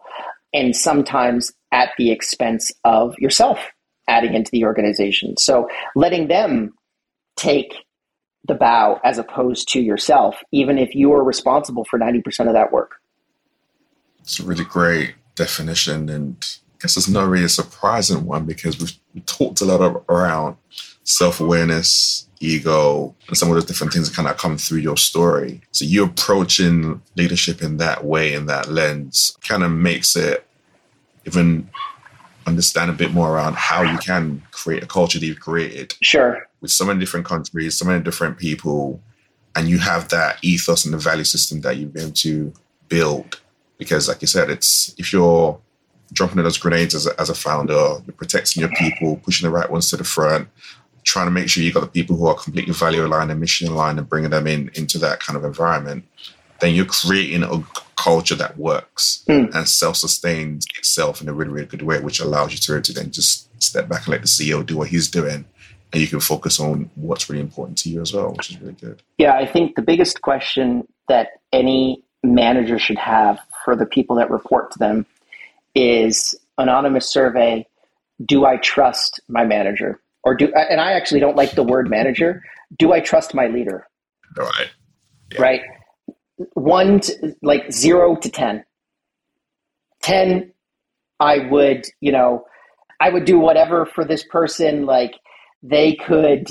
and 0.54 0.76
sometimes 0.76 1.52
at 1.72 1.92
the 1.98 2.12
expense 2.12 2.72
of 2.84 3.18
yourself 3.18 3.60
adding 4.08 4.34
into 4.34 4.52
the 4.52 4.66
organization. 4.66 5.38
So 5.38 5.70
letting 5.96 6.28
them 6.28 6.74
take 7.38 7.74
the 8.48 8.56
bow 8.56 9.00
as 9.04 9.18
opposed 9.18 9.70
to 9.70 9.80
yourself, 9.80 10.36
even 10.52 10.78
if 10.78 10.94
you 10.96 11.14
are 11.14 11.24
responsible 11.24 11.86
for 11.86 11.98
90% 11.98 12.48
of 12.48 12.54
that 12.54 12.72
work. 12.72 12.96
It's 14.20 14.40
really 14.40 14.66
great 14.66 15.16
definition. 15.42 16.10
And 16.10 16.36
I 16.42 16.78
guess 16.82 16.98
it's 16.98 17.08
not 17.08 17.28
really 17.28 17.46
a 17.46 17.50
surprising 17.50 18.26
one 18.26 18.46
because 18.46 18.80
we've 18.80 19.26
talked 19.26 19.62
a 19.62 19.66
lot 19.66 19.82
of, 19.82 20.04
around 20.08 20.58
self 21.04 21.42
awareness, 21.42 22.28
ego, 22.39 23.16
and 23.28 23.38
some 23.38 23.50
of 23.50 23.56
the 23.56 23.62
different 23.62 23.94
things 23.94 24.10
that 24.10 24.16
kind 24.16 24.28
of 24.28 24.38
come 24.38 24.58
through 24.58 24.80
your 24.80 24.98
story. 24.98 25.62
So 25.72 25.86
you 25.86 26.04
approaching 26.04 27.02
leadership 27.16 27.62
in 27.62 27.78
that 27.78 28.04
way, 28.04 28.34
in 28.34 28.46
that 28.48 28.70
lens, 28.70 29.38
kind 29.48 29.64
of 29.64 29.72
makes 29.72 30.16
it 30.16 30.46
even 31.26 31.70
understand 32.48 32.89
a 32.89 32.94
bit 32.94 33.14
more 33.14 33.36
around 33.36 33.56
how 33.56 33.84
you 33.84 33.98
can 34.00 34.42
create 34.52 34.84
a 34.84 34.88
culture 34.88 35.20
that 35.20 35.26
you've 35.26 35.39
created. 35.39 35.94
Sure. 36.02 36.48
With 36.62 36.72
so 36.72 36.86
many 36.86 37.00
different 37.00 37.26
countries, 37.26 37.78
so 37.78 37.86
many 37.86 38.04
different 38.04 38.38
people, 38.38 39.02
and 39.56 39.68
you 39.68 39.80
have 39.80 40.10
that 40.10 40.38
ethos 40.42 40.86
and 40.86 40.94
the 40.94 40.98
value 40.98 41.24
system 41.24 41.62
that 41.62 41.78
you've 41.78 41.94
been 41.94 42.14
to 42.14 42.54
build. 42.88 43.39
Because, 43.82 44.08
like 44.08 44.22
you 44.22 44.28
said, 44.28 44.52
it's 44.52 44.94
if 45.00 45.12
you're 45.12 45.60
dropping 46.14 46.44
those 46.44 46.60
grenades 46.60 46.94
as 46.94 47.08
a, 47.08 47.20
as 47.20 47.32
a 47.32 47.34
founder, 47.34 47.74
you're 47.74 48.16
protecting 48.16 48.62
your 48.62 48.70
people, 48.74 49.18
pushing 49.26 49.50
the 49.50 49.52
right 49.52 49.72
ones 49.72 49.90
to 49.90 49.98
the 49.98 50.04
front, 50.04 50.48
trying 51.04 51.26
to 51.26 51.32
make 51.32 51.50
sure 51.50 51.64
you've 51.64 51.74
got 51.74 51.80
the 51.80 51.88
people 51.88 52.16
who 52.16 52.28
are 52.28 52.36
completely 52.36 52.74
value 52.74 53.04
aligned 53.04 53.32
and 53.32 53.40
mission 53.40 53.68
aligned 53.68 53.98
and 53.98 54.08
bringing 54.08 54.30
them 54.30 54.46
in 54.46 54.70
into 54.76 55.00
that 55.00 55.20
kind 55.20 55.36
of 55.36 55.44
environment, 55.44 56.04
then 56.60 56.76
you're 56.76 56.86
creating 56.86 57.42
a 57.42 57.64
culture 57.96 58.36
that 58.36 58.56
works 58.56 59.24
mm. 59.28 59.52
and 59.56 59.68
self 59.68 59.96
sustains 59.96 60.64
itself 60.78 61.20
in 61.20 61.28
a 61.28 61.34
really, 61.34 61.52
really 61.52 61.66
good 61.66 61.82
way, 61.82 62.00
which 62.00 62.20
allows 62.20 62.52
you 62.52 62.60
to, 62.60 62.80
to 62.80 62.94
then 62.94 63.10
just 63.10 63.50
step 63.60 63.90
back 63.90 64.06
and 64.06 64.10
let 64.10 64.22
the 64.22 64.28
CEO 64.28 64.64
do 64.64 64.78
what 64.78 64.90
he's 64.90 65.10
doing. 65.10 65.44
And 65.92 66.00
you 66.00 66.08
can 66.08 66.20
focus 66.20 66.60
on 66.60 66.92
what's 66.94 67.32
really 67.32 67.42
important 67.42 67.80
to 67.80 67.90
you 67.90 68.00
as 68.00 68.14
well, 68.14 68.32
which 68.34 68.52
is 68.52 68.62
really 68.62 68.74
good. 68.74 69.02
Yeah, 69.18 69.34
I 69.34 69.48
think 69.48 69.76
the 69.76 69.82
biggest 69.82 70.22
question 70.22 70.88
that 71.08 71.30
any 71.52 72.04
manager 72.24 72.78
should 72.78 73.00
have 73.00 73.40
for 73.64 73.76
the 73.76 73.86
people 73.86 74.16
that 74.16 74.30
report 74.30 74.72
to 74.72 74.80
them 74.80 75.05
is 75.76 76.36
anonymous 76.57 77.07
survey 77.07 77.66
do 78.26 78.45
i 78.45 78.57
trust 78.57 79.20
my 79.28 79.43
manager 79.43 79.99
or 80.24 80.36
do 80.36 80.51
and 80.53 80.82
i 80.82 80.91
actually 80.91 81.20
don't 81.20 81.38
like 81.38 81.51
the 81.51 81.64
word 81.64 81.89
manager 81.89 82.43
do 82.78 82.93
i 82.93 82.99
trust 82.99 83.34
my 83.34 83.47
leader 83.47 83.88
right 84.38 84.70
yeah. 85.34 85.41
right 85.41 85.62
one 86.53 86.99
to, 87.01 87.36
like 87.41 87.72
zero 87.72 88.16
to 88.16 88.30
ten. 88.30 88.64
Ten, 90.01 90.51
I 91.20 91.47
would, 91.49 91.86
you 91.99 92.12
know, 92.12 92.45
I 92.99 93.09
would 93.09 93.26
do 93.26 93.39
whatever 93.39 93.86
for 93.86 94.03
this 94.03 94.24
person. 94.24 94.86
Like 94.86 95.14
they 95.62 95.95
could, 95.95 96.49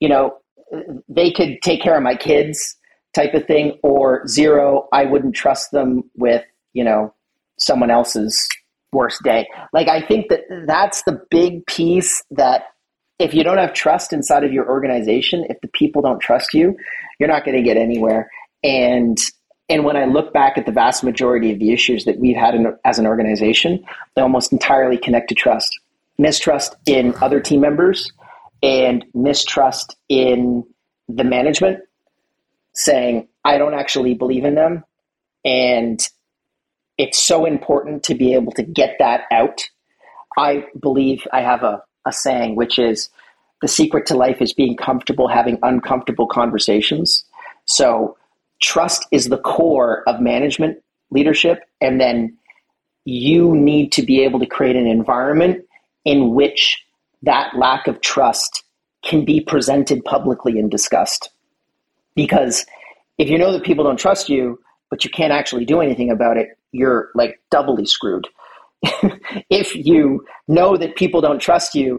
you 0.00 0.08
know, 0.08 0.38
they 1.08 1.30
could 1.30 1.60
take 1.62 1.82
care 1.82 1.96
of 1.96 2.02
my 2.02 2.14
kids 2.14 2.76
type 3.14 3.34
of 3.34 3.46
thing. 3.46 3.78
Or 3.82 4.26
zero, 4.26 4.88
I 4.92 5.04
wouldn't 5.04 5.34
trust 5.34 5.70
them 5.72 6.04
with, 6.16 6.44
you 6.72 6.84
know, 6.84 7.14
someone 7.58 7.90
else's 7.90 8.48
worst 8.92 9.22
day. 9.22 9.48
Like 9.72 9.88
I 9.88 10.00
think 10.00 10.28
that 10.28 10.40
that's 10.66 11.02
the 11.04 11.20
big 11.30 11.66
piece 11.66 12.22
that 12.30 12.64
if 13.18 13.34
you 13.34 13.44
don't 13.44 13.58
have 13.58 13.72
trust 13.72 14.12
inside 14.12 14.44
of 14.44 14.52
your 14.52 14.68
organization, 14.68 15.46
if 15.48 15.60
the 15.60 15.68
people 15.68 16.02
don't 16.02 16.20
trust 16.20 16.54
you, 16.54 16.76
you're 17.18 17.28
not 17.28 17.44
going 17.44 17.56
to 17.56 17.62
get 17.62 17.76
anywhere. 17.76 18.30
And 18.62 19.18
and 19.68 19.84
when 19.84 19.96
I 19.96 20.04
look 20.04 20.32
back 20.34 20.58
at 20.58 20.66
the 20.66 20.72
vast 20.72 21.02
majority 21.02 21.52
of 21.52 21.58
the 21.58 21.72
issues 21.72 22.04
that 22.04 22.18
we've 22.18 22.36
had 22.36 22.54
in, 22.54 22.76
as 22.84 22.98
an 22.98 23.06
organization, 23.06 23.82
they 24.14 24.22
almost 24.22 24.52
entirely 24.52 24.98
connect 24.98 25.28
to 25.30 25.34
trust, 25.34 25.70
mistrust 26.18 26.74
in 26.84 27.14
other 27.22 27.40
team 27.40 27.60
members, 27.60 28.12
and 28.62 29.04
mistrust 29.14 29.96
in 30.08 30.64
the 31.08 31.24
management, 31.24 31.78
saying 32.74 33.28
I 33.44 33.56
don't 33.56 33.74
actually 33.74 34.14
believe 34.14 34.44
in 34.44 34.56
them, 34.56 34.84
and 35.44 36.00
it's 37.02 37.18
so 37.18 37.44
important 37.44 38.04
to 38.04 38.14
be 38.14 38.32
able 38.32 38.52
to 38.52 38.62
get 38.62 38.94
that 39.00 39.22
out. 39.32 39.68
I 40.38 40.64
believe 40.80 41.26
I 41.32 41.40
have 41.40 41.64
a, 41.64 41.82
a 42.06 42.12
saying 42.12 42.54
which 42.54 42.78
is 42.78 43.10
the 43.60 43.66
secret 43.66 44.06
to 44.06 44.16
life 44.16 44.40
is 44.40 44.52
being 44.52 44.76
comfortable 44.76 45.26
having 45.26 45.58
uncomfortable 45.64 46.28
conversations. 46.28 47.24
So 47.64 48.16
trust 48.60 49.04
is 49.10 49.28
the 49.28 49.38
core 49.38 50.04
of 50.08 50.20
management 50.20 50.78
leadership. 51.10 51.58
And 51.80 52.00
then 52.00 52.38
you 53.04 53.52
need 53.52 53.90
to 53.92 54.02
be 54.02 54.22
able 54.22 54.38
to 54.38 54.46
create 54.46 54.76
an 54.76 54.86
environment 54.86 55.64
in 56.04 56.34
which 56.34 56.84
that 57.22 57.56
lack 57.56 57.88
of 57.88 58.00
trust 58.00 58.62
can 59.04 59.24
be 59.24 59.40
presented 59.40 60.04
publicly 60.04 60.56
and 60.56 60.70
discussed. 60.70 61.30
Because 62.14 62.64
if 63.18 63.28
you 63.28 63.38
know 63.38 63.52
that 63.52 63.64
people 63.64 63.82
don't 63.82 63.98
trust 63.98 64.28
you, 64.28 64.60
but 64.92 65.06
you 65.06 65.10
can't 65.10 65.32
actually 65.32 65.64
do 65.64 65.80
anything 65.80 66.10
about 66.10 66.36
it, 66.36 66.50
you're 66.70 67.08
like 67.14 67.40
doubly 67.50 67.86
screwed. 67.86 68.28
if 69.48 69.74
you 69.74 70.22
know 70.48 70.76
that 70.76 70.96
people 70.96 71.22
don't 71.22 71.40
trust 71.40 71.74
you 71.74 71.98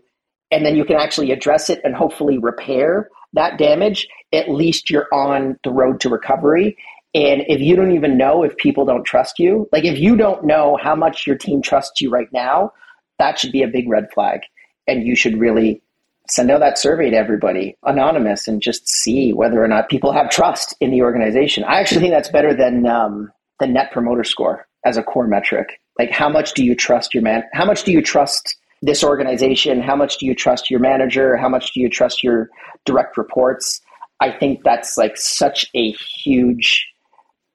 and 0.52 0.64
then 0.64 0.76
you 0.76 0.86
can 0.86 0.98
actually 0.98 1.32
address 1.32 1.72
it 1.72 1.82
and 1.84 1.96
hopefully 1.96 2.38
repair 2.38 3.10
that 3.34 3.58
damage, 3.58 4.08
at 4.32 4.48
least 4.48 4.92
you're 4.92 5.08
on 5.12 5.58
the 5.64 5.72
road 5.72 6.00
to 6.02 6.10
recovery. 6.10 6.78
And 7.16 7.42
if 7.48 7.60
you 7.62 7.76
don't 7.76 7.96
even 7.96 8.16
know 8.16 8.44
if 8.44 8.56
people 8.58 8.86
don't 8.86 9.04
trust 9.04 9.40
you, 9.40 9.68
like 9.72 9.86
if 9.86 9.98
you 9.98 10.16
don't 10.16 10.46
know 10.46 10.78
how 10.80 10.96
much 10.96 11.26
your 11.26 11.36
team 11.36 11.64
trusts 11.64 12.00
you 12.00 12.12
right 12.12 12.32
now, 12.32 12.74
that 13.18 13.40
should 13.40 13.52
be 13.52 13.64
a 13.64 13.68
big 13.68 13.90
red 13.90 14.06
flag. 14.14 14.42
And 14.86 15.02
you 15.02 15.16
should 15.16 15.40
really 15.40 15.82
send 16.30 16.52
out 16.52 16.60
that 16.60 16.78
survey 16.78 17.10
to 17.10 17.18
everybody, 17.18 17.76
anonymous, 17.84 18.48
and 18.48 18.62
just 18.62 18.88
see 18.88 19.34
whether 19.34 19.64
or 19.64 19.68
not 19.68 19.90
people 19.90 20.14
have 20.14 20.30
trust 20.30 20.76
in 20.80 20.92
the 20.92 21.02
organization. 21.02 21.64
I 21.66 21.80
actually 21.80 22.02
think 22.02 22.14
that's 22.14 22.30
better 22.30 22.54
than 22.54 22.86
um, 22.86 23.32
the 23.60 23.68
net 23.68 23.92
promoter 23.92 24.24
score 24.24 24.68
as 24.86 24.98
a 24.98 25.04
core 25.04 25.28
metric. 25.28 25.80
Like, 26.00 26.12
how 26.12 26.30
much 26.30 26.54
do 26.54 26.64
you 26.64 26.76
trust 26.76 27.14
your 27.14 27.24
man? 27.24 27.44
How 27.54 27.66
much 27.66 27.84
do 27.84 27.92
you 27.92 28.02
trust 28.02 28.56
this 28.82 29.04
organization? 29.04 29.82
How 29.82 29.96
much 29.96 30.18
do 30.18 30.26
you 30.26 30.34
trust 30.34 30.70
your 30.70 30.80
manager? 30.80 31.38
How 31.38 31.50
much 31.50 31.74
do 31.74 31.80
you 31.80 31.90
trust 31.90 32.24
your 32.24 32.50
direct 32.86 33.18
reports? 33.18 33.82
I 34.20 34.32
think 34.32 34.64
that's 34.64 34.98
like 34.98 35.18
such 35.18 35.70
a 35.76 35.92
huge 35.92 36.88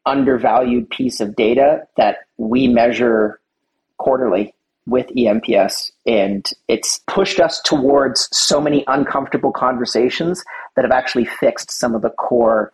undervalued 0.06 0.88
piece 0.90 1.20
of 1.20 1.36
data 1.36 1.82
that 1.96 2.18
we 2.36 2.68
measure 2.68 3.40
quarterly 3.98 4.54
with 4.88 5.06
eNPS, 5.08 5.90
And 6.06 6.50
it's 6.66 7.00
pushed 7.06 7.40
us 7.40 7.60
towards 7.64 8.28
so 8.32 8.60
many 8.60 8.84
uncomfortable 8.86 9.52
conversations 9.52 10.42
that 10.74 10.82
have 10.84 10.92
actually 10.92 11.26
fixed 11.26 11.70
some 11.70 11.94
of 11.94 12.02
the 12.02 12.10
core 12.10 12.72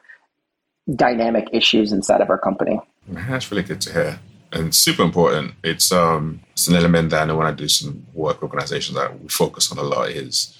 dynamic 0.94 1.48
issues 1.52 1.92
inside 1.92 2.20
of 2.20 2.30
our 2.30 2.38
company. 2.38 2.80
That's 3.08 3.50
really 3.50 3.62
good 3.62 3.80
to 3.82 3.92
hear 3.92 4.20
and 4.54 4.74
super 4.74 5.02
important. 5.02 5.54
It's 5.62 5.92
um 5.92 6.40
it's 6.52 6.68
an 6.68 6.76
element 6.76 7.10
that 7.10 7.22
I 7.22 7.24
know 7.26 7.36
when 7.36 7.46
I 7.46 7.52
do 7.52 7.68
some 7.68 8.06
work 8.14 8.42
organizations 8.42 8.96
that 8.96 9.20
we 9.20 9.28
focus 9.28 9.70
on 9.70 9.78
a 9.78 9.82
lot 9.82 10.10
is 10.10 10.56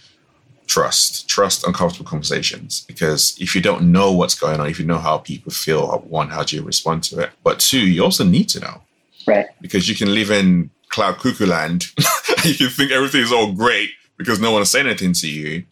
trust, 0.66 1.28
trust 1.28 1.66
uncomfortable 1.66 2.08
conversations. 2.08 2.84
Because 2.86 3.36
if 3.38 3.54
you 3.54 3.60
don't 3.60 3.92
know 3.92 4.12
what's 4.12 4.34
going 4.34 4.60
on, 4.60 4.68
if 4.68 4.78
you 4.78 4.86
know 4.86 4.98
how 4.98 5.18
people 5.18 5.52
feel, 5.52 5.86
one, 6.08 6.28
how 6.28 6.42
do 6.42 6.56
you 6.56 6.62
respond 6.62 7.02
to 7.04 7.20
it? 7.20 7.30
But 7.42 7.60
two, 7.60 7.80
you 7.80 8.02
also 8.02 8.24
need 8.24 8.48
to 8.50 8.60
know. 8.60 8.82
Right. 9.26 9.46
Because 9.60 9.88
you 9.88 9.94
can 9.94 10.12
live 10.14 10.30
in 10.30 10.70
cloud 10.94 11.18
cuckoo 11.18 11.44
land 11.44 11.86
you 12.44 12.54
can 12.54 12.68
think 12.68 12.92
everything's 12.92 13.32
all 13.32 13.52
great 13.52 13.90
because 14.16 14.40
no 14.40 14.52
one 14.52 14.62
is 14.62 14.70
saying 14.70 14.86
anything 14.86 15.12
to 15.12 15.28
you. 15.28 15.64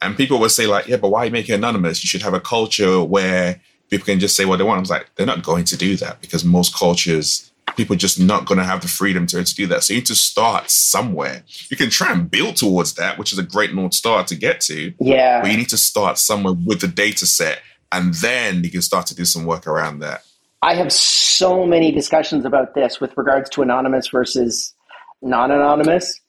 And 0.00 0.16
people 0.16 0.38
will 0.38 0.48
say, 0.48 0.66
like, 0.66 0.88
yeah, 0.88 0.96
but 0.96 1.10
why 1.10 1.28
make 1.28 1.48
it 1.48 1.52
anonymous? 1.52 2.02
You 2.02 2.08
should 2.08 2.22
have 2.22 2.34
a 2.34 2.40
culture 2.40 3.02
where 3.04 3.60
people 3.90 4.06
can 4.06 4.18
just 4.18 4.34
say 4.34 4.44
what 4.44 4.56
they 4.56 4.64
want. 4.64 4.78
I 4.78 4.80
was 4.80 4.90
like, 4.90 5.10
they're 5.14 5.26
not 5.26 5.42
going 5.42 5.64
to 5.64 5.76
do 5.76 5.96
that 5.98 6.20
because 6.20 6.44
most 6.44 6.74
cultures 6.74 7.50
people 7.76 7.94
are 7.94 7.98
just 7.98 8.20
not 8.20 8.44
going 8.44 8.58
to 8.58 8.64
have 8.64 8.82
the 8.82 8.88
freedom 8.88 9.26
to, 9.26 9.42
to 9.42 9.54
do 9.54 9.66
that. 9.66 9.82
So 9.82 9.94
you 9.94 10.00
need 10.00 10.06
to 10.06 10.14
start 10.14 10.70
somewhere. 10.70 11.42
You 11.70 11.76
can 11.76 11.88
try 11.88 12.12
and 12.12 12.30
build 12.30 12.56
towards 12.56 12.94
that, 12.94 13.18
which 13.18 13.32
is 13.32 13.38
a 13.38 13.42
great 13.42 13.72
North 13.72 13.94
Star 13.94 14.24
to 14.24 14.34
get 14.34 14.60
to. 14.62 14.92
Yeah. 14.98 15.40
But 15.40 15.52
you 15.52 15.56
need 15.56 15.70
to 15.70 15.78
start 15.78 16.18
somewhere 16.18 16.52
with 16.52 16.80
the 16.80 16.88
data 16.88 17.24
set 17.24 17.60
and 17.90 18.12
then 18.14 18.64
you 18.64 18.70
can 18.70 18.82
start 18.82 19.06
to 19.06 19.14
do 19.14 19.24
some 19.24 19.44
work 19.44 19.66
around 19.66 20.00
that. 20.00 20.22
I 20.62 20.74
have 20.76 20.92
so 20.92 21.66
many 21.66 21.90
discussions 21.90 22.44
about 22.44 22.74
this 22.74 23.00
with 23.00 23.16
regards 23.16 23.50
to 23.50 23.62
anonymous 23.62 24.08
versus 24.08 24.74
non 25.20 25.50
anonymous. 25.50 26.20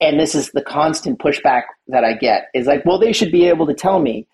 and 0.00 0.18
this 0.18 0.34
is 0.34 0.50
the 0.52 0.62
constant 0.62 1.18
pushback 1.18 1.62
that 1.88 2.04
I 2.04 2.14
get 2.14 2.48
is 2.54 2.66
like, 2.66 2.84
well, 2.84 2.98
they 2.98 3.12
should 3.12 3.30
be 3.30 3.46
able 3.46 3.66
to 3.66 3.74
tell 3.74 4.00
me, 4.00 4.26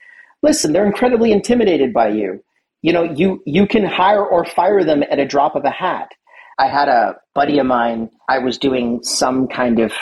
listen, 0.42 0.72
they're 0.72 0.86
incredibly 0.86 1.30
intimidated 1.32 1.92
by 1.92 2.08
you. 2.08 2.42
You 2.82 2.92
know, 2.92 3.02
you 3.02 3.42
you 3.46 3.66
can 3.66 3.84
hire 3.84 4.24
or 4.24 4.44
fire 4.44 4.84
them 4.84 5.02
at 5.10 5.18
a 5.18 5.26
drop 5.26 5.56
of 5.56 5.64
a 5.64 5.70
hat. 5.70 6.12
I 6.58 6.68
had 6.68 6.88
a 6.88 7.16
buddy 7.34 7.58
of 7.58 7.66
mine 7.66 8.10
I 8.28 8.38
was 8.38 8.58
doing 8.58 9.02
some 9.02 9.46
kind 9.48 9.78
of 9.78 9.92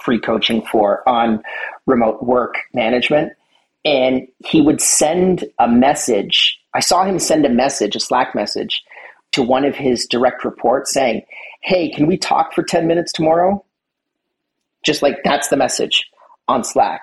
free 0.00 0.18
coaching 0.20 0.62
for 0.70 1.06
on 1.08 1.42
remote 1.86 2.22
work 2.22 2.54
management 2.72 3.32
and 3.84 4.26
he 4.46 4.60
would 4.60 4.80
send 4.80 5.44
a 5.58 5.68
message. 5.68 6.58
I 6.74 6.80
saw 6.80 7.04
him 7.04 7.18
send 7.18 7.44
a 7.44 7.50
message, 7.50 7.96
a 7.96 8.00
Slack 8.00 8.34
message 8.34 8.82
to 9.32 9.42
one 9.42 9.64
of 9.64 9.74
his 9.74 10.06
direct 10.06 10.44
reports 10.44 10.92
saying, 10.92 11.22
Hey, 11.62 11.90
can 11.90 12.06
we 12.06 12.16
talk 12.16 12.52
for 12.54 12.62
10 12.62 12.86
minutes 12.86 13.12
tomorrow? 13.12 13.64
Just 14.84 15.02
like 15.02 15.18
that's 15.24 15.48
the 15.48 15.56
message 15.56 16.04
on 16.48 16.64
Slack. 16.64 17.02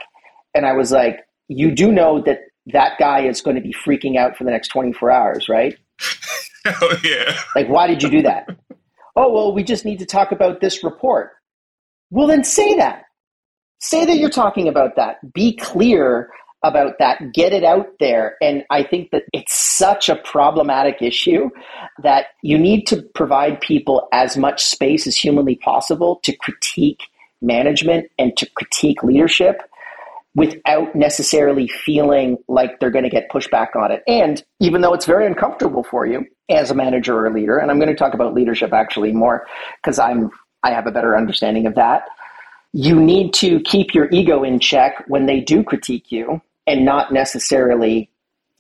And 0.55 0.65
I 0.65 0.73
was 0.73 0.91
like, 0.91 1.19
You 1.47 1.71
do 1.71 1.91
know 1.91 2.21
that 2.23 2.39
that 2.67 2.93
guy 2.99 3.25
is 3.25 3.41
going 3.41 3.55
to 3.55 3.61
be 3.61 3.73
freaking 3.73 4.17
out 4.17 4.37
for 4.37 4.43
the 4.43 4.51
next 4.51 4.69
24 4.69 5.11
hours, 5.11 5.49
right? 5.49 5.77
Oh, 6.65 6.93
yeah. 7.05 7.39
Like, 7.55 7.69
why 7.69 7.87
did 7.87 8.03
you 8.03 8.09
do 8.09 8.21
that? 8.23 8.49
oh, 9.15 9.31
well, 9.31 9.53
we 9.53 9.63
just 9.63 9.85
need 9.85 9.99
to 9.99 10.05
talk 10.05 10.33
about 10.33 10.59
this 10.59 10.83
report. 10.83 11.31
Well, 12.09 12.27
then 12.27 12.43
say 12.43 12.75
that. 12.75 13.05
Say 13.79 14.05
that 14.05 14.17
you're 14.17 14.29
talking 14.29 14.67
about 14.67 14.97
that. 14.97 15.33
Be 15.33 15.55
clear 15.55 16.29
about 16.63 16.99
that, 16.99 17.33
get 17.33 17.53
it 17.53 17.63
out 17.63 17.87
there. 17.99 18.35
And 18.41 18.63
I 18.69 18.83
think 18.83 19.11
that 19.11 19.23
it's 19.33 19.55
such 19.55 20.09
a 20.09 20.15
problematic 20.15 21.01
issue 21.01 21.49
that 22.03 22.27
you 22.43 22.57
need 22.57 22.85
to 22.87 23.01
provide 23.15 23.61
people 23.61 24.07
as 24.11 24.35
much 24.35 24.65
space 24.65 25.07
as 25.07 25.15
humanly 25.15 25.55
possible 25.55 26.19
to 26.23 26.35
critique 26.35 27.03
management 27.41 28.11
and 28.17 28.35
to 28.37 28.45
critique 28.51 29.03
leadership 29.03 29.61
without 30.35 30.93
necessarily 30.95 31.67
feeling 31.67 32.37
like 32.47 32.79
they're 32.79 32.91
going 32.91 33.03
to 33.03 33.09
get 33.09 33.29
pushback 33.29 33.75
on 33.75 33.91
it. 33.91 34.03
And 34.07 34.43
even 34.59 34.81
though 34.81 34.93
it's 34.93 35.05
very 35.05 35.25
uncomfortable 35.25 35.83
for 35.83 36.05
you 36.05 36.25
as 36.49 36.71
a 36.71 36.75
manager 36.75 37.17
or 37.17 37.27
a 37.27 37.33
leader, 37.33 37.57
and 37.57 37.71
I'm 37.71 37.79
going 37.79 37.89
to 37.89 37.95
talk 37.95 38.13
about 38.13 38.33
leadership 38.33 38.73
actually 38.73 39.11
more 39.11 39.45
because 39.81 39.97
I'm 39.97 40.29
I 40.61 40.71
have 40.71 40.87
a 40.87 40.91
better 40.91 41.15
understanding 41.15 41.65
of 41.67 41.75
that. 41.75 42.03
You 42.73 42.99
need 42.99 43.33
to 43.35 43.61
keep 43.61 43.93
your 43.93 44.09
ego 44.11 44.43
in 44.43 44.59
check 44.59 45.03
when 45.07 45.25
they 45.25 45.39
do 45.39 45.63
critique 45.63 46.11
you 46.11 46.41
and 46.67 46.85
not 46.85 47.11
necessarily, 47.11 48.09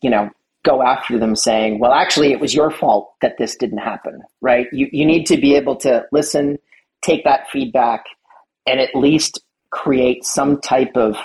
you 0.01 0.09
know, 0.09 0.29
go 0.63 0.81
after 0.81 1.17
them 1.17 1.35
saying, 1.35 1.79
well, 1.79 1.93
actually, 1.93 2.31
it 2.31 2.39
was 2.39 2.53
your 2.53 2.69
fault 2.69 3.13
that 3.21 3.37
this 3.37 3.55
didn't 3.55 3.77
happen, 3.79 4.21
right? 4.41 4.67
You, 4.71 4.89
you 4.91 5.05
need 5.05 5.25
to 5.27 5.37
be 5.37 5.55
able 5.55 5.75
to 5.77 6.05
listen, 6.11 6.57
take 7.01 7.23
that 7.23 7.49
feedback, 7.49 8.05
and 8.67 8.79
at 8.79 8.93
least 8.93 9.41
create 9.71 10.25
some 10.25 10.59
type 10.59 10.95
of 10.95 11.17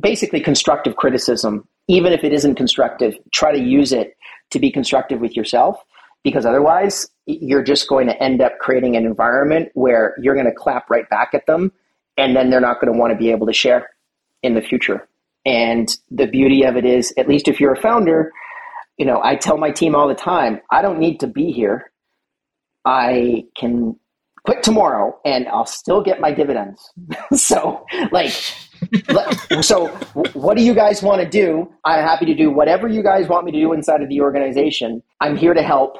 basically 0.00 0.40
constructive 0.40 0.96
criticism. 0.96 1.66
Even 1.88 2.12
if 2.12 2.24
it 2.24 2.32
isn't 2.32 2.56
constructive, 2.56 3.16
try 3.32 3.52
to 3.52 3.62
use 3.62 3.92
it 3.92 4.16
to 4.50 4.58
be 4.58 4.70
constructive 4.70 5.20
with 5.20 5.36
yourself 5.36 5.82
because 6.22 6.44
otherwise 6.44 7.06
you're 7.26 7.62
just 7.62 7.88
going 7.88 8.06
to 8.06 8.22
end 8.22 8.40
up 8.40 8.58
creating 8.60 8.96
an 8.96 9.04
environment 9.04 9.70
where 9.74 10.14
you're 10.20 10.34
going 10.34 10.46
to 10.46 10.54
clap 10.54 10.90
right 10.90 11.08
back 11.08 11.30
at 11.34 11.46
them 11.46 11.72
and 12.16 12.34
then 12.34 12.50
they're 12.50 12.60
not 12.60 12.80
going 12.80 12.92
to 12.92 12.98
want 12.98 13.12
to 13.12 13.16
be 13.16 13.30
able 13.30 13.46
to 13.46 13.52
share 13.52 13.90
in 14.42 14.54
the 14.54 14.60
future. 14.60 15.06
And 15.46 15.96
the 16.10 16.26
beauty 16.26 16.64
of 16.64 16.76
it 16.76 16.84
is, 16.84 17.14
at 17.16 17.28
least 17.28 17.46
if 17.46 17.60
you're 17.60 17.72
a 17.72 17.80
founder, 17.80 18.32
you 18.98 19.06
know, 19.06 19.22
I 19.22 19.36
tell 19.36 19.56
my 19.56 19.70
team 19.70 19.94
all 19.94 20.08
the 20.08 20.14
time, 20.14 20.60
I 20.72 20.82
don't 20.82 20.98
need 20.98 21.20
to 21.20 21.28
be 21.28 21.52
here. 21.52 21.92
I 22.84 23.44
can 23.56 23.96
quit 24.44 24.62
tomorrow 24.64 25.18
and 25.24 25.46
I'll 25.48 25.66
still 25.66 26.02
get 26.02 26.20
my 26.20 26.32
dividends. 26.32 26.90
so, 27.34 27.84
like, 28.10 28.32
so 29.60 29.86
what 30.32 30.56
do 30.56 30.64
you 30.64 30.74
guys 30.74 31.02
want 31.02 31.22
to 31.22 31.28
do? 31.28 31.72
I'm 31.84 32.02
happy 32.02 32.26
to 32.26 32.34
do 32.34 32.50
whatever 32.50 32.88
you 32.88 33.02
guys 33.02 33.28
want 33.28 33.44
me 33.44 33.52
to 33.52 33.60
do 33.60 33.72
inside 33.72 34.02
of 34.02 34.08
the 34.08 34.20
organization. 34.20 35.02
I'm 35.20 35.36
here 35.36 35.54
to 35.54 35.62
help. 35.62 35.98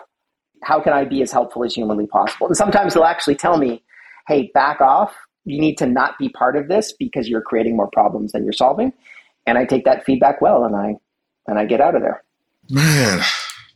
How 0.65 0.81
can 0.81 0.93
I 0.93 1.05
be 1.05 1.23
as 1.23 1.31
helpful 1.31 1.65
as 1.65 1.75
humanly 1.75 2.09
possible? 2.09 2.49
And 2.49 2.57
sometimes 2.57 2.95
they'll 2.95 3.05
actually 3.05 3.37
tell 3.37 3.59
me, 3.59 3.85
hey, 4.27 4.51
back 4.55 4.81
off. 4.81 5.15
You 5.45 5.61
need 5.61 5.79
to 5.79 5.87
not 5.87 6.19
be 6.19 6.29
part 6.31 6.57
of 6.57 6.67
this 6.67 6.93
because 6.99 7.29
you're 7.29 7.43
creating 7.43 7.77
more 7.77 7.89
problems 7.93 8.33
than 8.33 8.43
you're 8.43 8.53
solving 8.53 8.93
and 9.47 9.59
I 9.59 9.65
take 9.65 9.85
that 9.85 10.05
feedback 10.05 10.41
well, 10.41 10.65
and 10.65 10.75
I 10.77 10.97
and 11.47 11.59
I 11.59 11.65
get 11.65 11.81
out 11.81 11.95
of 11.95 12.03
there. 12.03 12.23
Man, 12.69 13.21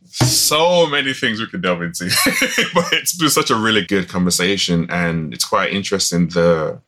so 0.05 0.85
many 0.87 1.13
things 1.13 1.39
we 1.39 1.47
could 1.47 1.61
delve 1.61 1.81
into, 1.81 2.05
but 2.73 2.91
it's 2.91 3.17
been 3.17 3.29
such 3.29 3.49
a 3.49 3.55
really 3.55 3.85
good 3.85 4.09
conversation, 4.09 4.89
and 4.89 5.33
it's 5.33 5.45
quite 5.45 5.71
interesting 5.71 6.27
the, 6.29 6.79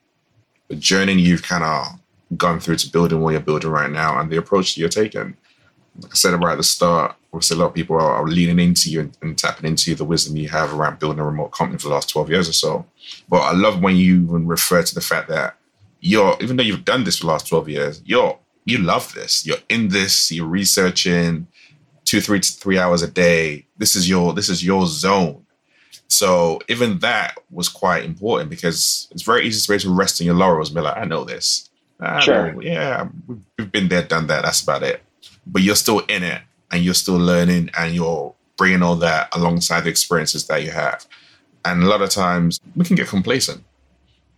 the 0.68 0.76
journey 0.76 1.14
you've 1.14 1.44
kind 1.44 1.64
of 1.64 2.00
gone 2.38 2.60
through 2.60 2.76
to 2.78 2.92
building 2.92 3.22
what 3.22 3.32
you're 3.32 3.40
building 3.40 3.70
right 3.70 3.90
now, 3.90 4.20
and 4.20 4.30
the 4.30 4.38
approach 4.38 4.78
you're 4.78 4.90
taking. 4.90 5.38
Like 6.00 6.12
I 6.12 6.16
said 6.16 6.44
right 6.44 6.54
at 6.54 6.58
the 6.58 6.64
start, 6.64 7.16
obviously 7.32 7.56
a 7.56 7.60
lot 7.60 7.68
of 7.68 7.74
people 7.76 7.96
are, 7.96 8.16
are 8.16 8.28
leaning 8.28 8.60
into 8.60 8.90
you 8.90 9.02
and, 9.02 9.18
and, 9.22 9.38
tapping 9.38 9.70
into 9.70 9.94
the 9.94 10.04
wisdom 10.04 10.36
you 10.36 10.50
have 10.50 10.74
around 10.74 10.98
building 10.98 11.20
a 11.20 11.26
remote 11.26 11.50
company 11.50 11.78
for 11.78 11.88
the 11.88 11.94
last 11.94 12.10
12 12.10 12.32
years 12.32 12.50
or 12.50 12.54
so. 12.54 12.86
But 13.30 13.42
I 13.42 13.52
love 13.52 13.80
when 13.80 13.96
you 13.96 14.24
even 14.24 14.48
refer 14.48 14.82
to 14.82 14.96
the 14.96 15.02
fact 15.02 15.30
that 15.30 15.56
you're, 16.00 16.36
even 16.42 16.58
though 16.58 16.64
you've 16.64 16.84
done 16.84 17.04
this 17.04 17.20
for 17.20 17.26
the 17.26 17.32
last 17.32 17.48
12 17.48 17.70
years, 17.70 18.02
you're 18.06 18.40
you 18.66 18.78
love 18.78 19.14
this. 19.14 19.46
You're 19.46 19.58
in 19.70 19.90
this. 19.90 20.32
You're 20.32 20.48
researching 20.48 21.48
two, 22.06 22.22
three, 22.22 22.40
three 22.40 22.78
hours 22.78 23.02
a 23.02 23.08
day. 23.08 23.66
This 23.78 23.96
is 23.96 24.10
your 24.10 24.34
this 24.34 24.50
is 24.50 24.64
your 24.64 24.86
zone. 24.86 25.46
So 26.08 26.60
even 26.68 27.00
that 27.00 27.38
was 27.50 27.70
quite 27.70 28.04
important 28.04 28.50
because 28.50 29.08
it's 29.12 29.24
very 29.24 29.46
easy 29.48 29.66
to 29.66 29.72
be 29.72 29.80
to 29.80 29.94
rest 29.94 30.22
in 30.22 30.28
your 30.28 30.36
laurels 30.36 30.70
and 30.70 30.76
be 30.76 30.82
like, 30.82 30.98
I 30.98 31.06
know 31.06 31.24
this. 31.24 31.70
I 32.00 32.20
sure. 32.20 32.54
Know, 32.54 32.62
yeah, 32.62 33.08
we've 33.58 33.72
been 33.72 33.88
there, 33.88 34.04
done 34.04 34.28
that. 34.28 34.44
That's 34.44 34.62
about 34.62 34.84
it. 34.84 35.02
But 35.48 35.64
you're 35.64 35.76
still 35.76 36.00
in 36.00 36.24
it 36.24 36.42
and 36.72 36.84
you're 36.84 36.94
still 36.94 37.18
learning 37.18 37.72
and 37.78 37.96
you're 37.96 38.34
bringing 38.58 38.84
all 38.84 38.96
that 38.98 39.36
alongside 39.36 39.82
the 39.82 39.90
experiences 39.90 40.46
that 40.48 40.64
you 40.64 40.72
have. 40.72 41.06
And 41.66 41.82
a 41.82 41.88
lot 41.88 42.02
of 42.02 42.10
times 42.10 42.60
we 42.76 42.86
can 42.86 42.96
get 42.96 43.08
complacent. 43.08 43.64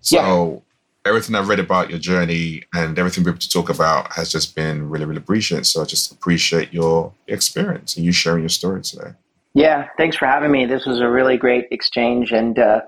So 0.01 0.63
everything 1.06 1.36
I've 1.36 1.47
read 1.47 1.60
about 1.60 1.89
your 1.89 1.99
journey 1.99 2.64
and 2.74 2.97
everything 2.97 3.24
we're 3.24 3.32
able 3.32 3.39
to 3.39 3.49
talk 3.49 3.70
about 3.70 4.14
has 4.14 4.32
just 4.32 4.56
been 4.56 4.89
really, 4.89 5.06
really 5.06 5.20
appreciated. 5.20 5.66
So 5.66 5.82
I 5.82 5.86
just 5.86 6.12
appreciate 6.12 6.74
your 6.74 7.14
experience 7.28 7.95
and 7.95 8.06
you 8.06 8.12
sharing 8.12 8.41
your 8.41 8.49
story 8.49 8.82
today. 8.82 9.12
Yeah, 9.53 9.88
thanks 9.97 10.18
for 10.18 10.26
having 10.26 10.51
me. 10.51 10.66
This 10.66 10.86
was 10.86 10.99
a 10.99 11.10
really 11.10 11.38
great 11.38 11.68
exchange. 11.72 12.32
And 12.32 12.58
uh, 12.58 12.82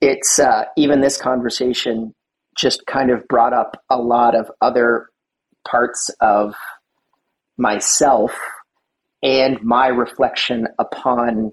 it's 0.00 0.38
uh, 0.38 0.64
even 0.76 1.00
this 1.00 1.16
conversation 1.16 2.14
just 2.56 2.86
kind 2.86 3.10
of 3.10 3.26
brought 3.28 3.52
up 3.52 3.82
a 3.90 3.98
lot 3.98 4.34
of 4.34 4.50
other 4.60 5.08
parts 5.68 6.10
of 6.20 6.54
myself 7.58 8.32
and 9.22 9.62
my 9.62 9.88
reflection 9.88 10.66
upon 10.78 11.52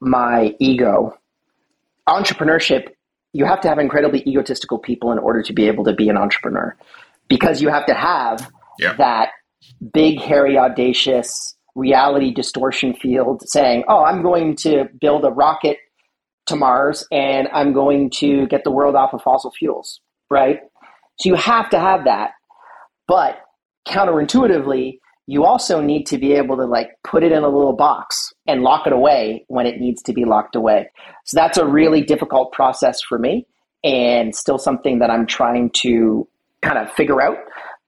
my 0.00 0.54
ego. 0.60 1.18
Entrepreneurship 2.08 2.88
you 3.32 3.44
have 3.44 3.60
to 3.60 3.68
have 3.68 3.78
incredibly 3.78 4.22
egotistical 4.26 4.78
people 4.78 5.12
in 5.12 5.18
order 5.18 5.42
to 5.42 5.52
be 5.52 5.66
able 5.66 5.84
to 5.84 5.92
be 5.92 6.08
an 6.08 6.16
entrepreneur 6.16 6.76
because 7.28 7.60
you 7.60 7.68
have 7.68 7.86
to 7.86 7.94
have 7.94 8.50
yeah. 8.78 8.94
that 8.94 9.30
big, 9.92 10.20
hairy, 10.20 10.56
audacious 10.56 11.56
reality 11.74 12.32
distortion 12.32 12.94
field 12.94 13.42
saying, 13.46 13.84
oh, 13.88 14.04
I'm 14.04 14.22
going 14.22 14.56
to 14.56 14.86
build 15.00 15.24
a 15.24 15.30
rocket 15.30 15.78
to 16.46 16.56
Mars 16.56 17.06
and 17.12 17.48
I'm 17.52 17.72
going 17.72 18.10
to 18.16 18.46
get 18.46 18.64
the 18.64 18.70
world 18.70 18.96
off 18.96 19.12
of 19.12 19.22
fossil 19.22 19.52
fuels, 19.52 20.00
right? 20.30 20.60
So 21.20 21.28
you 21.28 21.34
have 21.34 21.70
to 21.70 21.78
have 21.78 22.04
that. 22.04 22.32
But 23.06 23.40
counterintuitively, 23.86 24.98
you 25.28 25.44
also 25.44 25.82
need 25.82 26.06
to 26.06 26.16
be 26.16 26.32
able 26.32 26.56
to 26.56 26.64
like 26.64 26.92
put 27.04 27.22
it 27.22 27.32
in 27.32 27.44
a 27.44 27.48
little 27.48 27.74
box 27.74 28.32
and 28.46 28.62
lock 28.62 28.86
it 28.86 28.94
away 28.94 29.44
when 29.48 29.66
it 29.66 29.78
needs 29.78 30.02
to 30.02 30.14
be 30.14 30.24
locked 30.24 30.56
away. 30.56 30.90
So 31.26 31.38
that's 31.38 31.58
a 31.58 31.66
really 31.66 32.00
difficult 32.00 32.50
process 32.52 33.02
for 33.02 33.18
me 33.18 33.46
and 33.84 34.34
still 34.34 34.56
something 34.56 35.00
that 35.00 35.10
I'm 35.10 35.26
trying 35.26 35.70
to 35.82 36.26
kind 36.62 36.78
of 36.78 36.90
figure 36.90 37.20
out. 37.20 37.36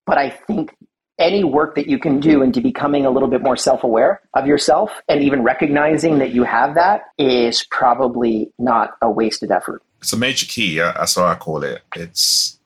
But 0.05 0.19
I 0.19 0.29
think 0.29 0.77
any 1.19 1.43
work 1.43 1.77
that 1.77 1.87
you 1.87 1.99
can 1.99 2.21
do 2.21 2.43
into 2.43 2.61
becoming 2.61 3.07
a 3.07 3.11
little 3.11 3.29
bit 3.29 3.41
more 3.43 3.57
self 3.57 3.85
aware 3.85 4.21
of 4.35 4.47
yourself 4.47 5.01
and 5.09 5.23
even 5.23 5.43
recognizing 5.43 6.19
that 6.19 6.33
you 6.33 6.45
have 6.45 6.75
that 6.75 7.05
is 7.17 7.65
probably 7.71 8.53
not 8.59 8.99
a 9.01 9.11
wasted 9.11 9.51
effort. 9.51 9.83
It's 10.03 10.13
a 10.13 10.19
major 10.19 10.45
key. 10.45 10.77
That's 10.77 11.15
how 11.15 11.25
I 11.25 11.37
call 11.37 11.65
it. 11.65 11.81
It's 11.97 12.60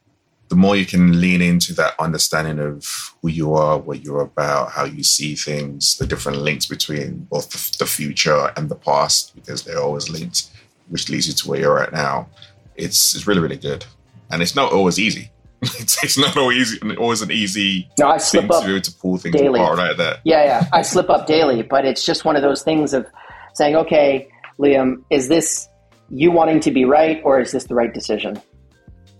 the 0.48 0.56
more 0.56 0.76
you 0.76 0.86
can 0.86 1.20
lean 1.20 1.40
into 1.40 1.72
that 1.74 1.94
understanding 1.98 2.58
of 2.58 3.14
who 3.22 3.28
you 3.28 3.54
are, 3.54 3.78
what 3.78 4.04
you're 4.04 4.20
about, 4.20 4.70
how 4.70 4.84
you 4.84 5.02
see 5.02 5.34
things, 5.34 5.96
the 5.98 6.06
different 6.06 6.38
links 6.38 6.66
between 6.66 7.26
both 7.30 7.50
the, 7.50 7.78
the 7.84 7.86
future 7.86 8.52
and 8.56 8.68
the 8.68 8.74
past, 8.74 9.34
because 9.34 9.64
they're 9.64 9.80
always 9.80 10.10
linked, 10.10 10.50
which 10.88 11.08
leads 11.08 11.26
you 11.26 11.34
to 11.34 11.48
where 11.48 11.60
you're 11.60 11.82
at 11.82 11.92
now. 11.92 12.28
It's 12.76 13.14
it's 13.14 13.26
really 13.26 13.40
really 13.40 13.56
good, 13.56 13.86
and 14.30 14.42
it's 14.42 14.54
not 14.54 14.72
always 14.72 14.98
easy. 14.98 15.30
it's, 15.62 16.02
it's 16.04 16.18
not 16.18 16.36
always 16.36 16.74
easy, 16.74 16.96
always 16.96 17.22
an 17.22 17.30
easy 17.30 17.88
no, 17.98 18.08
I 18.08 18.18
slip 18.18 18.50
up 18.50 18.64
to, 18.64 18.80
to 18.80 18.92
pull 18.92 19.16
things 19.16 19.34
daily. 19.34 19.60
apart 19.60 19.78
like 19.78 19.96
that. 19.96 20.20
Yeah, 20.24 20.44
yeah, 20.44 20.68
I 20.72 20.82
slip 20.82 21.08
up 21.08 21.26
daily, 21.26 21.62
but 21.62 21.84
it's 21.84 22.04
just 22.04 22.24
one 22.24 22.36
of 22.36 22.42
those 22.42 22.62
things 22.62 22.92
of 22.92 23.06
saying, 23.54 23.76
okay, 23.76 24.28
Liam, 24.58 25.02
is 25.10 25.28
this 25.28 25.68
you 26.10 26.30
wanting 26.30 26.60
to 26.60 26.70
be 26.70 26.84
right, 26.84 27.22
or 27.24 27.40
is 27.40 27.52
this 27.52 27.64
the 27.64 27.74
right 27.74 27.94
decision? 27.94 28.40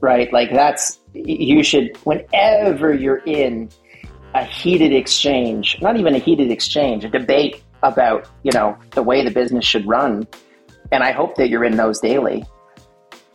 Right? 0.04 0.32
Like 0.32 0.52
that's, 0.52 1.00
you 1.14 1.62
should, 1.64 1.96
whenever 2.04 2.92
you're 2.92 3.22
in 3.24 3.70
a 4.34 4.44
heated 4.44 4.92
exchange, 4.92 5.78
not 5.80 5.96
even 5.96 6.14
a 6.14 6.18
heated 6.18 6.50
exchange, 6.50 7.04
a 7.04 7.08
debate 7.08 7.62
about, 7.82 8.28
you 8.42 8.52
know, 8.52 8.76
the 8.90 9.02
way 9.02 9.24
the 9.24 9.30
business 9.30 9.64
should 9.64 9.86
run, 9.86 10.26
and 10.92 11.02
I 11.02 11.12
hope 11.12 11.36
that 11.36 11.48
you're 11.48 11.64
in 11.64 11.76
those 11.76 12.00
daily, 12.00 12.44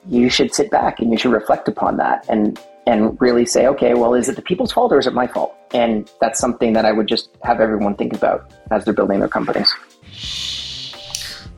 you 0.07 0.29
should 0.29 0.53
sit 0.53 0.69
back 0.71 0.99
and 0.99 1.11
you 1.11 1.17
should 1.17 1.31
reflect 1.31 1.67
upon 1.67 1.97
that 1.97 2.25
and 2.29 2.59
and 2.87 3.19
really 3.21 3.45
say, 3.45 3.67
okay, 3.67 3.93
well, 3.93 4.15
is 4.15 4.27
it 4.29 4.35
the 4.35 4.41
people's 4.41 4.71
fault 4.71 4.91
or 4.91 4.97
is 4.97 5.05
it 5.05 5.13
my 5.13 5.27
fault? 5.27 5.53
And 5.73 6.09
that's 6.19 6.39
something 6.39 6.73
that 6.73 6.85
I 6.85 6.91
would 6.91 7.07
just 7.07 7.29
have 7.43 7.59
everyone 7.59 7.95
think 7.95 8.13
about 8.13 8.51
as 8.71 8.83
they're 8.83 8.95
building 8.95 9.19
their 9.19 9.29
companies. 9.29 9.71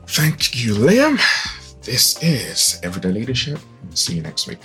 Thank 0.08 0.62
you, 0.62 0.74
Liam. 0.74 1.18
This 1.80 2.22
is 2.22 2.78
Everyday 2.82 3.12
Leadership. 3.12 3.58
See 3.94 4.16
you 4.16 4.22
next 4.22 4.46
week. 4.46 4.58